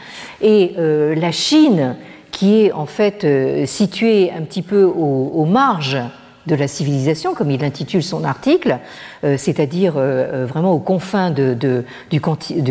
et 0.42 0.76
la 0.78 1.32
Chine 1.34 1.96
qui 2.32 2.62
est 2.62 2.72
en 2.72 2.86
fait 2.86 3.24
euh, 3.24 3.66
situé 3.66 4.32
un 4.32 4.42
petit 4.42 4.62
peu 4.62 4.84
aux, 4.84 5.46
marges 5.46 6.00
de 6.48 6.56
la 6.56 6.68
civilisation, 6.68 7.36
comme 7.36 7.52
il 7.52 7.64
intitule 7.64 8.02
son 8.02 8.24
article, 8.24 8.80
euh, 9.24 9.38
c'est-à-dire 9.38 9.94
euh, 9.98 10.48
vraiment 10.48 10.72
aux 10.74 10.80
confins 10.80 11.30
du, 11.30 12.22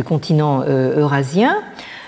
continent 0.05 0.65
eurasien, 0.65 1.57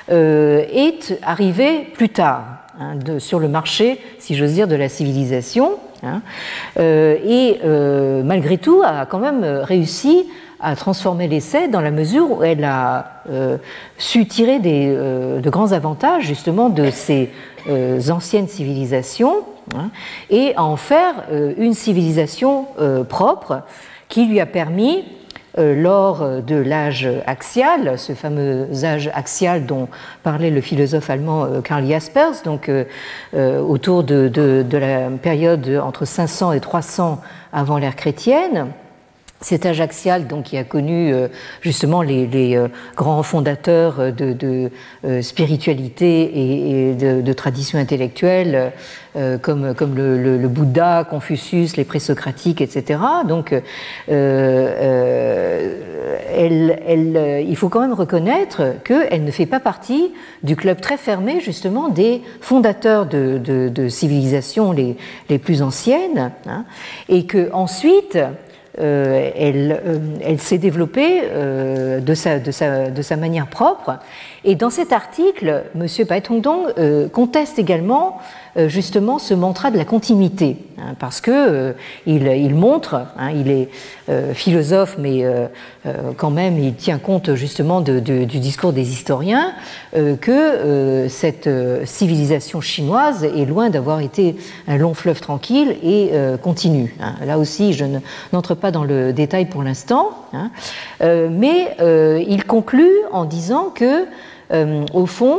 est 0.08 1.18
arrivé 1.22 1.88
plus 1.94 2.08
tard 2.08 2.44
hein, 2.80 2.94
sur 3.18 3.38
le 3.38 3.48
marché, 3.48 4.00
si 4.18 4.34
j'ose 4.34 4.52
dire, 4.52 4.68
de 4.68 4.76
la 4.76 4.88
civilisation, 4.88 5.78
hein, 6.02 6.22
et 6.78 7.58
malgré 8.24 8.58
tout 8.58 8.82
a 8.84 9.06
quand 9.06 9.20
même 9.20 9.44
réussi 9.44 10.26
à 10.60 10.76
transformer 10.76 11.26
l'essai 11.28 11.68
dans 11.68 11.80
la 11.80 11.90
mesure 11.90 12.30
où 12.30 12.44
elle 12.44 12.64
a 12.64 13.22
su 13.98 14.26
tirer 14.26 14.58
des, 14.58 14.86
de 14.86 15.50
grands 15.50 15.72
avantages 15.72 16.24
justement 16.24 16.68
de 16.68 16.90
ces 16.90 17.30
euh, 17.68 18.00
anciennes 18.10 18.48
civilisations 18.48 19.44
hein, 19.76 19.90
et 20.30 20.52
à 20.56 20.64
en 20.64 20.76
faire 20.76 21.14
euh, 21.30 21.54
une 21.58 21.74
civilisation 21.74 22.66
euh, 22.80 23.04
propre 23.04 23.62
qui 24.08 24.26
lui 24.26 24.40
a 24.40 24.46
permis, 24.46 25.04
lors 25.56 26.42
de 26.42 26.56
l'âge 26.56 27.08
axial, 27.26 27.98
ce 27.98 28.14
fameux 28.14 28.68
âge 28.84 29.10
axial 29.14 29.66
dont 29.66 29.88
parlait 30.22 30.50
le 30.50 30.60
philosophe 30.60 31.10
allemand 31.10 31.60
Karl 31.62 31.86
Jaspers, 31.86 32.42
donc 32.44 32.70
autour 33.34 34.04
de, 34.04 34.64
la 34.72 35.10
période 35.10 35.80
entre 35.82 36.04
500 36.04 36.52
et 36.52 36.60
300 36.60 37.20
avant 37.52 37.78
l'ère 37.78 37.96
chrétienne, 37.96 38.72
cet 39.42 39.66
Ajaxial 39.66 40.26
donc, 40.26 40.44
qui 40.44 40.56
a 40.56 40.64
connu 40.64 41.12
euh, 41.12 41.28
justement 41.60 42.00
les, 42.02 42.56
euh, 42.56 42.68
grands 42.96 43.22
fondateurs 43.22 44.12
de, 44.12 44.70
euh, 45.04 45.22
spiritualité 45.22 46.88
et, 46.88 46.94
de, 46.94 47.20
de, 47.20 47.32
tradition 47.32 47.78
intellectuelle 47.78 48.72
comme, 49.42 49.74
comme 49.74 49.94
le, 49.94 50.48
Bouddha, 50.48 51.04
Confucius, 51.04 51.76
les 51.76 51.84
présocratiques, 51.84 52.62
etc. 52.62 52.98
Donc 53.28 53.54
elle, 54.08 54.64
il 57.46 57.56
faut 57.56 57.68
quand 57.68 57.80
même 57.80 57.92
reconnaître 57.92 58.76
qu'elle 58.84 59.24
ne 59.24 59.30
fait 59.30 59.46
pas 59.46 59.60
partie 59.60 60.12
du 60.42 60.56
club 60.56 60.80
très 60.80 60.96
fermé 60.96 61.40
justement 61.40 61.88
des 61.88 62.22
fondateurs 62.40 63.04
de, 63.06 63.88
civilisations 63.88 64.72
les, 64.72 64.96
les, 65.28 65.38
plus 65.38 65.62
anciennes 65.62 66.32
hein, 66.46 66.64
et 67.08 67.26
que 67.26 67.50
ensuite 67.52 68.18
euh, 68.78 69.30
elle, 69.36 69.82
euh, 69.84 69.98
elle 70.24 70.40
s'est 70.40 70.56
développée 70.56 71.20
euh, 71.24 72.00
de 72.00 72.14
sa, 72.14 72.38
de, 72.38 72.50
sa, 72.50 72.88
de, 72.88 73.02
sa, 73.02 73.16
manière 73.16 73.46
propre. 73.46 73.98
Et 74.44 74.54
dans 74.54 74.70
cet 74.70 74.92
article, 74.92 75.64
M. 75.78 76.06
Pai 76.06 76.22
Tongdong 76.22 76.72
conteste 77.12 77.58
également 77.58 78.18
justement 78.68 79.18
ce 79.18 79.34
mantra 79.34 79.70
de 79.70 79.78
la 79.78 79.84
continuité, 79.84 80.58
hein, 80.78 80.94
parce 80.98 81.20
que 81.20 81.74
il, 82.06 82.26
il, 82.26 82.54
montre, 82.54 83.06
hein, 83.18 83.30
il 83.30 83.50
est 83.50 83.68
philosophe, 84.34 84.96
mais 84.98 85.24
quand 86.16 86.30
même 86.30 86.58
il 86.58 86.74
tient 86.74 86.98
compte 86.98 87.34
justement 87.34 87.80
de, 87.80 87.98
de, 87.98 88.24
du 88.24 88.40
discours 88.40 88.72
des 88.72 88.90
historiens, 88.90 89.54
que 90.20 91.06
cette 91.08 91.48
civilisation 91.84 92.60
chinoise 92.60 93.24
est 93.24 93.46
loin 93.46 93.70
d'avoir 93.70 94.00
été 94.00 94.36
un 94.68 94.76
long 94.76 94.94
fleuve 94.94 95.20
tranquille 95.20 95.76
et 95.82 96.10
continue. 96.42 96.94
Hein. 97.00 97.14
Là 97.24 97.38
aussi, 97.38 97.72
je 97.72 97.84
n'entre 98.32 98.54
pas 98.54 98.70
dans 98.70 98.84
le 98.84 99.12
détail 99.12 99.46
pour 99.46 99.62
l'instant, 99.62 100.10
hein. 100.32 100.50
euh, 101.02 101.28
mais 101.30 101.76
euh, 101.80 102.22
il 102.26 102.44
conclut 102.44 102.92
en 103.12 103.24
disant 103.24 103.70
que, 103.74 104.06
euh, 104.52 104.84
au 104.92 105.06
fond, 105.06 105.38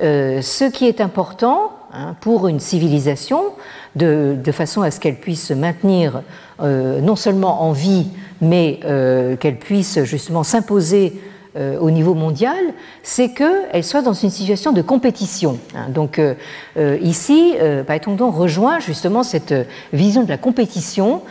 ce 0.00 0.70
qui 0.70 0.86
est 0.86 1.02
important 1.02 1.72
hein, 1.92 2.16
pour 2.20 2.48
une 2.48 2.60
civilisation, 2.60 3.42
de, 3.96 4.38
façon 4.52 4.82
à 4.82 4.90
ce 4.90 5.00
qu'elle 5.00 5.16
puisse 5.16 5.46
se 5.46 5.54
maintenir 5.54 6.22
non 6.60 7.16
seulement 7.16 7.62
en 7.62 7.72
vie, 7.72 8.08
mais 8.40 8.80
qu'elle 9.40 9.58
puisse 9.58 10.02
justement 10.04 10.42
s'imposer 10.42 11.20
euh, 11.56 11.80
au 11.80 11.90
niveau 11.90 12.14
mondial, 12.14 12.60
c'est 13.02 13.30
qu'elle 13.30 13.82
soit 13.82 14.02
dans 14.02 14.12
une 14.12 14.30
situation 14.30 14.70
de 14.70 14.82
compétition. 14.82 15.58
Hein. 15.74 15.88
Donc 15.88 16.20
euh, 16.20 16.34
euh, 16.76 16.96
ici, 17.02 17.54
Paetongdong 17.88 18.32
rejoint 18.32 18.78
justement 18.78 19.24
cette 19.24 19.52
vision 19.92 20.22
de 20.22 20.28
la 20.28 20.38
compétition 20.38 21.22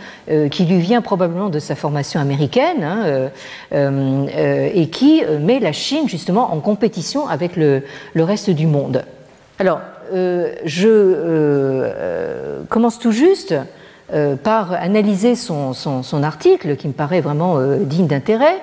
qui 0.51 0.65
lui 0.65 0.79
vient 0.79 1.01
probablement 1.01 1.49
de 1.49 1.59
sa 1.59 1.75
formation 1.75 2.19
américaine 2.19 2.83
hein, 2.83 3.29
et 3.71 4.89
qui 4.89 5.23
met 5.39 5.59
la 5.59 5.71
Chine 5.71 6.07
justement 6.07 6.53
en 6.53 6.59
compétition 6.59 7.27
avec 7.27 7.55
le, 7.55 7.83
reste 8.15 8.49
du 8.49 8.67
monde. 8.67 9.05
Alors, 9.57 9.79
je 10.65 11.89
commence 12.69 12.99
tout 12.99 13.11
juste 13.11 13.55
par 14.43 14.73
analyser 14.73 15.35
son, 15.35 15.73
article 16.23 16.75
qui 16.75 16.87
me 16.87 16.93
paraît 16.93 17.21
vraiment 17.21 17.59
digne 17.81 18.07
d'intérêt. 18.07 18.61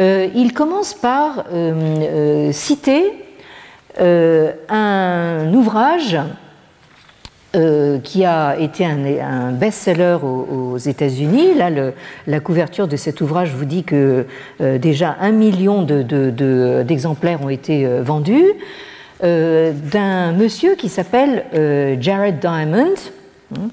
Euh, 0.00 0.28
il 0.34 0.52
commence 0.52 0.92
par 0.94 1.44
euh, 1.52 2.48
euh, 2.48 2.52
citer 2.52 3.12
un 3.96 5.54
ouvrage 5.54 6.18
qui 8.02 8.24
a 8.24 8.56
été 8.58 8.84
un, 8.84 9.52
best-seller 9.52 10.18
aux, 10.20 10.76
États-Unis. 10.76 11.54
Là, 11.54 11.70
la 12.26 12.40
couverture 12.40 12.88
de 12.88 12.96
cet 12.96 13.20
ouvrage 13.20 13.52
vous 13.54 13.64
dit 13.64 13.84
que 13.84 14.26
déjà 14.58 15.14
un 15.20 15.30
million 15.30 15.82
d'exemplaires 15.82 17.40
ont 17.44 17.50
été 17.50 17.86
vendus, 18.00 18.54
d'un 19.22 20.32
monsieur 20.32 20.74
qui 20.74 20.88
s'appelle 20.88 21.44
Jared 22.00 22.38
Diamond. 22.40 22.94
Hein, 23.54 23.68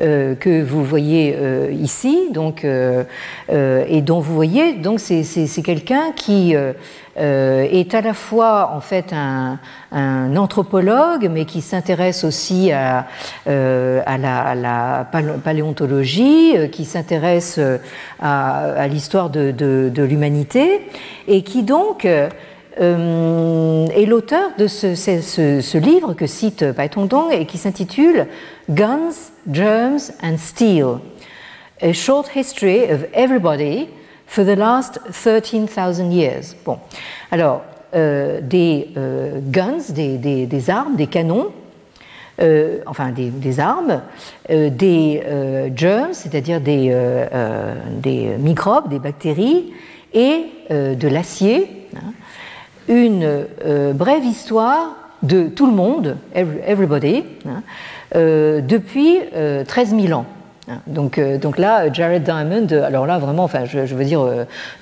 euh, 0.00 0.34
que 0.34 0.62
vous 0.62 0.84
voyez 0.84 1.36
euh, 1.36 1.70
ici, 1.70 2.30
donc, 2.32 2.64
euh, 2.64 3.04
et 3.48 4.02
dont 4.02 4.20
vous 4.20 4.34
voyez, 4.34 4.80
c'est 4.98 5.62
quelqu'un 5.62 6.12
qui 6.16 6.54
est 6.54 7.94
à 7.94 8.00
la 8.00 8.14
fois 8.14 8.72
en 8.74 8.80
fait 8.80 9.12
un, 9.12 9.58
anthropologue, 10.36 11.28
mais 11.30 11.44
qui 11.44 11.60
s'intéresse 11.60 12.24
aussi 12.24 12.72
à, 12.72 13.06
la, 13.46 15.06
paléontologie, 15.44 16.54
qui 16.72 16.84
s'intéresse 16.84 17.60
à, 18.20 18.88
l'histoire 18.88 19.30
de 19.30 20.02
l'humanité, 20.02 20.88
et 21.28 21.42
qui 21.42 21.62
donc 21.62 22.06
euh, 22.80 23.86
est 23.88 24.06
l'auteur 24.06 24.50
de 24.58 24.66
ce, 24.66 25.78
livre 25.78 26.14
que 26.14 26.26
cite 26.26 26.72
Pai 26.72 26.88
Tongdong 26.88 27.32
et 27.32 27.46
qui 27.46 27.58
s'intitule 27.58 28.26
Guns, 28.70 29.32
Germs 29.50 30.12
and 30.22 30.38
Steel, 30.38 30.98
A 31.80 31.92
Short 31.92 32.30
History 32.34 32.84
of 32.92 33.04
Everybody 33.12 33.88
for 34.26 34.44
the 34.44 34.56
Last 34.56 35.00
13,000 35.10 36.10
Years. 36.10 36.54
Bon, 36.64 36.78
alors, 37.30 37.62
euh, 37.94 38.40
des 38.40 38.88
euh, 38.96 39.38
guns, 39.42 39.92
des, 39.92 40.70
armes, 40.70 40.96
des 40.96 41.08
canons, 41.08 41.48
euh, 42.40 42.78
enfin 42.86 43.10
des, 43.10 43.60
armes, 43.60 44.00
des 44.48 45.22
germs, 45.76 46.14
c'est-à-dire 46.14 46.62
des, 46.62 46.96
des, 48.02 48.30
microbes, 48.38 48.88
des 48.88 48.98
bactéries, 48.98 49.74
et 50.14 50.46
de 50.70 51.08
l'acier. 51.08 51.88
Hein, 51.94 52.12
une 52.88 53.46
euh, 53.64 53.92
brève 53.92 54.24
histoire 54.24 54.96
de 55.22 55.44
tout 55.48 55.66
le 55.66 55.72
monde, 55.72 56.16
everybody, 56.34 57.24
hein, 57.46 57.62
euh, 58.16 58.60
depuis 58.60 59.18
13 59.66 59.94
euh, 59.94 60.00
000 60.00 60.18
ans. 60.18 60.26
Hein. 60.68 60.78
Donc, 60.86 61.20
donc, 61.40 61.58
là, 61.58 61.92
Jared 61.92 62.22
Diamond, 62.22 62.68
alors 62.84 63.06
là 63.06 63.18
vraiment, 63.18 63.44
enfin, 63.44 63.64
je, 63.64 63.94
veux 63.94 64.04
dire, 64.04 64.24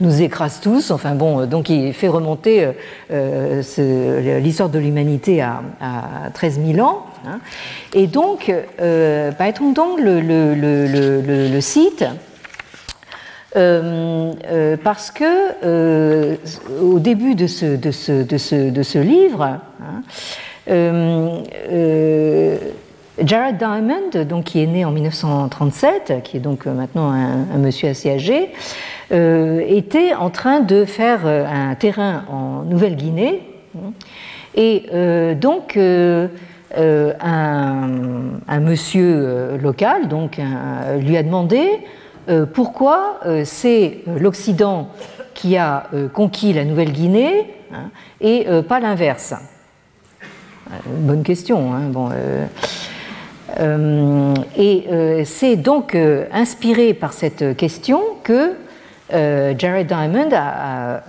nous 0.01 0.23
écrase 0.23 0.61
tous. 0.61 0.91
Enfin 0.91 1.15
bon, 1.15 1.47
donc 1.47 1.69
il 1.69 1.93
fait 1.93 2.09
remonter 2.09 2.69
l'histoire 3.11 4.69
de 4.69 4.79
l'humanité 4.79 5.43
à, 5.43 5.63
à, 5.81 6.31
13 6.33 6.61
000 6.75 6.87
ans. 6.87 7.07
Hein. 7.27 7.41
Et 7.95 8.07
donc, 8.07 8.53
euh, 8.81 9.31
le, 9.99 10.21
le, 10.21 11.49
le 11.49 11.61
site 11.61 12.05
euh, 13.57 14.33
euh, 14.49 14.77
parce 14.83 15.11
que 15.11 15.25
euh, 15.65 16.37
au 16.81 17.01
début 17.01 17.35
de 17.35 17.49
ce, 17.49 18.99
livre, 18.99 19.59
hein, 19.83 20.03
Jared 23.23 23.59
Diamond, 23.59 24.25
donc, 24.25 24.45
qui 24.45 24.63
est 24.63 24.67
né 24.67 24.85
en 24.85 24.93
1937, 24.93 26.23
qui 26.23 26.37
est 26.37 26.41
donc 26.41 26.67
maintenant 26.67 27.11
un, 27.11 27.59
monsieur 27.59 27.89
assez 27.89 28.11
âgé, 28.11 28.51
était 29.11 30.15
en 30.15 30.31
train 30.31 30.61
de 30.61 30.85
faire 30.85 31.27
un 31.27 31.75
terrain 31.75 32.23
en 32.31 32.63
Nouvelle-Guinée. 32.63 33.43
Et 34.55 34.85
donc, 35.41 35.77
un, 35.77 36.21
monsieur 38.61 39.59
local 39.61 40.09
lui 41.01 41.17
a 41.17 41.23
demandé 41.25 41.81
pourquoi 42.53 43.19
euh, 43.27 43.43
c'est 43.45 43.99
euh, 44.07 44.19
l'Occident 44.19 44.89
qui 45.35 45.57
a 45.57 45.85
conquis 46.13 46.53
la 46.53 46.65
Nouvelle-Guinée 46.65 47.47
hein, 47.73 47.91
et 48.21 48.45
pas 48.69 48.79
l'inverse? 48.79 49.33
Bonne 50.85 51.23
question. 51.23 51.73
Hein, 51.73 51.91
et 54.59 55.25
c'est 55.25 55.57
donc 55.57 55.97
inspiré 56.31 56.93
par 56.93 57.15
cette 57.15 57.57
question 57.57 58.03
que 58.23 58.53
Jared 59.11 59.87
Diamond 59.87 60.29
a, 60.33 61.01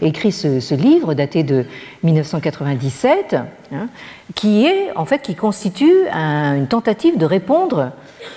écrit 0.00 0.32
ce, 0.32 0.74
livre 0.74 1.12
daté 1.12 1.42
de 1.42 1.66
1997, 2.02 3.36
hein, 3.74 3.88
qui 4.34 4.64
est 4.64 4.96
en 4.96 5.04
fait 5.04 5.20
qui 5.20 5.34
constitue 5.34 6.08
une 6.10 6.68
tentative 6.68 7.18
de 7.18 7.26
répondre 7.26 7.90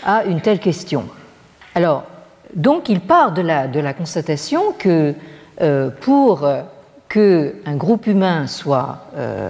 à 0.03 0.25
une 0.25 0.41
telle 0.41 0.59
question. 0.59 1.05
Alors, 1.75 2.03
donc 2.55 2.89
il 2.89 2.99
part 2.99 3.33
de 3.33 3.41
la, 3.41 3.93
constatation 3.93 4.73
que 4.77 5.13
euh, 5.61 5.89
pour 6.01 6.47
qu'un 7.09 7.75
groupe 7.75 8.07
humain 8.07 8.47
soit 8.47 9.05
euh, 9.17 9.49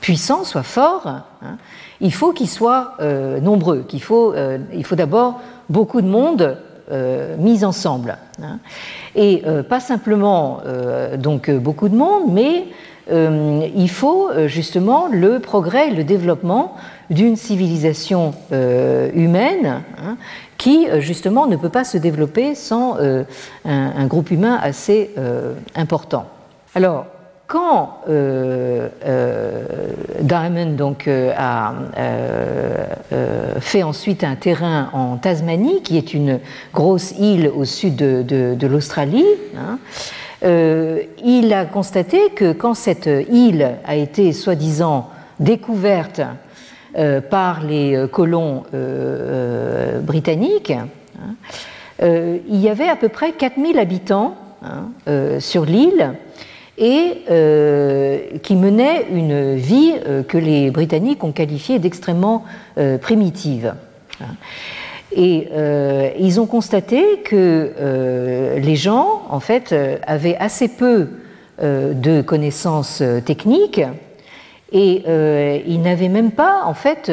puissant, 0.00 0.44
soit 0.44 0.62
fort, 0.62 1.06
hein, 1.06 1.56
il 2.00 2.12
faut 2.12 2.32
qu'il 2.32 2.48
soit 2.48 2.94
euh, 3.00 3.40
nombreux, 3.40 3.84
qu'il 3.88 4.02
faut, 4.02 4.34
il 4.72 4.84
faut 4.84 4.94
d'abord 4.96 5.40
beaucoup 5.68 6.00
de 6.00 6.06
monde 6.06 6.58
mis 7.38 7.64
ensemble. 7.64 8.18
Hein. 8.42 8.58
et 9.14 9.42
pas 9.70 9.80
simplement 9.80 10.60
donc 11.16 11.50
beaucoup 11.50 11.88
de 11.88 11.96
monde, 11.96 12.24
mais 12.30 12.66
il 13.10 13.88
faut 13.88 14.28
justement 14.48 15.06
le 15.10 15.38
progrès, 15.38 15.88
le 15.88 16.04
développement 16.04 16.76
d'une 17.08 17.36
civilisation 17.36 18.34
humaine 18.50 19.82
hein, 19.96 20.18
qui 20.58 20.86
justement 21.00 21.46
ne 21.46 21.56
peut 21.56 21.68
pas 21.68 21.84
se 21.84 21.98
développer 21.98 22.54
sans 22.54 22.96
un, 23.64 24.06
groupe 24.06 24.30
humain 24.30 24.58
assez 24.62 25.10
important. 25.74 26.26
Alors, 26.74 27.06
quand 27.46 27.98
euh, 28.08 28.88
euh, 29.04 29.64
Diamond 30.20 30.72
donc, 30.72 31.06
euh, 31.08 31.32
a 31.36 31.74
fait 33.60 33.82
ensuite 33.82 34.24
un 34.24 34.34
terrain 34.34 34.88
en 34.92 35.16
Tasmanie, 35.16 35.82
qui 35.82 35.96
est 35.96 36.14
une 36.14 36.40
grosse 36.72 37.12
île 37.12 37.50
au 37.54 37.64
sud 37.64 37.96
de, 37.96 38.66
l'Australie, 38.66 39.26
hein, 39.56 39.78
il 41.24 41.52
a 41.52 41.64
constaté 41.64 42.30
que 42.34 42.52
quand 42.52 42.74
cette 42.74 43.08
île 43.30 43.76
a 43.86 43.94
été 43.94 44.32
soi-disant 44.32 45.10
découverte 45.38 46.22
par 47.30 47.62
les 47.62 48.06
colons 48.12 48.64
britanniques, 50.02 50.72
hein, 50.72 50.88
il 52.00 52.60
y 52.60 52.68
avait 52.68 52.88
à 52.88 52.96
peu 52.96 53.08
près 53.08 53.32
4000 53.32 53.78
habitants 53.78 54.36
hein, 54.62 54.90
sur 55.40 55.64
l'île 55.64 56.14
et 56.78 57.22
euh, 57.30 58.18
qui 58.42 58.56
menait 58.56 59.06
une 59.12 59.54
vie 59.54 59.94
euh, 60.06 60.22
que 60.22 60.38
les 60.38 60.70
Britanniques 60.70 61.22
ont 61.22 61.32
qualifiée 61.32 61.78
d'extrêmement 61.78 62.44
euh, 62.78 62.98
primitive. 62.98 63.74
Et 65.16 65.48
ils 66.18 66.40
ont 66.40 66.46
constaté 66.46 67.20
que 67.24 68.56
les 68.56 68.74
gens, 68.74 69.22
en 69.28 69.38
fait, 69.38 69.72
avaient 70.06 70.36
assez 70.36 70.66
peu 70.66 71.08
de 71.60 72.20
connaissances 72.20 73.00
techniques 73.24 73.82
et 74.76 75.62
ils 75.66 75.80
n'avaient 75.80 76.08
même 76.08 76.32
pas, 76.32 76.64
en 76.64 76.74
fait, 76.74 77.10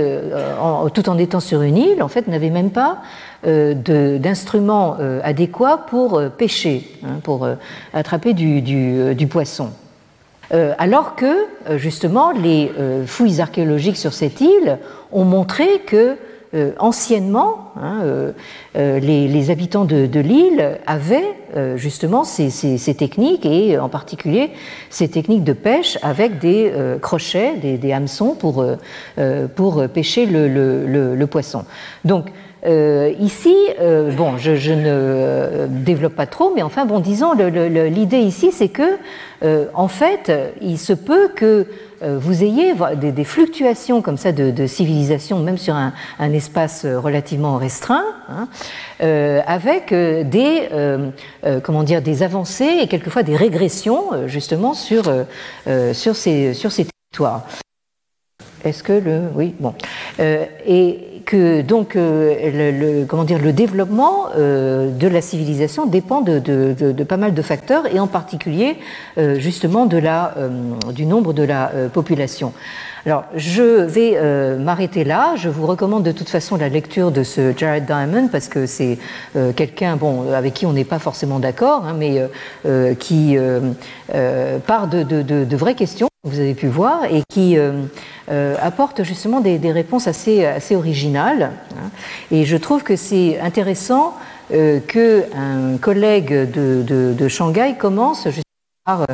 tout 0.93 1.09
en 1.09 1.17
étant 1.19 1.39
sur 1.39 1.61
une 1.61 1.77
île, 1.77 2.01
en 2.01 2.07
fait, 2.07 2.27
n'avaient 2.27 2.49
même 2.49 2.71
pas 2.71 2.97
euh, 3.47 3.73
d'instruments 4.19 4.97
euh, 4.99 5.19
adéquats 5.23 5.85
pour 5.87 6.19
euh, 6.19 6.29
pêcher, 6.29 6.87
hein, 7.03 7.19
pour 7.23 7.47
attraper 7.91 8.33
du, 8.33 9.27
poisson. 9.27 9.71
alors 10.51 11.15
que, 11.15 11.47
justement, 11.77 12.31
les 12.31 12.71
fouilles 13.07 13.41
archéologiques 13.41 13.97
sur 13.97 14.13
cette 14.13 14.41
île 14.41 14.77
ont 15.11 15.23
montré 15.23 15.79
que 15.87 16.17
anciennement, 16.79 17.71
hein, 17.81 18.03
les, 18.75 19.51
habitants 19.51 19.85
de, 19.85 20.19
l'île 20.19 20.79
avaient 20.85 21.35
justement 21.75 22.23
ces, 22.23 22.95
techniques 22.95 23.45
et 23.45 23.77
en 23.79 23.89
particulier 23.89 24.51
ces 24.89 25.07
techniques 25.07 25.43
de 25.43 25.53
pêche 25.53 25.97
avec 26.01 26.39
des 26.39 26.73
crochets, 27.01 27.55
des, 27.55 27.93
hameçons 27.93 28.35
pour, 28.35 28.65
pour 29.55 29.87
pêcher 29.89 30.25
le, 30.25 30.47
le 31.15 31.27
poisson. 31.27 31.63
Donc, 32.03 32.31
euh, 32.65 33.13
ici, 33.19 33.55
euh, 33.79 34.11
bon, 34.11 34.37
je, 34.37 34.71
ne 34.71 35.67
développe 35.67 36.15
pas 36.15 36.27
trop, 36.27 36.53
mais 36.55 36.61
enfin, 36.61 36.85
bon, 36.85 36.99
disons, 36.99 37.33
l'idée 37.33 38.19
ici, 38.19 38.51
c'est 38.51 38.69
que, 38.69 38.97
euh, 39.43 39.65
en 39.73 39.87
fait, 39.87 40.31
il 40.61 40.77
se 40.77 40.93
peut 40.93 41.29
que 41.29 41.65
vous 42.03 42.43
ayez 42.43 42.73
des, 42.95 43.23
fluctuations 43.23 44.01
comme 44.01 44.17
ça 44.17 44.31
de, 44.31 44.65
civilisation, 44.65 45.37
même 45.39 45.59
sur 45.59 45.75
un, 45.75 45.93
espace 46.33 46.85
relativement 46.85 47.57
restreint, 47.57 48.03
hein, 48.27 48.47
avec 49.45 49.93
des, 49.93 50.67
comment 51.61 51.83
dire, 51.83 52.01
des 52.01 52.23
avancées 52.23 52.79
et 52.81 52.87
quelquefois 52.87 53.21
des 53.21 53.35
régressions, 53.35 54.27
justement, 54.27 54.73
sur, 54.73 55.03
sur, 55.93 56.15
ces, 56.15 56.55
sur 56.55 56.71
ces 56.71 56.87
territoires. 56.87 57.45
Est-ce 58.63 58.81
que 58.81 58.93
le. 58.93 59.21
Oui, 59.35 59.53
bon. 59.59 59.75
et 60.19 61.10
que 61.25 61.61
donc 61.61 61.95
euh, 61.95 62.35
le, 62.71 63.05
comment 63.05 63.23
dire, 63.23 63.39
le 63.39 63.53
développement 63.53 64.27
euh, 64.35 64.89
de 64.89 65.07
la 65.07 65.21
civilisation 65.21 65.85
dépend 65.85 66.21
de, 66.21 67.03
pas 67.03 67.17
mal 67.17 67.33
de 67.33 67.41
facteurs 67.41 67.83
et 67.93 67.99
en 67.99 68.07
particulier 68.07 68.77
euh, 69.17 69.39
justement 69.39 69.85
de 69.85 69.97
la, 69.97 70.35
du 70.93 71.05
nombre 71.05 71.33
de 71.33 71.43
la 71.43 71.71
population. 71.93 72.53
Alors, 73.05 73.23
je 73.35 73.81
vais 73.81 74.19
m'arrêter 74.57 75.03
là. 75.03 75.33
Je 75.35 75.49
vous 75.49 75.65
recommande 75.65 76.03
de 76.03 76.11
toute 76.11 76.29
façon 76.29 76.55
la 76.55 76.69
lecture 76.69 77.11
de 77.11 77.23
ce 77.23 77.51
Jared 77.57 77.85
Diamond 77.85 78.27
parce 78.31 78.47
que 78.47 78.67
c'est 78.67 78.99
quelqu'un, 79.55 79.95
bon, 79.95 80.31
avec 80.31 80.53
qui 80.53 80.67
on 80.67 80.73
n'est 80.73 80.83
pas 80.83 80.99
forcément 80.99 81.39
d'accord, 81.39 81.85
hein, 81.87 81.95
mais 81.97 82.21
qui 82.99 83.37
part 84.67 84.87
de, 84.87 85.03
de, 85.03 85.55
vraies 85.55 85.75
questions 85.75 86.10
vous 86.23 86.39
avez 86.39 86.53
pu 86.53 86.67
voir, 86.67 87.05
et 87.05 87.23
qui 87.29 87.57
euh, 87.57 87.81
euh, 88.29 88.55
apporte 88.61 89.03
justement 89.03 89.39
des, 89.39 89.71
réponses 89.71 90.07
assez, 90.07 90.45
assez 90.45 90.75
originales. 90.75 91.51
Hein. 91.71 91.89
Et 92.29 92.45
je 92.45 92.57
trouve 92.57 92.83
que 92.83 92.95
c'est 92.95 93.39
intéressant 93.39 94.15
euh, 94.53 94.79
qu'un 94.79 95.77
collègue 95.81 96.31
de, 96.51 96.83
de, 97.17 97.27
Shanghai 97.27 97.75
commence 97.77 98.25
justement 98.25 98.43
par... 98.85 99.07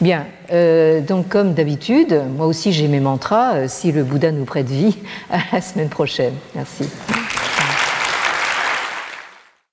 Bien, 0.00 0.26
donc 1.08 1.28
comme 1.28 1.54
d'habitude, 1.54 2.22
moi 2.36 2.46
aussi 2.46 2.72
j'ai 2.72 2.86
mes 2.86 3.00
mantras, 3.00 3.66
si 3.66 3.92
le 3.92 4.04
Bouddha 4.04 4.30
nous 4.30 4.44
prête 4.44 4.68
vie, 4.68 4.96
à 5.30 5.38
la 5.52 5.60
semaine 5.60 5.88
prochaine. 5.88 6.34
Merci. 6.54 6.84